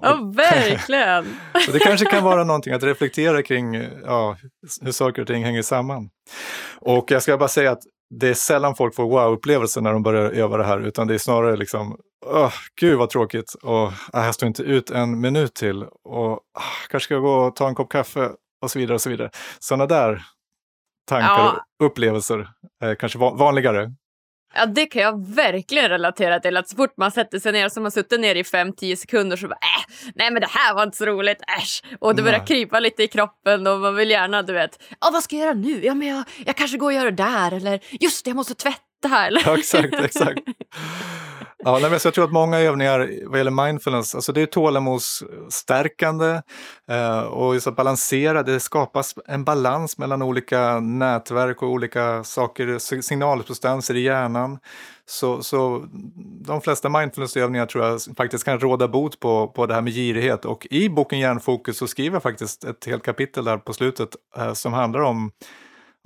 Ja, 0.03 0.33
verkligen! 0.37 1.37
så 1.66 1.73
det 1.73 1.79
kanske 1.79 2.07
kan 2.07 2.25
vara 2.25 2.45
någonting 2.45 2.73
att 2.73 2.83
reflektera 2.83 3.42
kring 3.42 3.75
ja, 4.05 4.37
hur 4.83 4.92
saker 4.92 5.23
och 5.23 5.29
ting 5.29 5.45
hänger 5.45 5.62
samman. 5.62 6.09
Och 6.81 7.11
jag 7.11 7.23
ska 7.23 7.38
bara 7.38 7.49
säga 7.49 7.71
att 7.71 7.83
det 8.21 8.29
är 8.29 8.35
sällan 8.35 8.75
folk 8.77 8.95
får 8.95 9.05
wow-upplevelser 9.05 9.81
när 9.81 9.92
de 9.92 10.03
börjar 10.03 10.31
öva 10.31 10.57
det 10.57 10.64
här, 10.64 10.87
utan 10.87 11.07
det 11.07 11.14
är 11.14 11.19
snarare 11.19 11.57
liksom, 11.57 11.97
oh, 12.27 12.53
gud 12.81 12.99
vad 12.99 13.11
tråkigt, 13.11 13.55
och 13.62 13.92
ah, 14.12 14.25
jag 14.25 14.35
står 14.35 14.47
inte 14.47 14.62
ut 14.62 14.90
en 14.90 15.21
minut 15.21 15.55
till, 15.55 15.83
och 15.83 16.33
ah, 16.33 16.40
kanske 16.90 17.05
ska 17.05 17.14
jag 17.14 17.23
gå 17.23 17.35
och 17.35 17.57
ta 17.57 17.69
en 17.69 17.75
kopp 17.75 17.88
kaffe, 17.88 18.31
och 18.62 18.71
så 18.71 18.79
vidare. 18.79 18.95
och 18.95 19.01
så 19.01 19.11
vidare. 19.11 19.31
Sådana 19.59 19.87
där 19.87 20.23
tankar 21.07 21.29
ja. 21.29 21.64
och 21.81 21.87
upplevelser 21.87 22.49
är 22.83 22.95
kanske 22.95 23.19
vanligare. 23.19 23.90
Ja, 24.55 24.66
det 24.66 24.87
kan 24.87 25.03
jag 25.03 25.27
verkligen 25.27 25.88
relatera 25.88 26.40
till. 26.40 26.57
Att 26.57 26.69
så 26.69 26.77
fort 26.77 26.97
man 26.97 27.11
sätter 27.11 27.38
sig 27.38 27.53
ner 27.53 27.62
har 27.62 27.81
man 27.81 27.90
suttit 27.90 28.21
ner 28.21 28.35
i 28.35 28.42
5-10 28.42 28.97
sekunder 28.97 29.37
så 29.37 29.49
bara 29.49 29.55
äh, 29.55 29.95
nej 30.14 30.31
men 30.31 30.40
det 30.40 30.49
här 30.51 30.75
var 30.75 30.83
inte 30.83 30.97
så 30.97 31.07
roligt, 31.07 31.42
äsch. 31.59 31.83
Och 32.01 32.17
det 32.17 32.23
börjar 32.23 32.38
nej. 32.38 32.46
krypa 32.46 32.81
lite 32.81 33.02
i 33.02 33.09
kroppen 33.09 33.67
och 33.67 33.79
man 33.79 33.94
vill 33.94 34.11
gärna, 34.11 34.42
du 34.42 34.52
vet, 34.52 34.83
ja 35.00 35.11
vad 35.13 35.23
ska 35.23 35.37
jag 35.37 35.44
göra 35.44 35.54
nu? 35.54 35.85
Ja 35.85 35.94
men 35.94 36.09
jag, 36.09 36.25
jag 36.46 36.57
kanske 36.57 36.79
går 36.79 36.87
och 36.87 36.92
gör 36.92 37.04
det 37.04 37.11
där 37.11 37.52
eller 37.52 37.81
just 37.90 38.25
det, 38.25 38.31
jag 38.31 38.37
måste 38.37 38.54
tvätta 38.54 39.27
eller? 39.27 39.42
Ja, 39.44 39.59
exakt, 39.59 39.94
exakt. 39.94 40.40
Ja, 41.67 41.73
nej, 41.73 41.90
men 41.90 42.00
jag 42.04 42.14
tror 42.14 42.25
att 42.25 42.33
många 42.33 42.58
övningar 42.58 43.10
vad 43.27 43.38
gäller 43.38 43.67
mindfulness, 43.67 44.14
alltså 44.14 44.33
det 44.33 44.42
är 44.42 44.46
tålamodsstärkande 44.46 46.42
eh, 46.90 47.21
och 47.21 47.54
just 47.54 47.67
att 47.67 47.77
balansera, 47.77 48.42
det 48.42 48.60
skapas 48.60 49.14
en 49.27 49.44
balans 49.44 49.98
mellan 49.98 50.23
olika 50.23 50.81
nätverk 50.81 51.62
och 51.62 51.69
olika 51.69 52.25
saker, 52.25 52.79
signalsubstanser 53.02 53.94
i 53.94 54.00
hjärnan. 54.00 54.58
Så, 55.06 55.42
så 55.42 55.85
de 56.46 56.60
flesta 56.60 56.88
mindfulnessövningar 56.88 57.67
tror 57.67 57.85
jag 57.85 58.00
faktiskt 58.17 58.44
kan 58.44 58.60
råda 58.60 58.88
bot 58.88 59.21
på, 59.21 59.48
på 59.48 59.67
det 59.67 59.75
här 59.75 59.83
med 59.83 59.92
girighet 59.92 60.44
och 60.44 60.67
i 60.71 60.88
boken 60.88 61.19
Hjärnfokus 61.19 61.79
så 61.79 61.87
skriver 61.87 62.17
jag 62.17 62.23
faktiskt 62.23 62.64
ett 62.64 62.87
helt 62.87 63.04
kapitel 63.04 63.44
där 63.44 63.58
på 63.58 63.73
slutet 63.73 64.08
eh, 64.37 64.52
som 64.52 64.73
handlar 64.73 65.00
om 65.00 65.31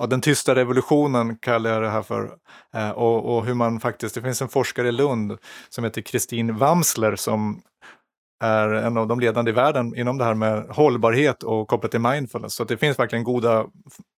ja, 0.00 0.06
den 0.06 0.20
tysta 0.20 0.54
revolutionen 0.54 1.36
kallar 1.36 1.70
jag 1.70 1.82
det 1.82 1.90
här 1.90 2.02
för. 2.02 2.30
Eh, 2.74 2.90
och, 2.90 3.36
och, 3.36 3.44
hur 3.44 3.54
man 3.54 3.80
faktiskt, 3.80 4.14
det 4.14 4.22
finns 4.22 4.42
en 4.42 4.48
forskare 4.48 4.88
i 4.88 4.92
Lund 4.92 5.38
som 5.68 5.84
heter 5.84 6.02
Kristin 6.02 6.56
Wamsler 6.56 7.16
som 7.16 7.62
är 8.44 8.68
en 8.68 8.96
av 8.96 9.06
de 9.06 9.20
ledande 9.20 9.50
i 9.50 9.54
världen 9.54 9.96
inom 9.96 10.18
det 10.18 10.24
här 10.24 10.34
med 10.34 10.66
hållbarhet 10.68 11.42
och 11.42 11.68
kopplat 11.68 11.90
till 11.90 12.00
mindfulness. 12.00 12.54
Så 12.54 12.64
det 12.64 12.76
finns 12.76 12.98
verkligen 12.98 13.24
goda 13.24 13.66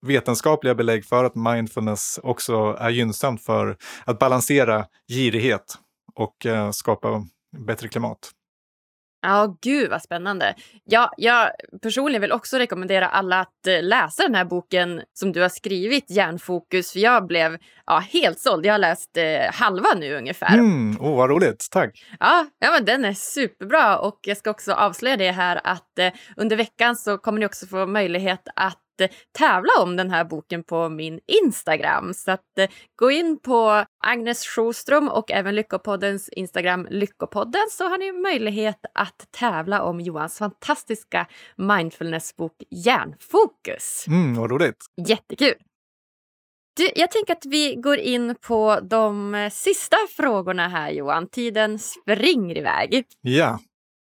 vetenskapliga 0.06 0.76
belägg 0.76 1.06
för 1.06 1.24
att 1.24 1.36
mindfulness 1.36 2.20
också 2.24 2.78
är 2.80 2.90
gynnsamt 2.90 3.44
för 3.44 3.78
att 4.06 4.20
balansera 4.20 4.86
girighet 5.08 5.78
och 6.16 6.46
eh, 6.46 6.72
skapa 6.72 7.26
bättre 7.58 7.88
klimat. 7.88 8.32
Ja, 9.22 9.58
gud 9.62 9.90
vad 9.90 10.02
spännande. 10.02 10.56
Ja, 10.84 11.14
jag 11.18 11.52
personligen 11.82 12.22
vill 12.22 12.32
också 12.32 12.58
rekommendera 12.58 13.08
alla 13.08 13.40
att 13.40 13.68
eh, 13.68 13.84
läsa 13.84 14.24
den 14.24 14.36
här 14.36 14.46
boken 14.46 15.02
som 15.14 15.32
du 15.32 15.42
har 15.42 15.50
skrivit, 15.50 16.10
Hjärnfokus, 16.10 16.92
för 16.92 17.00
jag 17.00 17.28
blev 17.28 17.58
ja, 17.86 18.00
helt 18.00 18.40
såld. 18.40 18.66
Jag 18.66 18.74
har 18.74 18.80
läst 18.80 19.18
eh, 19.18 19.54
halva 19.54 19.88
nu 19.96 20.16
ungefär. 20.16 20.54
Mm, 20.54 20.98
oh, 21.00 21.18
vad 21.18 21.30
roligt, 21.30 21.68
tack. 21.72 22.06
Ja, 22.20 22.46
ja 22.60 22.72
men 22.72 22.86
den 22.86 23.06
är 23.06 23.14
superbra 23.14 23.98
och 24.00 24.20
jag 24.22 24.38
ska 24.38 24.50
också 24.50 24.74
avslöja 24.74 25.18
det 25.18 25.32
här 25.32 25.62
att 25.64 26.00
eh, 26.00 26.12
under 26.38 26.56
veckan 26.56 26.96
så 26.96 27.18
kommer 27.18 27.40
ni 27.40 27.46
också 27.46 27.68
få 27.68 27.86
möjlighet 27.86 28.48
att 28.56 28.78
tävla 29.38 29.72
om 29.82 29.96
den 29.96 30.12
här 30.12 30.24
boken 30.24 30.64
på 30.64 30.90
min 30.90 31.20
Instagram. 31.44 32.14
Så 32.14 32.32
att, 32.32 32.58
eh, 32.58 32.70
gå 32.96 33.12
in 33.12 33.40
på 33.40 33.86
Agnes 34.04 34.46
Sjöström 34.46 35.10
och 35.10 35.32
även 35.32 35.56
Lyckopoddens 35.56 36.30
Instagram 36.30 36.88
Lyckopodden 36.90 37.68
så 37.72 37.90
har 37.90 37.98
ni 37.98 38.12
möjlighet 38.12 38.86
att 38.94 39.28
tävla 39.32 39.82
om 39.84 40.00
Johans 40.00 40.38
fantastiska 40.38 41.28
mindfulnessbok 41.56 42.56
Hjärnfokus. 42.70 44.08
Mm, 44.08 44.36
vad 44.36 44.52
roligt! 44.52 44.86
Jättekul! 45.08 45.54
Du, 46.74 46.90
jag 46.96 47.12
tänker 47.12 47.34
att 47.34 47.46
vi 47.46 47.76
går 47.76 47.98
in 47.98 48.36
på 48.42 48.80
de 48.84 49.36
eh, 49.36 49.50
sista 49.50 49.98
frågorna 50.10 50.68
här 50.68 50.92
Johan. 50.92 51.28
Tiden 51.28 51.80
springer 51.80 52.58
iväg. 52.58 53.06
Ja. 53.22 53.60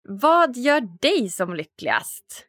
Vad 0.08 0.58
gör 0.58 0.82
dig 1.02 1.30
som 1.30 1.54
lyckligast? 1.54 2.46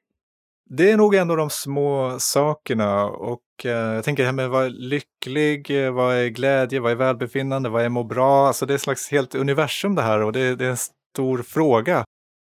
Det 0.71 0.91
är 0.91 0.97
nog 0.97 1.15
ändå 1.15 1.37
de 1.37 1.51
små 1.51 2.17
sakerna 2.19 3.05
och 3.05 3.43
eh, 3.65 3.71
jag 3.71 4.05
tänker 4.05 4.23
det 4.23 4.27
här 4.27 4.33
med 4.33 4.51
vad 4.51 4.65
är 4.65 4.71
lycklig, 4.71 5.85
eh, 5.85 5.93
vad 5.93 6.15
är 6.15 6.29
glädje, 6.29 6.81
vad 6.81 6.93
är 6.93 6.97
välbefinnande, 6.97 7.69
vad 7.69 7.85
är 7.85 7.89
må 7.89 8.05
bra? 8.05 8.47
Alltså 8.47 8.67
det 8.67 8.73
är 8.73 8.75
ett 8.75 8.81
slags 8.81 9.11
helt 9.11 9.35
universum 9.35 9.95
det 9.95 10.03
här 10.03 10.23
och 10.23 10.33
det, 10.33 10.57
det 10.57 10.67
är 10.67 10.71
en 10.71 10.77
stor 10.77 11.43
fråga. 11.43 12.05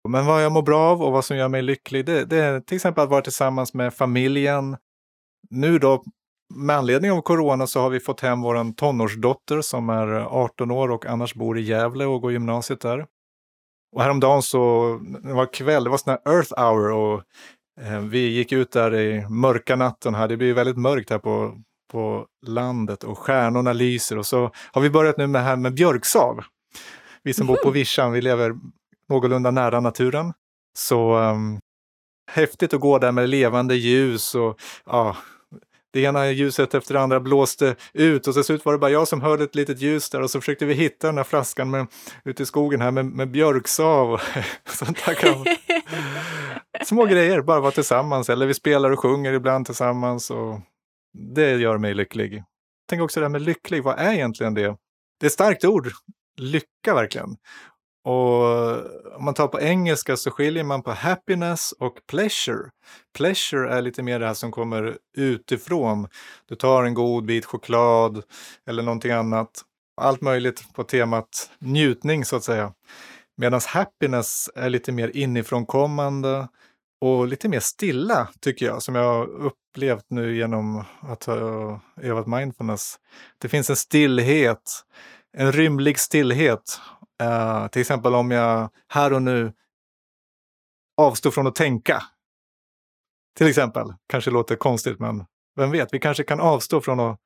Men 0.08 0.26
vad 0.26 0.44
jag 0.44 0.52
mår 0.52 0.62
bra 0.62 0.80
av 0.80 1.02
och 1.02 1.12
vad 1.12 1.24
som 1.24 1.36
gör 1.36 1.48
mig 1.48 1.62
lycklig, 1.62 2.06
det, 2.06 2.24
det 2.24 2.36
är 2.36 2.60
till 2.60 2.74
exempel 2.74 3.04
att 3.04 3.10
vara 3.10 3.22
tillsammans 3.22 3.74
med 3.74 3.94
familjen. 3.94 4.76
Nu 5.50 5.78
då, 5.78 6.02
med 6.54 6.76
anledning 6.76 7.12
av 7.12 7.20
corona 7.20 7.66
så 7.66 7.80
har 7.80 7.90
vi 7.90 8.00
fått 8.00 8.20
hem 8.20 8.42
vår 8.42 8.72
tonårsdotter 8.72 9.60
som 9.60 9.88
är 9.88 10.08
18 10.08 10.70
år 10.70 10.90
och 10.90 11.06
annars 11.06 11.34
bor 11.34 11.58
i 11.58 11.62
Gävle 11.62 12.04
och 12.04 12.22
går 12.22 12.32
gymnasiet 12.32 12.80
där. 12.80 13.06
Och 13.96 14.02
häromdagen 14.02 14.42
så, 14.42 14.94
det 15.22 15.32
var 15.32 15.52
kväll, 15.52 15.84
det 15.84 15.90
var 15.90 15.98
sån 15.98 16.10
här 16.24 16.34
Earth 16.34 16.60
hour 16.60 16.90
och 16.90 17.22
vi 18.10 18.28
gick 18.28 18.52
ut 18.52 18.72
där 18.72 18.94
i 18.94 19.28
mörka 19.28 19.76
natten 19.76 20.14
här, 20.14 20.28
det 20.28 20.36
blir 20.36 20.54
väldigt 20.54 20.76
mörkt 20.76 21.10
här 21.10 21.18
på, 21.18 21.58
på 21.92 22.26
landet 22.46 23.04
och 23.04 23.18
stjärnorna 23.18 23.72
lyser 23.72 24.18
och 24.18 24.26
så 24.26 24.50
har 24.72 24.80
vi 24.80 24.90
börjat 24.90 25.16
nu 25.16 25.26
med 25.26 25.44
här 25.44 25.56
med 25.56 25.74
björksav. 25.74 26.44
Vi 27.22 27.34
som 27.34 27.46
bor 27.46 27.56
på 27.56 27.70
Vischan, 27.70 28.12
vi 28.12 28.20
lever 28.20 28.54
någorlunda 29.08 29.50
nära 29.50 29.80
naturen. 29.80 30.32
Så 30.78 31.18
um, 31.18 31.58
häftigt 32.30 32.74
att 32.74 32.80
gå 32.80 32.98
där 32.98 33.12
med 33.12 33.28
levande 33.28 33.74
ljus 33.74 34.34
och 34.34 34.60
ja, 34.86 35.16
det 35.92 36.00
ena 36.00 36.30
ljuset 36.30 36.74
efter 36.74 36.94
det 36.94 37.00
andra 37.00 37.20
blåste 37.20 37.76
ut 37.92 38.26
och 38.26 38.34
till 38.34 38.44
slut 38.44 38.64
var 38.64 38.72
det 38.72 38.78
bara 38.78 38.90
jag 38.90 39.08
som 39.08 39.20
hörde 39.20 39.44
ett 39.44 39.54
litet 39.54 39.80
ljus 39.80 40.10
där 40.10 40.22
och 40.22 40.30
så 40.30 40.40
försökte 40.40 40.64
vi 40.64 40.74
hitta 40.74 41.06
den 41.06 41.14
där 41.14 41.24
flaskan 41.24 41.70
med, 41.70 41.86
ute 42.24 42.42
i 42.42 42.46
skogen 42.46 42.80
här 42.80 42.90
med, 42.90 43.06
med 43.06 43.30
björksav 43.30 44.12
och 44.12 44.20
sånt 44.64 45.06
där. 45.06 45.58
Små 46.84 47.04
grejer, 47.04 47.42
bara 47.42 47.60
vara 47.60 47.72
tillsammans 47.72 48.30
eller 48.30 48.46
vi 48.46 48.54
spelar 48.54 48.90
och 48.90 48.98
sjunger 48.98 49.32
ibland 49.32 49.66
tillsammans 49.66 50.30
och 50.30 50.60
det 51.18 51.50
gör 51.50 51.78
mig 51.78 51.94
lycklig. 51.94 52.44
Tänk 52.88 53.02
också 53.02 53.20
det 53.20 53.26
här 53.26 53.30
med 53.30 53.42
lycklig, 53.42 53.82
vad 53.82 53.98
är 53.98 54.12
egentligen 54.12 54.54
det? 54.54 54.76
Det 55.20 55.26
är 55.26 55.26
ett 55.26 55.32
starkt 55.32 55.64
ord, 55.64 55.88
lycka 56.40 56.94
verkligen. 56.94 57.36
Och 58.04 58.44
om 59.16 59.24
man 59.24 59.34
tar 59.34 59.48
på 59.48 59.60
engelska 59.60 60.16
så 60.16 60.30
skiljer 60.30 60.64
man 60.64 60.82
på 60.82 60.90
happiness 60.90 61.72
och 61.72 61.98
pleasure. 62.10 62.70
Pleasure 63.16 63.70
är 63.70 63.82
lite 63.82 64.02
mer 64.02 64.20
det 64.20 64.26
här 64.26 64.34
som 64.34 64.52
kommer 64.52 64.98
utifrån. 65.16 66.08
Du 66.48 66.54
tar 66.54 66.84
en 66.84 66.94
god 66.94 67.24
bit 67.24 67.44
choklad 67.44 68.22
eller 68.66 68.82
någonting 68.82 69.12
annat. 69.12 69.50
Allt 70.00 70.20
möjligt 70.20 70.74
på 70.74 70.84
temat 70.84 71.50
njutning 71.58 72.24
så 72.24 72.36
att 72.36 72.44
säga. 72.44 72.72
Medan 73.36 73.60
happiness 73.66 74.50
är 74.54 74.70
lite 74.70 74.92
mer 74.92 75.16
inifrånkommande 75.16 76.48
och 77.00 77.28
lite 77.28 77.48
mer 77.48 77.60
stilla 77.60 78.28
tycker 78.40 78.66
jag, 78.66 78.82
som 78.82 78.94
jag 78.94 79.04
har 79.04 79.26
upplevt 79.26 80.04
nu 80.08 80.36
genom 80.36 80.84
att 81.00 81.24
ha 81.24 81.80
övat 82.02 82.26
mindfulness. 82.26 82.96
Det 83.38 83.48
finns 83.48 83.70
en 83.70 83.76
stillhet, 83.76 84.84
en 85.36 85.52
rymlig 85.52 85.98
stillhet 85.98 86.80
Uh, 87.22 87.68
till 87.68 87.80
exempel 87.80 88.14
om 88.14 88.30
jag 88.30 88.70
här 88.88 89.12
och 89.12 89.22
nu 89.22 89.52
avstår 90.96 91.30
från 91.30 91.46
att 91.46 91.54
tänka. 91.54 92.02
Till 93.36 93.46
exempel, 93.46 93.94
kanske 94.08 94.30
låter 94.30 94.56
konstigt 94.56 94.98
men 94.98 95.24
vem 95.56 95.70
vet, 95.70 95.94
vi 95.94 95.98
kanske 95.98 96.24
kan 96.24 96.40
avstå 96.40 96.80
från 96.80 97.00
att 97.00 97.20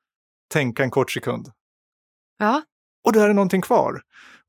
tänka 0.53 0.83
en 0.83 0.91
kort 0.91 1.11
sekund. 1.11 1.51
Ja. 2.37 2.61
Och 3.03 3.13
då 3.13 3.19
är 3.19 3.27
det 3.27 3.33
någonting 3.33 3.61
kvar. 3.61 4.01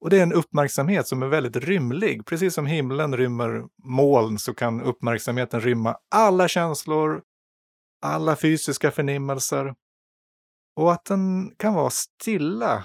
Och 0.05 0.11
det 0.11 0.19
är 0.19 0.23
en 0.23 0.33
uppmärksamhet 0.33 1.09
som 1.09 1.23
är 1.23 1.27
väldigt 1.27 1.57
rymlig. 1.57 2.27
Precis 2.27 2.55
som 2.55 2.67
himlen 2.67 3.17
rymmer 3.17 3.65
moln 3.85 4.39
så 4.39 4.55
kan 4.55 4.81
uppmärksamheten 4.83 5.61
rymma 5.61 5.97
alla 6.15 6.49
känslor, 6.49 7.23
alla 8.03 8.37
fysiska 8.37 8.91
förnimmelser. 8.91 9.75
Och 10.77 10.93
att 10.93 11.05
den 11.05 11.55
kan 11.57 11.75
vara 11.75 11.91
stilla 11.91 12.85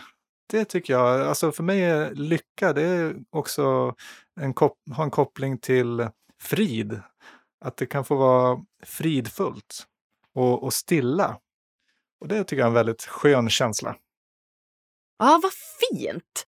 det 0.49 0.65
tycker 0.65 0.93
jag, 0.93 1.21
alltså 1.21 1.51
för 1.51 1.63
mig 1.63 1.83
är 1.83 2.15
lycka, 2.15 2.73
det 2.73 2.81
är 2.81 3.15
också 3.29 3.95
en 4.41 4.53
kop 4.53 4.77
ha 4.95 5.03
en 5.03 5.11
koppling 5.11 5.57
till 5.57 6.09
frid. 6.41 7.01
Att 7.65 7.77
det 7.77 7.85
kan 7.85 8.05
få 8.05 8.15
vara 8.15 8.65
fridfullt 8.83 9.85
och, 10.33 10.63
och 10.63 10.73
stilla. 10.73 11.39
Och 12.21 12.27
det 12.27 12.43
tycker 12.43 12.59
jag 12.59 12.65
är 12.65 12.69
en 12.69 12.73
väldigt 12.73 13.01
skön 13.01 13.49
känsla. 13.49 13.95
Ja, 15.17 15.39
vad 15.43 15.53
fint! 15.53 16.48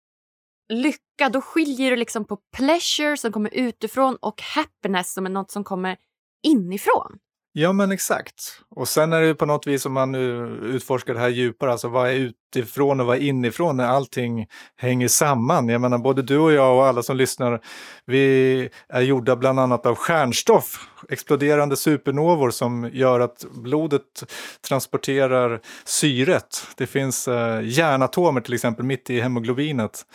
Lycka, 0.73 1.29
då 1.33 1.41
skiljer 1.41 1.91
du 1.91 1.97
liksom 1.97 2.25
på 2.25 2.39
pleasure 2.57 3.17
som 3.17 3.33
kommer 3.33 3.55
utifrån 3.55 4.17
och 4.21 4.43
happiness 4.43 5.13
som 5.13 5.27
är 5.27 5.31
något 5.31 5.51
som 5.51 5.65
kommer 5.65 5.97
inifrån. 6.43 7.19
Ja 7.55 7.73
men 7.73 7.93
exakt. 7.93 8.61
Och 8.71 8.89
sen 8.89 9.13
är 9.13 9.21
det 9.21 9.27
ju 9.27 9.35
på 9.35 9.47
något 9.47 9.67
vis 9.67 9.87
om 9.87 9.93
man 9.93 10.13
nu 10.13 10.59
utforskar 10.63 11.15
det 11.15 11.21
här 11.21 11.29
djupare, 11.29 11.73
alltså 11.73 11.89
vad 11.89 12.11
är 12.11 12.15
utifrån 12.15 13.01
och 13.01 13.07
vad 13.07 13.17
är 13.17 13.21
inifrån 13.21 13.77
när 13.77 13.87
allting 13.87 14.47
hänger 14.77 15.09
samman. 15.09 15.69
Jag 15.69 15.81
menar 15.81 15.99
både 15.99 16.23
du 16.23 16.39
och 16.39 16.53
jag 16.53 16.77
och 16.77 16.87
alla 16.87 17.03
som 17.03 17.17
lyssnar, 17.17 17.61
vi 18.07 18.69
är 18.89 19.01
gjorda 19.01 19.37
bland 19.37 19.61
annat 19.61 19.87
av 19.87 19.95
stjärnstoff, 19.95 20.89
exploderande 21.09 21.77
supernovor 21.77 22.51
som 22.51 22.91
gör 22.93 23.21
att 23.21 23.45
blodet 23.51 24.25
transporterar 24.69 25.61
syret. 25.85 26.67
Det 26.77 26.87
finns 26.87 27.29
eh, 27.29 27.61
järnatomer 27.65 28.41
till 28.41 28.55
exempel 28.55 28.85
mitt 28.85 29.11
i 29.11 29.21
hemoglobinet. 29.21 30.07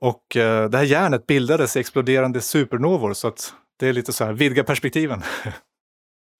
Och 0.00 0.36
eh, 0.36 0.70
det 0.70 0.78
här 0.78 0.84
järnet 0.84 1.26
bildades 1.26 1.76
i 1.76 1.80
exploderande 1.80 2.40
supernovor 2.40 3.12
så 3.12 3.28
att 3.28 3.54
det 3.78 3.88
är 3.88 3.92
lite 3.92 4.12
så 4.12 4.24
här, 4.24 4.32
vidga 4.32 4.64
perspektiven. 4.64 5.22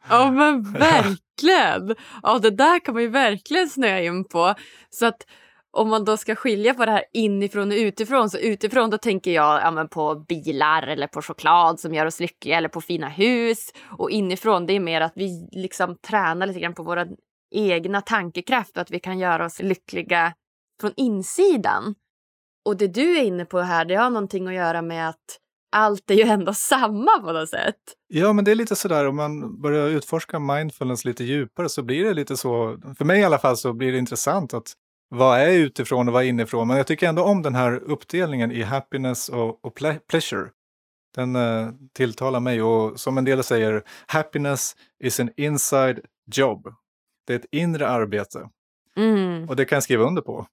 Ja 0.08 0.30
men 0.30 0.62
verkligen! 0.72 1.96
Ja 2.22 2.38
det 2.38 2.50
där 2.50 2.84
kan 2.84 2.94
man 2.94 3.02
ju 3.02 3.08
verkligen 3.08 3.68
snöa 3.68 4.00
in 4.00 4.24
på. 4.24 4.54
Så 4.90 5.06
att 5.06 5.26
om 5.72 5.88
man 5.88 6.04
då 6.04 6.16
ska 6.16 6.36
skilja 6.36 6.74
på 6.74 6.86
det 6.86 6.92
här 6.92 7.04
inifrån 7.12 7.70
och 7.70 7.76
utifrån, 7.76 8.30
så 8.30 8.38
utifrån 8.38 8.90
då 8.90 8.98
tänker 8.98 9.30
jag 9.30 9.60
ja, 9.62 9.88
på 9.90 10.14
bilar 10.14 10.82
eller 10.82 11.06
på 11.06 11.22
choklad 11.22 11.80
som 11.80 11.94
gör 11.94 12.06
oss 12.06 12.20
lyckliga 12.20 12.58
eller 12.58 12.68
på 12.68 12.80
fina 12.80 13.08
hus. 13.08 13.72
Och 13.98 14.10
inifrån 14.10 14.66
det 14.66 14.72
är 14.72 14.80
mer 14.80 15.00
att 15.00 15.12
vi 15.14 15.48
liksom 15.52 15.96
tränar 15.96 16.46
lite 16.46 16.60
grann 16.60 16.74
på 16.74 16.82
våra 16.82 17.06
egna 17.50 18.00
tankekraft 18.00 18.76
och 18.76 18.82
att 18.82 18.90
vi 18.90 19.00
kan 19.00 19.18
göra 19.18 19.44
oss 19.44 19.62
lyckliga 19.62 20.32
från 20.80 20.92
insidan. 20.96 21.94
Och 22.64 22.76
det 22.76 22.86
du 22.86 23.18
är 23.18 23.22
inne 23.22 23.44
på 23.44 23.60
här, 23.60 23.84
det 23.84 23.94
har 23.94 24.10
någonting 24.10 24.46
att 24.46 24.54
göra 24.54 24.82
med 24.82 25.08
att 25.08 25.38
allt 25.72 26.10
är 26.10 26.14
ju 26.14 26.22
ändå 26.22 26.54
samma 26.54 27.18
på 27.20 27.32
något 27.32 27.48
sätt. 27.48 27.76
Ja, 28.08 28.32
men 28.32 28.44
det 28.44 28.50
är 28.50 28.54
lite 28.54 28.76
sådär 28.76 29.08
om 29.08 29.16
man 29.16 29.60
börjar 29.60 29.88
utforska 29.88 30.38
mindfulness 30.38 31.04
lite 31.04 31.24
djupare 31.24 31.68
så 31.68 31.82
blir 31.82 32.04
det 32.04 32.14
lite 32.14 32.36
så, 32.36 32.78
för 32.98 33.04
mig 33.04 33.20
i 33.20 33.24
alla 33.24 33.38
fall 33.38 33.56
så 33.56 33.72
blir 33.72 33.92
det 33.92 33.98
intressant 33.98 34.54
att 34.54 34.72
vad 35.08 35.40
är 35.40 35.52
utifrån 35.52 36.08
och 36.08 36.14
vad 36.14 36.24
är 36.24 36.28
inifrån? 36.28 36.68
Men 36.68 36.76
jag 36.76 36.86
tycker 36.86 37.08
ändå 37.08 37.22
om 37.22 37.42
den 37.42 37.54
här 37.54 37.72
uppdelningen 37.72 38.52
i 38.52 38.62
happiness 38.62 39.28
och, 39.28 39.64
och 39.64 39.74
pleasure. 40.08 40.50
Den 41.14 41.36
uh, 41.36 41.70
tilltalar 41.92 42.40
mig 42.40 42.62
och 42.62 43.00
som 43.00 43.18
en 43.18 43.24
del 43.24 43.42
säger, 43.42 43.82
happiness 44.06 44.76
is 45.04 45.20
an 45.20 45.30
inside 45.36 46.00
job. 46.34 46.74
Det 47.26 47.34
är 47.34 47.38
ett 47.38 47.46
inre 47.52 47.88
arbete. 47.88 48.48
Mm. 48.96 49.48
Och 49.48 49.56
det 49.56 49.64
kan 49.64 49.76
jag 49.76 49.82
skriva 49.82 50.04
under 50.04 50.22
på. 50.22 50.46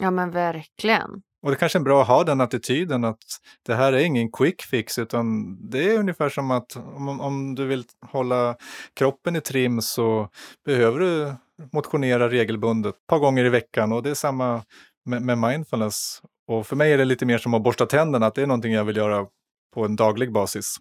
Ja 0.00 0.10
men 0.10 0.30
verkligen. 0.30 1.22
Och 1.42 1.50
det 1.50 1.56
kanske 1.56 1.78
är 1.78 1.82
bra 1.82 2.02
att 2.02 2.08
ha 2.08 2.24
den 2.24 2.40
attityden 2.40 3.04
att 3.04 3.22
det 3.66 3.74
här 3.74 3.92
är 3.92 3.98
ingen 3.98 4.32
quick 4.32 4.62
fix 4.62 4.98
utan 4.98 5.56
det 5.70 5.94
är 5.94 5.98
ungefär 5.98 6.28
som 6.28 6.50
att 6.50 6.76
om, 6.76 7.20
om 7.20 7.54
du 7.54 7.66
vill 7.66 7.84
hålla 8.06 8.56
kroppen 8.94 9.36
i 9.36 9.40
trim 9.40 9.80
så 9.80 10.28
behöver 10.64 11.00
du 11.00 11.34
motionera 11.72 12.28
regelbundet 12.28 12.94
ett 12.94 13.06
par 13.06 13.18
gånger 13.18 13.44
i 13.44 13.48
veckan 13.48 13.92
och 13.92 14.02
det 14.02 14.10
är 14.10 14.14
samma 14.14 14.62
med, 15.04 15.22
med 15.22 15.38
mindfulness. 15.38 16.22
Och 16.46 16.66
för 16.66 16.76
mig 16.76 16.92
är 16.92 16.98
det 16.98 17.04
lite 17.04 17.26
mer 17.26 17.38
som 17.38 17.54
att 17.54 17.62
borsta 17.62 17.86
tänderna, 17.86 18.26
att 18.26 18.34
det 18.34 18.42
är 18.42 18.46
någonting 18.46 18.72
jag 18.72 18.84
vill 18.84 18.96
göra 18.96 19.26
på 19.74 19.84
en 19.84 19.96
daglig 19.96 20.32
basis. 20.32 20.76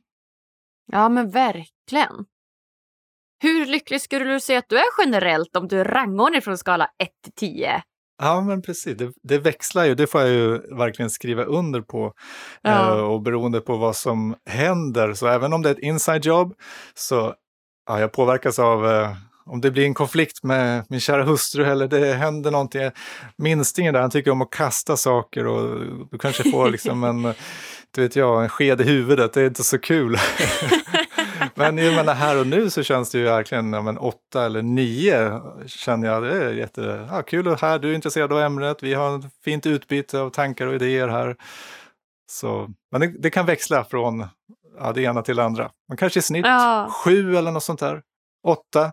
Ja 0.91 1.09
men 1.09 1.29
verkligen. 1.29 2.25
Hur 3.41 3.65
lycklig 3.65 4.01
skulle 4.01 4.25
du 4.25 4.39
säga 4.39 4.59
att 4.59 4.69
du 4.69 4.77
är 4.77 4.85
generellt 5.05 5.55
om 5.55 5.67
du 5.67 5.83
rangordnar 5.83 6.41
från 6.41 6.57
skala 6.57 6.85
1 6.97 7.09
till 7.23 7.33
10? 7.33 7.83
Ja, 8.19 8.41
men 8.41 8.61
precis. 8.61 8.97
Det, 8.97 9.11
det, 9.23 9.37
växlar 9.37 9.85
ju. 9.85 9.95
Det 9.95 10.07
får 10.07 10.21
jag 10.21 10.29
ju 10.29 10.75
verkligen 10.75 11.09
skriva 11.09 11.43
under 11.43 11.81
på. 11.81 12.13
Ja. 12.61 12.97
Eh, 12.97 13.03
och 13.03 13.21
beroende 13.21 13.61
på 13.61 13.77
vad 13.77 13.95
som 13.95 14.35
händer, 14.45 15.13
så 15.13 15.27
även 15.27 15.53
om 15.53 15.61
det 15.61 15.69
är 15.69 15.73
ett 15.73 15.79
inside 15.79 16.25
job, 16.25 16.53
så 16.93 17.33
ja, 17.87 17.99
jag 17.99 18.11
påverkas 18.11 18.59
av 18.59 18.87
eh, 18.87 19.11
om 19.45 19.61
det 19.61 19.71
blir 19.71 19.85
en 19.85 19.93
konflikt 19.93 20.43
med 20.43 20.85
min 20.89 20.99
kära 20.99 21.23
hustru 21.23 21.65
eller 21.65 21.87
det 21.87 22.13
händer 22.13 22.51
någonting. 22.51 22.91
Minstingen 23.37 23.93
där, 23.93 24.01
han 24.01 24.11
tycker 24.11 24.31
om 24.31 24.41
att 24.41 24.49
kasta 24.49 24.97
saker 24.97 25.47
och 25.47 25.85
du 26.11 26.17
kanske 26.17 26.51
får 26.51 26.69
liksom 26.69 27.03
en, 27.03 27.21
du 27.95 28.01
vet 28.01 28.15
jag, 28.15 28.43
en 28.43 28.49
sked 28.49 28.81
i 28.81 28.83
huvudet. 28.83 29.33
Det 29.33 29.41
är 29.41 29.47
inte 29.47 29.63
så 29.63 29.79
kul. 29.79 30.17
men 31.59 31.77
jag 31.77 31.95
menar, 31.95 32.13
här 32.13 32.39
och 32.39 32.47
nu 32.47 32.69
så 32.69 32.83
känns 32.83 33.11
det 33.11 33.17
ju 33.17 33.23
verkligen, 33.23 33.73
ja, 33.73 33.81
men 33.81 33.97
åtta 33.97 34.45
eller 34.45 34.61
nio 34.61 35.41
känner 35.67 36.07
jag, 36.07 36.23
det 36.23 36.43
är 36.45 36.53
jätte, 36.53 37.07
ja, 37.11 37.21
kul 37.21 37.47
och 37.47 37.61
här, 37.61 37.79
du 37.79 37.91
är 37.91 37.95
intresserad 37.95 38.33
av 38.33 38.39
ämnet, 38.39 38.83
vi 38.83 38.93
har 38.93 39.19
ett 39.19 39.25
fint 39.43 39.65
utbyte 39.65 40.19
av 40.19 40.29
tankar 40.29 40.67
och 40.67 40.75
idéer 40.75 41.07
här. 41.07 41.35
Så, 42.31 42.69
men 42.91 43.01
det, 43.01 43.07
det 43.07 43.29
kan 43.29 43.45
växla 43.45 43.83
från 43.83 44.27
ja, 44.79 44.91
det 44.93 45.01
ena 45.01 45.21
till 45.21 45.35
det 45.35 45.43
andra. 45.43 45.71
Men 45.87 45.97
kanske 45.97 46.19
i 46.19 46.23
snitt 46.23 46.45
ja. 46.45 46.89
sju 46.91 47.35
eller 47.35 47.51
något 47.51 47.63
sånt 47.63 47.79
där. 47.79 48.01
Åtta. 48.47 48.91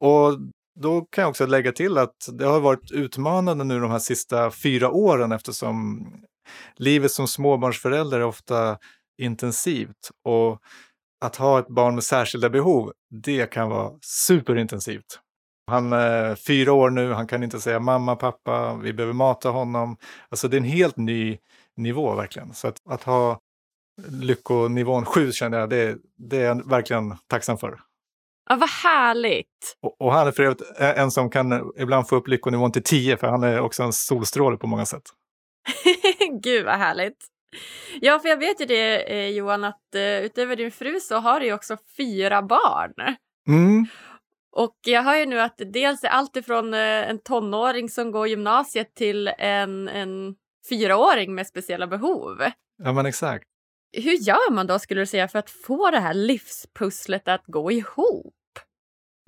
Och 0.00 0.38
då 0.80 1.00
kan 1.00 1.22
jag 1.22 1.30
också 1.30 1.46
lägga 1.46 1.72
till 1.72 1.98
att 1.98 2.28
det 2.32 2.44
har 2.44 2.60
varit 2.60 2.92
utmanande 2.92 3.64
nu 3.64 3.80
de 3.80 3.90
här 3.90 3.98
sista 3.98 4.50
fyra 4.50 4.90
åren 4.90 5.32
eftersom 5.32 6.06
livet 6.76 7.10
som 7.10 7.28
småbarnsförälder 7.28 8.20
är 8.20 8.24
ofta 8.24 8.78
intensivt. 9.22 10.10
Och 10.24 10.60
att 11.22 11.36
ha 11.36 11.58
ett 11.58 11.68
barn 11.68 11.94
med 11.94 12.04
särskilda 12.04 12.50
behov, 12.50 12.92
det 13.10 13.46
kan 13.50 13.68
vara 13.68 13.92
superintensivt. 14.02 15.20
Han 15.66 15.92
är 15.92 16.34
fyra 16.34 16.72
år 16.72 16.90
nu, 16.90 17.12
han 17.12 17.26
kan 17.26 17.42
inte 17.42 17.60
säga 17.60 17.80
mamma, 17.80 18.16
pappa, 18.16 18.74
vi 18.74 18.92
behöver 18.92 19.14
mata 19.14 19.48
honom. 19.50 19.96
Alltså 20.28 20.48
det 20.48 20.56
är 20.56 20.58
en 20.58 20.64
helt 20.64 20.96
ny 20.96 21.38
nivå 21.76 22.14
verkligen. 22.14 22.54
Så 22.54 22.68
att, 22.68 22.76
att 22.88 23.02
ha 23.02 23.38
lyckonivån 24.08 25.04
sju 25.04 25.32
känner 25.32 25.58
jag, 25.58 25.70
det, 25.70 25.98
det 26.18 26.36
är 26.36 26.44
jag 26.44 26.68
verkligen 26.68 27.16
tacksam 27.26 27.58
för. 27.58 27.80
Ja, 28.50 28.56
vad 28.56 28.70
härligt! 28.70 29.76
Och, 29.82 30.00
och 30.00 30.12
han 30.12 30.26
är 30.26 30.32
för 30.32 30.42
övrigt 30.42 30.62
en 30.78 31.10
som 31.10 31.30
kan 31.30 31.72
ibland 31.78 32.08
få 32.08 32.16
upp 32.16 32.28
lyckonivån 32.28 32.72
till 32.72 32.82
tio, 32.82 33.16
för 33.16 33.26
han 33.26 33.42
är 33.42 33.60
också 33.60 33.82
en 33.82 33.92
solstråle 33.92 34.56
på 34.56 34.66
många 34.66 34.86
sätt. 34.86 35.02
Gud 36.42 36.64
vad 36.64 36.78
härligt! 36.78 37.31
Ja, 38.00 38.18
för 38.18 38.28
jag 38.28 38.36
vet 38.36 38.60
ju 38.60 38.64
det 38.64 39.12
eh, 39.12 39.28
Johan, 39.28 39.64
att 39.64 39.94
eh, 39.94 40.24
utöver 40.24 40.56
din 40.56 40.70
fru 40.70 41.00
så 41.00 41.16
har 41.16 41.40
du 41.40 41.46
ju 41.46 41.52
också 41.52 41.76
fyra 41.96 42.42
barn. 42.42 43.16
Mm. 43.48 43.86
Och 44.52 44.76
jag 44.86 45.02
hör 45.02 45.16
ju 45.16 45.26
nu 45.26 45.40
att 45.40 45.60
dels 45.72 46.04
är 46.04 46.08
allt 46.08 46.36
ifrån 46.36 46.74
eh, 46.74 46.80
en 46.80 47.18
tonåring 47.18 47.88
som 47.88 48.10
går 48.10 48.28
gymnasiet 48.28 48.94
till 48.94 49.28
en, 49.38 49.88
en 49.88 50.34
fyraåring 50.68 51.34
med 51.34 51.46
speciella 51.46 51.86
behov. 51.86 52.42
Ja, 52.82 52.92
men 52.92 53.06
exakt. 53.06 53.44
Hur 53.92 54.12
gör 54.12 54.52
man 54.52 54.66
då, 54.66 54.78
skulle 54.78 55.00
du 55.00 55.06
säga, 55.06 55.28
för 55.28 55.38
att 55.38 55.50
få 55.50 55.90
det 55.90 56.00
här 56.00 56.14
livspusslet 56.14 57.28
att 57.28 57.44
gå 57.46 57.72
ihop? 57.72 58.34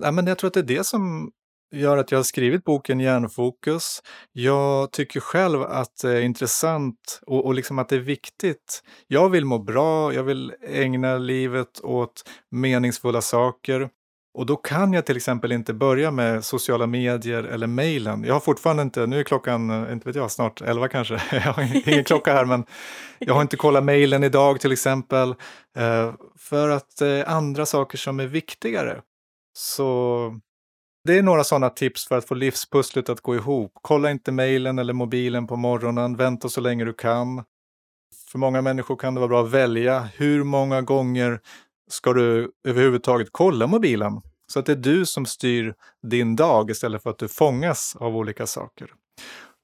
Ja, 0.03 0.11
men 0.11 0.27
jag 0.27 0.37
tror 0.37 0.47
att 0.47 0.53
det 0.53 0.59
är 0.59 0.77
det 0.77 0.83
som 0.83 1.31
gör 1.75 1.97
att 1.97 2.11
jag 2.11 2.19
har 2.19 2.23
skrivit 2.23 2.63
boken 2.63 2.99
Hjärnfokus. 2.99 4.01
Jag 4.31 4.91
tycker 4.91 5.19
själv 5.19 5.61
att 5.61 5.97
det 6.01 6.11
är 6.11 6.21
intressant 6.21 7.21
och, 7.25 7.45
och 7.45 7.53
liksom 7.53 7.79
att 7.79 7.89
det 7.89 7.95
är 7.95 7.99
viktigt. 7.99 8.83
Jag 9.07 9.29
vill 9.29 9.45
må 9.45 9.59
bra, 9.59 10.13
jag 10.13 10.23
vill 10.23 10.53
ägna 10.69 11.17
livet 11.17 11.79
åt 11.83 12.23
meningsfulla 12.51 13.21
saker. 13.21 13.89
Och 14.33 14.45
då 14.45 14.55
kan 14.55 14.93
jag 14.93 15.05
till 15.05 15.17
exempel 15.17 15.51
inte 15.51 15.73
börja 15.73 16.11
med 16.11 16.45
sociala 16.45 16.87
medier 16.87 17.43
eller 17.43 17.67
mejlen. 17.67 18.23
Jag 18.23 18.33
har 18.33 18.39
fortfarande 18.39 18.83
inte, 18.83 19.07
nu 19.07 19.19
är 19.19 19.23
klockan, 19.23 19.91
inte 19.91 20.09
vet 20.09 20.15
jag, 20.15 20.31
snart 20.31 20.61
11 20.61 20.87
kanske. 20.87 21.13
Jag 21.31 21.53
har 21.53 21.89
ingen 21.89 22.03
klocka 22.03 22.33
här 22.33 22.45
men 22.45 22.65
jag 23.19 23.33
har 23.33 23.41
inte 23.41 23.57
kollat 23.57 23.83
mejlen 23.83 24.23
idag 24.23 24.59
till 24.59 24.71
exempel. 24.71 25.29
Eh, 25.77 26.13
för 26.37 26.69
att 26.69 26.97
det 26.99 27.07
är 27.07 27.25
andra 27.25 27.65
saker 27.65 27.97
som 27.97 28.19
är 28.19 28.27
viktigare. 28.27 29.01
Så 29.53 30.39
det 31.05 31.17
är 31.17 31.23
några 31.23 31.43
sådana 31.43 31.69
tips 31.69 32.07
för 32.07 32.17
att 32.17 32.27
få 32.27 32.35
livspusslet 32.35 33.09
att 33.09 33.21
gå 33.21 33.35
ihop. 33.35 33.71
Kolla 33.81 34.11
inte 34.11 34.31
mejlen 34.31 34.79
eller 34.79 34.93
mobilen 34.93 35.47
på 35.47 35.55
morgonen, 35.55 36.15
vänta 36.15 36.49
så 36.49 36.61
länge 36.61 36.85
du 36.85 36.93
kan. 36.93 37.43
För 38.31 38.39
många 38.39 38.61
människor 38.61 38.95
kan 38.95 39.13
det 39.13 39.19
vara 39.19 39.27
bra 39.27 39.43
att 39.43 39.51
välja 39.51 39.99
hur 39.99 40.43
många 40.43 40.81
gånger 40.81 41.39
ska 41.89 42.13
du 42.13 42.51
överhuvudtaget 42.67 43.27
kolla 43.31 43.67
mobilen? 43.67 44.21
Så 44.47 44.59
att 44.59 44.65
det 44.65 44.71
är 44.71 44.75
du 44.75 45.05
som 45.05 45.25
styr 45.25 45.73
din 46.07 46.35
dag 46.35 46.69
istället 46.71 47.03
för 47.03 47.09
att 47.09 47.17
du 47.17 47.27
fångas 47.27 47.95
av 47.99 48.17
olika 48.17 48.47
saker. 48.47 48.89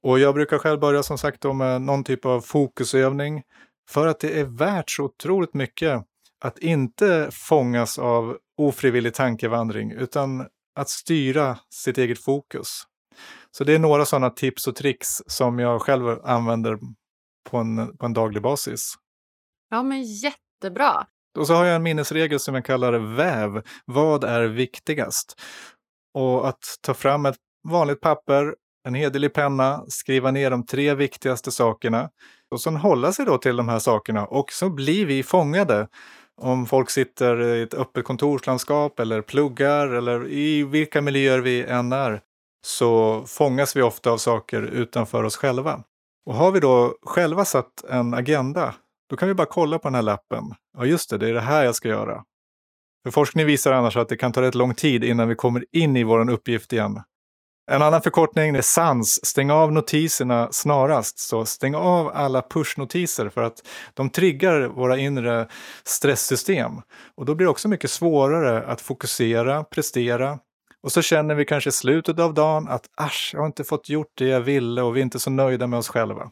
Och 0.04 0.20
jag 0.20 0.34
brukar 0.34 0.58
själv 0.58 0.80
börja 0.80 1.04
som 1.04 1.18
sagt 1.18 1.44
med 1.44 1.74
eh, 1.74 1.80
någon 1.80 2.04
typ 2.04 2.26
av 2.26 2.42
fokusövning 2.42 3.44
för 3.90 4.08
att 4.08 4.20
det 4.20 4.40
är 4.40 4.46
värt 4.46 4.90
så 4.90 5.04
otroligt 5.04 5.54
mycket 5.54 6.04
att 6.44 6.60
inte 6.60 7.30
fångas 7.32 8.00
av 8.00 8.38
ofrivillig 8.58 9.14
tankevandring 9.14 9.92
utan 9.92 10.46
att 10.76 10.90
styra 10.90 11.58
sitt 11.70 11.98
eget 11.98 12.24
fokus. 12.24 12.84
Så 13.52 13.64
det 13.64 13.76
är 13.76 13.80
några 13.80 14.06
sådana 14.06 14.30
tips 14.30 14.68
och 14.68 14.76
tricks 14.76 15.22
som 15.28 15.60
jag 15.60 15.82
själv 15.82 16.20
använder 16.24 16.80
på 17.50 17.58
en, 17.58 17.98
på 17.98 18.06
en 18.06 18.14
daglig 18.14 18.44
basis. 18.44 18.94
Ja, 19.70 19.84
men 19.84 20.04
jättebra. 20.04 21.08
Och 21.40 21.48
så 21.48 21.54
har 21.54 21.66
jag 21.66 21.76
en 21.76 21.84
minnesregel 21.84 22.40
som 22.40 22.56
jag 22.56 22.66
kallar 22.66 22.94
VÄV. 22.94 23.62
Vad 23.86 24.24
är 24.24 24.44
viktigast? 24.44 25.42
Och 26.14 26.48
att 26.48 26.78
ta 26.82 26.94
fram 26.94 27.26
ett 27.26 27.38
vanligt 27.70 28.02
papper, 28.02 28.56
en 28.88 28.94
hederlig 28.94 29.34
penna, 29.34 29.86
skriva 29.88 30.32
ner 30.32 30.52
de 30.52 30.66
tre 30.66 30.96
viktigaste 30.96 31.52
sakerna 31.52 32.10
och 32.52 32.62
sen 32.62 32.76
hålla 32.76 33.12
sig 33.12 33.26
då 33.26 33.38
till 33.38 33.56
de 33.56 33.70
här 33.70 33.80
sakerna 33.80 34.26
och 34.26 34.52
så 34.52 34.70
blir 34.70 35.06
vi 35.06 35.24
fångade 35.24 35.88
om 36.42 36.66
folk 36.66 36.90
sitter 36.90 37.42
i 37.42 37.62
ett 37.62 37.74
öppet 37.74 38.06
kontorslandskap 38.06 39.00
eller 39.00 39.22
pluggar 39.22 39.88
eller 39.88 40.28
i 40.28 40.64
vilka 40.64 41.02
miljöer 41.02 41.40
vi 41.40 41.64
än 41.64 41.92
är 41.92 42.22
så 42.66 43.24
fångas 43.26 43.76
vi 43.76 43.82
ofta 43.82 44.12
av 44.12 44.18
saker 44.18 44.62
utanför 44.62 45.24
oss 45.24 45.36
själva. 45.36 45.84
Och 46.26 46.36
har 46.36 46.52
vi 46.52 46.60
då 46.60 46.96
själva 47.02 47.46
satt 47.46 47.84
en 47.90 48.14
agenda, 48.14 48.76
då 49.10 49.16
kan 49.16 49.28
vi 49.28 49.34
bara 49.34 49.48
kolla 49.48 49.80
på 49.80 49.88
den 49.88 49.96
här 49.96 50.02
lappen. 50.02 50.44
Ja, 50.78 50.86
just 50.86 51.10
det, 51.10 51.18
det 51.18 51.30
är 51.30 51.34
det 51.34 51.42
här 51.42 51.64
jag 51.64 51.76
ska 51.76 51.88
göra. 51.88 52.24
För 53.04 53.12
forskning 53.12 53.46
visar 53.46 53.72
annars 53.72 53.98
att 53.98 54.10
det 54.10 54.18
kan 54.18 54.32
ta 54.32 54.42
rätt 54.42 54.56
lång 54.56 54.74
tid 54.74 55.04
innan 55.04 55.28
vi 55.28 55.36
kommer 55.36 55.66
in 55.72 55.98
i 55.98 56.04
vår 56.04 56.30
uppgift 56.30 56.74
igen. 56.74 57.02
En 57.72 57.82
annan 57.82 58.02
förkortning 58.02 58.56
är 58.56 58.62
SANS, 58.62 59.26
stäng 59.26 59.52
av 59.52 59.72
notiserna 59.72 60.48
snarast. 60.52 61.20
Så 61.20 61.46
stäng 61.46 61.76
av 61.76 62.12
alla 62.14 62.42
pushnotiser 62.42 63.30
för 63.30 63.44
att 63.44 63.68
de 63.94 64.10
triggar 64.10 64.62
våra 64.62 64.98
inre 64.98 65.48
stresssystem. 65.84 66.72
Och 67.16 67.26
då 67.26 67.36
blir 67.36 67.46
det 67.46 67.52
också 67.52 67.68
mycket 67.68 67.92
svårare 67.92 68.64
att 68.64 68.82
fokusera, 68.82 69.64
prestera 69.64 70.40
Och 70.84 70.92
så 70.92 71.02
känner 71.02 71.36
vi 71.36 71.46
kanske 71.46 71.70
i 71.70 71.74
slutet 71.74 72.20
av 72.20 72.34
dagen 72.34 72.68
att 72.68 72.90
asch, 72.98 73.32
jag 73.34 73.40
har 73.40 73.48
inte 73.48 73.64
fått 73.64 73.90
gjort 73.90 74.12
det 74.18 74.28
jag 74.28 74.42
ville 74.42 74.82
och 74.82 74.96
vi 74.96 75.00
är 75.00 75.04
inte 75.04 75.20
så 75.20 75.30
nöjda 75.30 75.68
med 75.68 75.80
oss 75.80 75.90
själva. 75.90 76.32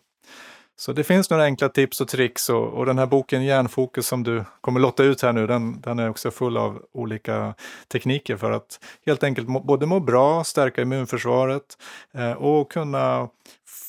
Så 0.79 0.93
det 0.93 1.03
finns 1.03 1.29
några 1.29 1.43
enkla 1.43 1.69
tips 1.69 2.01
och 2.01 2.07
tricks 2.07 2.49
och, 2.49 2.67
och 2.67 2.85
den 2.85 2.97
här 2.97 3.05
boken 3.05 3.43
Hjärnfokus 3.43 4.07
som 4.07 4.23
du 4.23 4.45
kommer 4.61 4.79
lotta 4.79 5.03
ut 5.03 5.21
här 5.21 5.33
nu, 5.33 5.47
den, 5.47 5.81
den 5.81 5.99
är 5.99 6.09
också 6.09 6.31
full 6.31 6.57
av 6.57 6.85
olika 6.93 7.55
tekniker 7.91 8.37
för 8.37 8.51
att 8.51 8.79
helt 9.05 9.23
enkelt 9.23 9.49
må, 9.49 9.59
både 9.59 9.85
må 9.85 9.99
bra, 9.99 10.43
stärka 10.43 10.81
immunförsvaret 10.81 11.77
eh, 12.13 12.31
och 12.31 12.71
kunna 12.71 13.29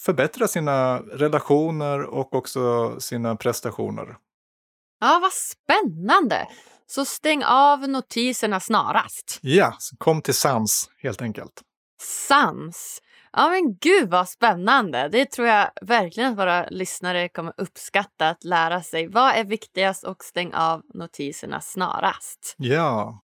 förbättra 0.04 0.48
sina 0.48 0.98
relationer 0.98 2.02
och 2.02 2.34
också 2.34 2.94
sina 3.00 3.36
prestationer. 3.36 4.16
Ja, 5.00 5.18
vad 5.22 5.32
spännande! 5.32 6.46
Så 6.86 7.04
stäng 7.04 7.44
av 7.44 7.88
notiserna 7.88 8.60
snarast. 8.60 9.38
Ja, 9.42 9.76
kom 9.98 10.22
till 10.22 10.34
sans 10.34 10.90
helt 11.02 11.22
enkelt. 11.22 11.62
Sans. 12.28 13.00
Ja 13.32 13.48
men 13.48 13.76
gud 13.80 14.10
vad 14.10 14.28
spännande. 14.28 15.08
Det 15.08 15.30
tror 15.30 15.48
jag 15.48 15.70
verkligen 15.82 16.32
att 16.32 16.38
våra 16.38 16.68
lyssnare 16.68 17.28
kommer 17.28 17.52
uppskatta 17.56 18.28
att 18.28 18.44
lära 18.44 18.82
sig. 18.82 19.08
Vad 19.08 19.34
är 19.34 19.44
viktigast 19.44 20.04
och 20.04 20.24
stäng 20.24 20.54
av 20.54 20.82
notiserna 20.94 21.60
snarast. 21.60 22.54
Ja. 22.58 23.20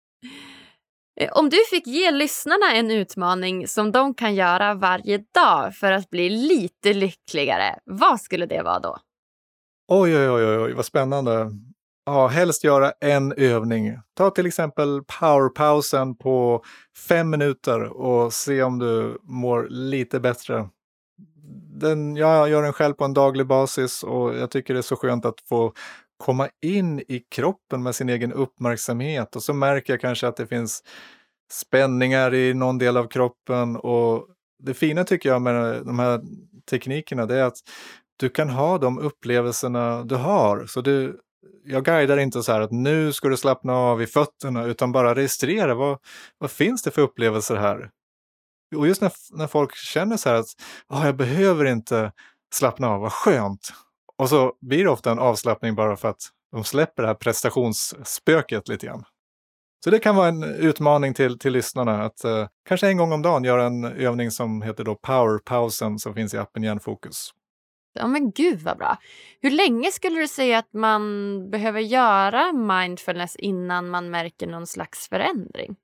Eh, 1.20 1.32
om 1.32 1.50
du 1.50 1.56
fick 1.70 1.86
ge 1.86 2.10
lyssnarna 2.10 2.72
en 2.74 2.90
utmaning 2.90 3.68
som 3.68 3.92
de 3.92 4.14
kan 4.14 4.34
göra 4.34 4.74
varje 4.74 5.18
dag 5.34 5.74
för 5.74 5.92
att 5.92 6.10
bli 6.10 6.30
lite 6.30 6.92
lyckligare, 6.92 7.78
vad 7.84 8.20
skulle 8.20 8.46
det 8.46 8.62
vara 8.62 8.80
då? 8.80 8.98
Oj, 9.92 10.16
oj, 10.16 10.30
oj, 10.30 10.58
oj, 10.58 10.72
vad 10.72 10.84
spännande. 10.84 11.50
Ja, 12.12 12.26
helst 12.26 12.64
göra 12.64 12.92
en 13.00 13.32
övning. 13.32 13.98
Ta 14.16 14.30
till 14.30 14.46
exempel 14.46 15.02
powerpausen 15.20 16.14
på 16.16 16.64
fem 17.08 17.30
minuter 17.30 17.82
och 17.82 18.32
se 18.32 18.62
om 18.62 18.78
du 18.78 19.18
mår 19.22 19.66
lite 19.70 20.20
bättre. 20.20 20.68
Den, 21.80 22.16
jag 22.16 22.48
gör 22.48 22.62
den 22.62 22.72
själv 22.72 22.94
på 22.94 23.04
en 23.04 23.14
daglig 23.14 23.46
basis 23.46 24.02
och 24.02 24.34
jag 24.34 24.50
tycker 24.50 24.74
det 24.74 24.80
är 24.80 24.82
så 24.82 24.96
skönt 24.96 25.24
att 25.24 25.40
få 25.48 25.72
komma 26.16 26.48
in 26.62 27.00
i 27.00 27.22
kroppen 27.30 27.82
med 27.82 27.94
sin 27.94 28.08
egen 28.08 28.32
uppmärksamhet 28.32 29.36
och 29.36 29.42
så 29.42 29.52
märker 29.54 29.92
jag 29.92 30.00
kanske 30.00 30.28
att 30.28 30.36
det 30.36 30.46
finns 30.46 30.82
spänningar 31.52 32.34
i 32.34 32.54
någon 32.54 32.78
del 32.78 32.96
av 32.96 33.08
kroppen 33.08 33.76
och 33.76 34.26
det 34.62 34.74
fina 34.74 35.04
tycker 35.04 35.28
jag 35.28 35.42
med 35.42 35.86
de 35.86 35.98
här 35.98 36.20
teknikerna 36.70 37.26
det 37.26 37.38
är 37.38 37.44
att 37.44 37.58
du 38.16 38.28
kan 38.28 38.50
ha 38.50 38.78
de 38.78 38.98
upplevelserna 38.98 40.04
du 40.04 40.14
har. 40.14 40.66
Så 40.66 40.80
du, 40.80 41.20
jag 41.64 41.84
guidar 41.84 42.16
inte 42.16 42.42
så 42.42 42.52
här 42.52 42.60
att 42.60 42.72
nu 42.72 43.12
ska 43.12 43.28
du 43.28 43.36
slappna 43.36 43.74
av 43.74 44.02
i 44.02 44.06
fötterna 44.06 44.64
utan 44.64 44.92
bara 44.92 45.14
registrera 45.14 45.74
vad, 45.74 45.98
vad 46.38 46.50
finns 46.50 46.82
det 46.82 46.90
för 46.90 47.02
upplevelser 47.02 47.56
här? 47.56 47.90
Och 48.76 48.86
just 48.86 49.02
när, 49.02 49.12
när 49.32 49.46
folk 49.46 49.74
känner 49.74 50.16
så 50.16 50.28
här 50.28 50.36
att 50.36 50.46
oh, 50.88 51.06
jag 51.06 51.16
behöver 51.16 51.64
inte 51.64 52.12
slappna 52.54 52.88
av, 52.88 53.00
vad 53.00 53.12
skönt. 53.12 53.72
Och 54.16 54.28
så 54.28 54.52
blir 54.60 54.84
det 54.84 54.90
ofta 54.90 55.10
en 55.10 55.18
avslappning 55.18 55.74
bara 55.74 55.96
för 55.96 56.08
att 56.08 56.22
de 56.52 56.64
släpper 56.64 57.02
det 57.02 57.08
här 57.08 57.14
prestationsspöket 57.14 58.68
lite 58.68 58.86
grann. 58.86 59.04
Så 59.84 59.90
det 59.90 59.98
kan 59.98 60.16
vara 60.16 60.28
en 60.28 60.42
utmaning 60.42 61.14
till, 61.14 61.38
till 61.38 61.52
lyssnarna 61.52 62.04
att 62.04 62.24
eh, 62.24 62.48
kanske 62.68 62.88
en 62.88 62.96
gång 62.96 63.12
om 63.12 63.22
dagen 63.22 63.44
göra 63.44 63.64
en 63.64 63.84
övning 63.84 64.30
som 64.30 64.62
heter 64.62 64.84
då 64.84 64.94
powerpausen 64.94 65.98
som 65.98 66.14
finns 66.14 66.34
i 66.34 66.38
appen 66.38 66.62
Hjärnfokus. 66.62 67.30
Ja 67.92 68.06
men 68.06 68.30
gud 68.30 68.60
vad 68.60 68.78
bra. 68.78 68.96
Hur 69.40 69.50
länge 69.50 69.92
skulle 69.92 70.20
du 70.20 70.28
säga 70.28 70.58
att 70.58 70.72
man 70.72 71.50
behöver 71.50 71.80
göra 71.80 72.52
mindfulness 72.52 73.36
innan 73.36 73.88
man 73.88 74.10
märker 74.10 74.46
någon 74.46 74.66
slags 74.66 75.08
förändring? 75.08 75.76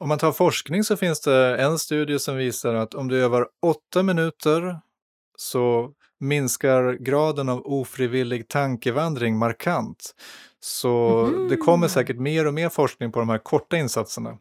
Om 0.00 0.08
man 0.08 0.18
tar 0.18 0.32
forskning 0.32 0.84
så 0.84 0.96
finns 0.96 1.20
det 1.20 1.56
en 1.56 1.78
studie 1.78 2.18
som 2.18 2.36
visar 2.36 2.74
att 2.74 2.94
om 2.94 3.08
du 3.08 3.22
övar 3.22 3.46
åtta 3.62 4.02
minuter 4.02 4.80
så 5.36 5.90
minskar 6.20 6.92
graden 6.92 7.48
av 7.48 7.66
ofrivillig 7.66 8.48
tankevandring 8.48 9.38
markant. 9.38 10.14
Så 10.60 11.24
mm. 11.24 11.48
det 11.48 11.56
kommer 11.56 11.88
säkert 11.88 12.16
mer 12.16 12.46
och 12.46 12.54
mer 12.54 12.68
forskning 12.68 13.12
på 13.12 13.18
de 13.18 13.28
här 13.28 13.38
korta 13.38 13.76
insatserna. 13.76 14.38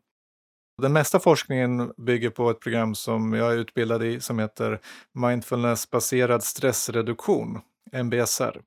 Den 0.81 0.93
mesta 0.93 1.19
forskningen 1.19 1.93
bygger 1.97 2.29
på 2.29 2.49
ett 2.49 2.59
program 2.59 2.95
som 2.95 3.33
jag 3.33 3.53
är 3.53 3.57
utbildad 3.57 4.03
i 4.03 4.19
som 4.19 4.39
heter 4.39 4.79
Mindfulness-baserad 5.13 6.43
stressreduktion, 6.43 7.59
MBSR. 7.93 8.61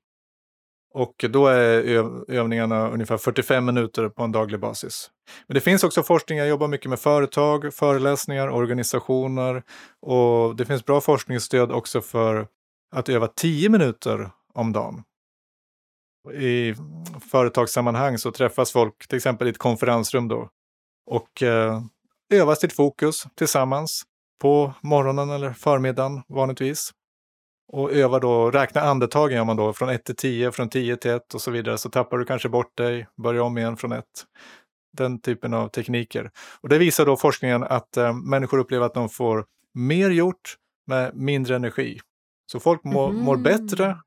Och 0.93 1.25
då 1.29 1.47
är 1.47 1.83
övningarna 2.31 2.89
ungefär 2.89 3.17
45 3.17 3.65
minuter 3.65 4.09
på 4.09 4.23
en 4.23 4.31
daglig 4.31 4.59
basis. 4.59 5.11
Men 5.47 5.55
det 5.55 5.61
finns 5.61 5.83
också 5.83 6.03
forskning, 6.03 6.37
jag 6.37 6.47
jobbar 6.47 6.67
mycket 6.67 6.89
med 6.89 6.99
företag, 6.99 7.73
föreläsningar, 7.73 8.49
organisationer 8.49 9.63
och 10.01 10.55
det 10.55 10.65
finns 10.65 10.85
bra 10.85 11.01
forskningsstöd 11.01 11.71
också 11.71 12.01
för 12.01 12.47
att 12.95 13.09
öva 13.09 13.27
10 13.27 13.69
minuter 13.69 14.29
om 14.53 14.73
dagen. 14.73 15.03
I 16.33 16.75
företagssammanhang 17.31 18.17
så 18.17 18.31
träffas 18.31 18.71
folk 18.71 19.07
till 19.07 19.17
exempel 19.17 19.47
i 19.47 19.51
ett 19.51 19.57
konferensrum 19.57 20.27
då 20.27 20.49
och 21.11 21.43
eh, 21.43 21.81
öva 22.33 22.55
sitt 22.55 22.73
fokus 22.73 23.23
tillsammans 23.35 24.03
på 24.41 24.73
morgonen 24.81 25.29
eller 25.29 25.53
förmiddagen 25.53 26.21
vanligtvis. 26.27 26.91
Och 27.67 27.91
öva 27.91 28.19
då, 28.19 28.51
räkna 28.51 28.81
andetagen 28.81 29.37
gör 29.37 29.43
man 29.43 29.57
då 29.57 29.73
från 29.73 29.89
1 29.89 30.05
till 30.05 30.15
10, 30.15 30.51
från 30.51 30.69
10 30.69 30.97
till 30.97 31.11
1 31.11 31.33
och 31.33 31.41
så 31.41 31.51
vidare. 31.51 31.77
Så 31.77 31.89
tappar 31.89 32.17
du 32.17 32.25
kanske 32.25 32.49
bort 32.49 32.77
dig, 32.77 33.07
börja 33.23 33.43
om 33.43 33.57
igen 33.57 33.77
från 33.77 33.91
1. 33.91 34.05
Den 34.97 35.21
typen 35.21 35.53
av 35.53 35.67
tekniker. 35.67 36.31
Och 36.61 36.69
det 36.69 36.77
visar 36.77 37.05
då 37.05 37.17
forskningen 37.17 37.63
att 37.63 37.97
eh, 37.97 38.13
människor 38.13 38.57
upplever 38.57 38.85
att 38.85 38.93
de 38.93 39.09
får 39.09 39.45
mer 39.73 40.09
gjort 40.09 40.55
med 40.87 41.15
mindre 41.15 41.55
energi. 41.55 41.99
Så 42.51 42.59
folk 42.59 42.83
må, 42.83 43.09
mm. 43.09 43.21
mår 43.21 43.37
bättre 43.37 43.97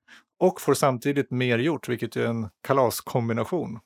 och 0.41 0.61
får 0.61 0.75
samtidigt 0.75 1.31
mer 1.31 1.59
gjort, 1.59 1.89
vilket 1.89 2.17
är 2.17 2.27
en 2.27 2.49
kalaskombination. 2.63 3.79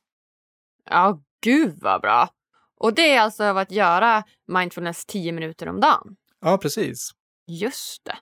Ja, 0.91 1.20
gud 1.43 1.78
vad 1.80 2.01
bra! 2.01 2.28
Och 2.83 2.95
det 2.95 3.14
är 3.14 3.20
alltså 3.20 3.45
av 3.45 3.59
att 3.59 3.70
göra 3.70 4.24
mindfulness 4.49 5.07
10 5.07 5.33
minuter 5.33 5.68
om 5.68 5.80
dagen? 5.80 6.16
Ja, 6.41 6.59
precis. 6.59 7.11
Just 7.47 8.05
det. 8.05 8.16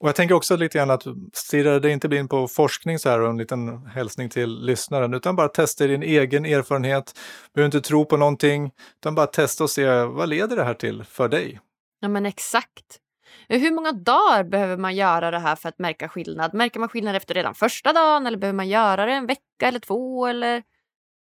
Och 0.00 0.08
jag 0.08 0.16
tänker 0.16 0.34
också 0.34 0.56
lite 0.56 0.78
grann 0.78 0.90
att 0.90 1.02
stirra 1.32 1.78
dig 1.78 1.92
inte 1.92 2.08
blind 2.08 2.30
på 2.30 2.48
forskning 2.48 2.98
så 2.98 3.10
här 3.10 3.20
och 3.20 3.30
en 3.30 3.38
liten 3.38 3.86
hälsning 3.86 4.28
till 4.28 4.64
lyssnaren, 4.64 5.14
utan 5.14 5.36
bara 5.36 5.48
testa 5.48 5.86
din 5.86 6.02
egen 6.02 6.44
erfarenhet. 6.44 7.18
Behöver 7.54 7.66
inte 7.66 7.88
tro 7.88 8.04
på 8.04 8.16
någonting, 8.16 8.70
utan 8.96 9.14
bara 9.14 9.26
testa 9.26 9.64
och 9.64 9.70
se 9.70 10.04
vad 10.04 10.28
leder 10.28 10.56
det 10.56 10.64
här 10.64 10.74
till 10.74 11.04
för 11.04 11.28
dig? 11.28 11.60
Ja, 12.00 12.08
men 12.08 12.26
exakt. 12.26 12.98
Hur 13.48 13.70
många 13.70 13.92
dagar 13.92 14.44
behöver 14.44 14.76
man 14.76 14.94
göra 14.94 15.30
det 15.30 15.38
här 15.38 15.56
för 15.56 15.68
att 15.68 15.78
märka 15.78 16.08
skillnad? 16.08 16.54
Märker 16.54 16.80
man 16.80 16.88
skillnad 16.88 17.16
efter 17.16 17.34
redan 17.34 17.54
första 17.54 17.92
dagen 17.92 18.26
eller 18.26 18.38
behöver 18.38 18.56
man 18.56 18.68
göra 18.68 19.06
det 19.06 19.12
en 19.12 19.26
vecka 19.26 19.68
eller 19.68 19.78
två 19.78 20.26
eller? 20.26 20.62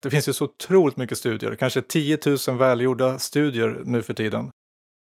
Det 0.01 0.09
finns 0.09 0.29
ju 0.29 0.33
så 0.33 0.45
otroligt 0.45 0.97
mycket 0.97 1.17
studier, 1.17 1.55
kanske 1.55 1.81
10 1.81 2.17
000 2.47 2.57
välgjorda 2.57 3.19
studier 3.19 3.81
nu 3.85 4.01
för 4.01 4.13
tiden. 4.13 4.51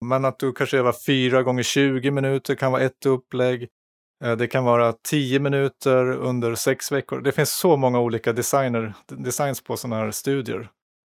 Men 0.06 0.26
att 0.26 0.40
du 0.40 0.54
kanske 0.54 0.78
övar 0.78 0.96
4 1.06 1.44
gånger 1.44 1.64
20 1.64 2.12
minuter 2.12 2.56
kan 2.56 2.72
vara 2.72 2.82
ett 2.82 3.06
upplägg. 3.06 3.68
Eh, 4.24 4.36
det 4.36 4.48
kan 4.48 4.64
vara 4.64 4.94
10 4.94 5.40
minuter 5.40 6.12
under 6.12 6.56
sex 6.56 6.92
veckor. 6.92 7.22
Det 7.22 7.32
finns 7.32 7.54
så 7.54 7.78
många 7.78 8.00
olika 8.00 8.34
designer, 8.34 8.94
designs 9.08 9.64
på 9.64 9.78
sådana 9.78 9.96
här 9.96 10.12
studier. 10.12 10.70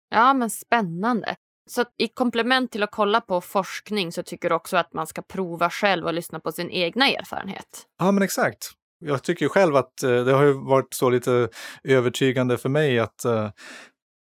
Ja, 0.09 0.35
men 0.35 0.51
spännande. 0.51 1.37
Så 1.71 1.85
i 1.97 2.09
komplement 2.09 2.73
till 2.73 2.83
att 2.83 2.91
kolla 2.91 3.21
på 3.21 3.41
forskning 3.41 4.13
så 4.13 4.23
tycker 4.23 4.49
du 4.49 4.55
också 4.55 4.77
att 4.77 4.93
man 4.93 5.07
ska 5.07 5.23
prova 5.23 5.71
själv 5.71 6.07
och 6.07 6.15
lyssna 6.15 6.41
på 6.41 6.53
sin 6.53 6.71
egna 6.71 7.09
erfarenhet? 7.09 7.87
Ja, 7.99 8.13
men 8.13 8.23
exakt 8.23 8.80
jag 9.01 9.23
tycker 9.23 9.49
själv 9.49 9.77
att 9.77 10.03
eh, 10.03 10.25
det 10.25 10.33
har 10.33 10.45
ju 10.45 10.53
varit 10.53 10.95
så 10.95 11.11
lite 11.11 11.49
övertygande 11.85 12.59
för 12.59 12.69
mig 12.69 12.99
att 12.99 13.25
eh, 13.25 13.51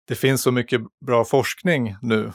det 0.08 0.14
finns 0.14 0.42
så 0.42 0.52
mycket 0.52 0.80
bra 1.06 1.24
forskning 1.24 1.96
nu. 2.02 2.32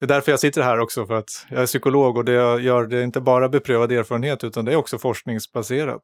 Det 0.00 0.04
är 0.04 0.08
därför 0.08 0.32
jag 0.32 0.40
sitter 0.40 0.62
här 0.62 0.78
också, 0.78 1.06
för 1.06 1.14
att 1.14 1.46
jag 1.50 1.62
är 1.62 1.66
psykolog 1.66 2.16
och 2.16 2.24
det 2.24 2.32
jag 2.32 2.60
gör 2.60 2.86
det 2.86 2.98
är 2.98 3.04
inte 3.04 3.20
bara 3.20 3.48
beprövad 3.48 3.92
erfarenhet 3.92 4.44
utan 4.44 4.64
det 4.64 4.72
är 4.72 4.76
också 4.76 4.98
forskningsbaserat. 4.98 6.02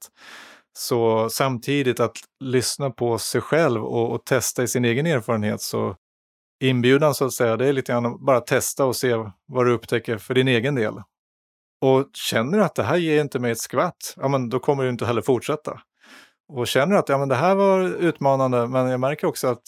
Så 0.78 1.28
samtidigt 1.30 2.00
att 2.00 2.16
lyssna 2.44 2.90
på 2.90 3.18
sig 3.18 3.40
själv 3.40 3.84
och, 3.84 4.12
och 4.12 4.24
testa 4.24 4.62
i 4.62 4.68
sin 4.68 4.84
egen 4.84 5.06
erfarenhet 5.06 5.60
så 5.60 5.96
inbjudan 6.62 7.14
så 7.14 7.24
att 7.24 7.32
säga, 7.32 7.56
det 7.56 7.66
är 7.66 7.72
lite 7.72 7.92
grann 7.92 8.24
bara 8.24 8.40
testa 8.40 8.84
och 8.84 8.96
se 8.96 9.14
vad 9.46 9.66
du 9.66 9.72
upptäcker 9.72 10.18
för 10.18 10.34
din 10.34 10.48
egen 10.48 10.74
del. 10.74 10.94
Och 11.84 12.06
känner 12.12 12.58
du 12.58 12.64
att 12.64 12.74
det 12.74 12.82
här 12.82 12.96
ger 12.96 13.20
inte 13.20 13.38
mig 13.38 13.52
ett 13.52 13.58
skvatt, 13.58 14.14
ja 14.16 14.28
men 14.28 14.48
då 14.48 14.58
kommer 14.58 14.84
du 14.84 14.90
inte 14.90 15.06
heller 15.06 15.22
fortsätta. 15.22 15.80
Och 16.48 16.66
känner 16.66 16.92
du 16.92 16.98
att 16.98 17.08
ja, 17.08 17.18
men 17.18 17.28
det 17.28 17.34
här 17.34 17.54
var 17.54 17.80
utmanande, 17.80 18.66
men 18.66 18.86
jag 18.86 19.00
märker 19.00 19.26
också 19.26 19.46
att 19.46 19.62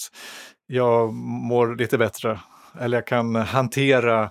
jag 0.67 1.12
mår 1.12 1.77
lite 1.77 1.99
bättre. 1.99 2.41
Eller 2.81 2.97
jag 2.97 3.07
kan 3.07 3.37
hantera, 3.37 4.31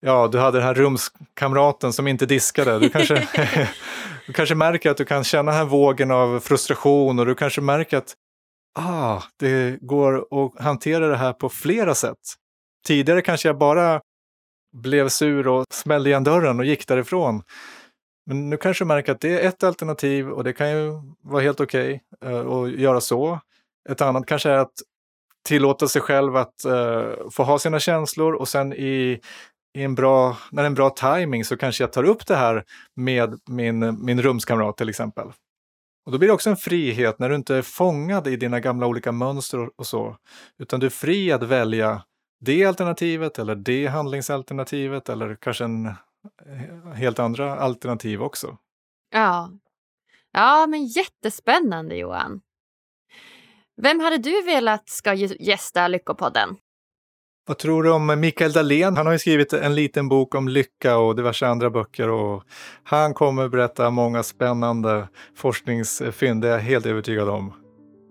ja 0.00 0.28
du 0.32 0.38
hade 0.38 0.58
den 0.58 0.66
här 0.66 0.74
rumskamraten 0.74 1.92
som 1.92 2.08
inte 2.08 2.26
diskade. 2.26 2.78
Du 2.78 2.88
kanske, 2.88 3.14
du 4.26 4.32
kanske 4.32 4.54
märker 4.54 4.90
att 4.90 4.96
du 4.96 5.04
kan 5.04 5.24
känna 5.24 5.50
den 5.50 5.58
här 5.58 5.66
vågen 5.66 6.10
av 6.10 6.40
frustration 6.40 7.18
och 7.18 7.26
du 7.26 7.34
kanske 7.34 7.60
märker 7.60 7.96
att 7.96 8.14
ah, 8.78 9.22
det 9.38 9.78
går 9.80 10.44
att 10.44 10.64
hantera 10.64 11.08
det 11.08 11.16
här 11.16 11.32
på 11.32 11.48
flera 11.48 11.94
sätt. 11.94 12.18
Tidigare 12.86 13.22
kanske 13.22 13.48
jag 13.48 13.58
bara 13.58 14.00
blev 14.76 15.08
sur 15.08 15.48
och 15.48 15.64
smällde 15.70 16.10
igen 16.10 16.24
dörren 16.24 16.58
och 16.58 16.66
gick 16.66 16.86
därifrån. 16.86 17.42
Men 18.26 18.50
nu 18.50 18.56
kanske 18.56 18.84
du 18.84 18.88
märker 18.88 19.12
att 19.12 19.20
det 19.20 19.40
är 19.40 19.48
ett 19.48 19.62
alternativ 19.62 20.28
och 20.28 20.44
det 20.44 20.52
kan 20.52 20.70
ju 20.70 20.92
vara 21.22 21.42
helt 21.42 21.60
okej 21.60 22.00
okay, 22.20 22.32
uh, 22.32 22.52
att 22.52 22.72
göra 22.72 23.00
så. 23.00 23.40
Ett 23.88 24.00
annat 24.00 24.26
kanske 24.26 24.50
är 24.50 24.58
att 24.58 24.72
tillåta 25.48 25.88
sig 25.88 26.02
själv 26.02 26.36
att 26.36 26.54
uh, 26.66 27.30
få 27.30 27.42
ha 27.42 27.58
sina 27.58 27.80
känslor 27.80 28.34
och 28.34 28.48
sen 28.48 28.72
i, 28.72 29.20
i 29.78 29.82
en 29.82 29.94
bra, 29.94 30.36
när 30.50 30.62
det 30.62 30.66
är 30.66 30.70
en 30.70 30.74
bra 30.74 30.90
timing 30.90 31.44
så 31.44 31.56
kanske 31.56 31.82
jag 31.82 31.92
tar 31.92 32.04
upp 32.04 32.26
det 32.26 32.36
här 32.36 32.64
med 32.96 33.40
min, 33.50 34.04
min 34.04 34.22
rumskamrat 34.22 34.76
till 34.76 34.88
exempel. 34.88 35.32
Och 36.06 36.12
då 36.12 36.18
blir 36.18 36.28
det 36.28 36.34
också 36.34 36.50
en 36.50 36.56
frihet 36.56 37.18
när 37.18 37.28
du 37.28 37.34
inte 37.34 37.56
är 37.56 37.62
fångad 37.62 38.26
i 38.26 38.36
dina 38.36 38.60
gamla 38.60 38.86
olika 38.86 39.12
mönster 39.12 39.70
och 39.76 39.86
så, 39.86 40.16
utan 40.58 40.80
du 40.80 40.86
är 40.86 40.90
fri 40.90 41.32
att 41.32 41.42
välja 41.42 42.02
det 42.40 42.64
alternativet 42.64 43.38
eller 43.38 43.54
det 43.54 43.86
handlingsalternativet 43.86 45.08
eller 45.08 45.36
kanske 45.36 45.64
en 45.64 45.86
eh, 45.86 46.92
helt 46.94 47.18
andra 47.18 47.58
alternativ 47.58 48.22
också. 48.22 48.56
Ja, 49.10 49.50
ja 50.32 50.66
men 50.66 50.86
jättespännande 50.86 51.96
Johan. 51.96 52.40
Vem 53.82 54.00
hade 54.00 54.18
du 54.18 54.42
velat 54.42 54.88
ska 54.88 55.14
gästa 55.14 55.88
Lyckopodden? 55.88 56.56
Vad 57.48 57.58
tror 57.58 57.82
du 57.82 57.90
om 57.90 58.20
Mikael 58.20 58.52
Dahlén? 58.52 58.96
Han 58.96 59.06
har 59.06 59.12
ju 59.12 59.18
skrivit 59.18 59.52
en 59.52 59.74
liten 59.74 60.08
bok 60.08 60.34
om 60.34 60.48
lycka 60.48 60.98
och 60.98 61.16
diverse 61.16 61.46
andra 61.46 61.70
böcker 61.70 62.08
och 62.08 62.44
han 62.82 63.14
kommer 63.14 63.48
berätta 63.48 63.90
många 63.90 64.22
spännande 64.22 65.08
forskningsfynd, 65.34 66.42
det 66.42 66.48
är 66.48 66.52
jag 66.52 66.58
helt 66.58 66.86
övertygad 66.86 67.28
om. 67.28 67.65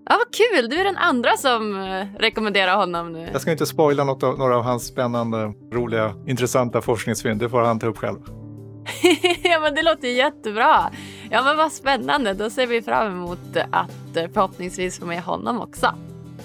Ja, 0.09 0.15
vad 0.17 0.33
kul! 0.33 0.69
Du 0.69 0.75
är 0.75 0.83
den 0.83 0.97
andra 0.97 1.37
som 1.37 1.81
eh, 1.81 2.07
rekommenderar 2.19 2.75
honom 2.75 3.11
nu. 3.11 3.29
Jag 3.31 3.41
ska 3.41 3.51
inte 3.51 3.65
spoila 3.65 4.03
något 4.03 4.23
av, 4.23 4.37
några 4.37 4.57
av 4.57 4.63
hans 4.63 4.87
spännande, 4.87 5.53
roliga, 5.71 6.13
intressanta 6.27 6.81
forskningsfynd. 6.81 7.39
Det 7.39 7.49
får 7.49 7.61
han 7.61 7.79
ta 7.79 7.87
upp 7.87 7.97
själv. 7.97 8.17
ja, 9.43 9.59
men 9.59 9.75
det 9.75 9.83
låter 9.83 10.07
jättebra. 10.07 10.91
Ja, 11.29 11.43
men 11.43 11.57
vad 11.57 11.71
spännande. 11.71 12.33
Då 12.33 12.49
ser 12.49 12.67
vi 12.67 12.81
fram 12.81 13.07
emot 13.07 13.57
att 13.71 14.17
eh, 14.17 14.23
förhoppningsvis 14.33 14.99
få 14.99 15.05
med 15.05 15.23
honom 15.23 15.61
också. 15.61 15.95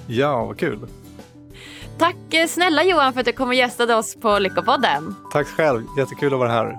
Ja, 0.07 0.45
vad 0.45 0.59
kul. 0.59 0.87
Tack 1.99 2.35
eh, 2.35 2.47
snälla 2.47 2.85
Johan 2.85 3.13
för 3.13 3.21
att 3.21 3.27
du 3.27 3.33
kom 3.33 3.49
och 3.49 3.55
gästade 3.55 3.95
oss 3.95 4.17
på 4.17 4.39
Lyckopodden. 4.39 5.15
Tack 5.33 5.47
själv, 5.47 5.83
jättekul 5.99 6.33
att 6.33 6.39
vara 6.39 6.53
här. 6.53 6.79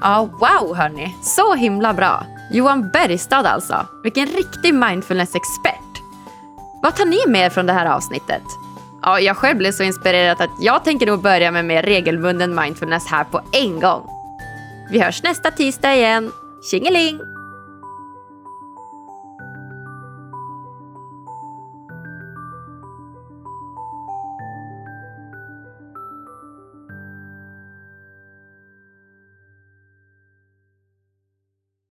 Ja, 0.00 0.28
wow 0.32 0.76
hörni, 0.76 1.14
så 1.22 1.54
himla 1.54 1.92
bra. 1.94 2.26
Johan 2.50 2.90
Bergstad 2.92 3.48
alltså. 3.48 3.86
Vilken 4.02 4.26
riktig 4.26 4.74
mindfulness-expert. 4.74 6.02
Vad 6.82 6.96
tar 6.96 7.04
ni 7.04 7.26
med 7.26 7.46
er 7.46 7.50
från 7.50 7.66
det 7.66 7.72
här 7.72 7.86
avsnittet? 7.86 8.42
Ja, 9.02 9.20
jag 9.20 9.36
själv 9.36 9.58
blev 9.58 9.72
så 9.72 9.82
inspirerad 9.82 10.40
att 10.40 10.50
jag 10.60 10.84
tänker 10.84 11.06
nog 11.06 11.22
börja 11.22 11.50
med 11.50 11.64
mer 11.64 11.82
regelbunden 11.82 12.54
mindfulness 12.54 13.06
här 13.06 13.24
på 13.24 13.40
en 13.52 13.80
gång. 13.80 14.06
Vi 14.90 15.00
hörs 15.00 15.22
nästa 15.22 15.50
tisdag 15.50 15.94
igen. 15.94 16.32
Tjingeling! 16.70 17.20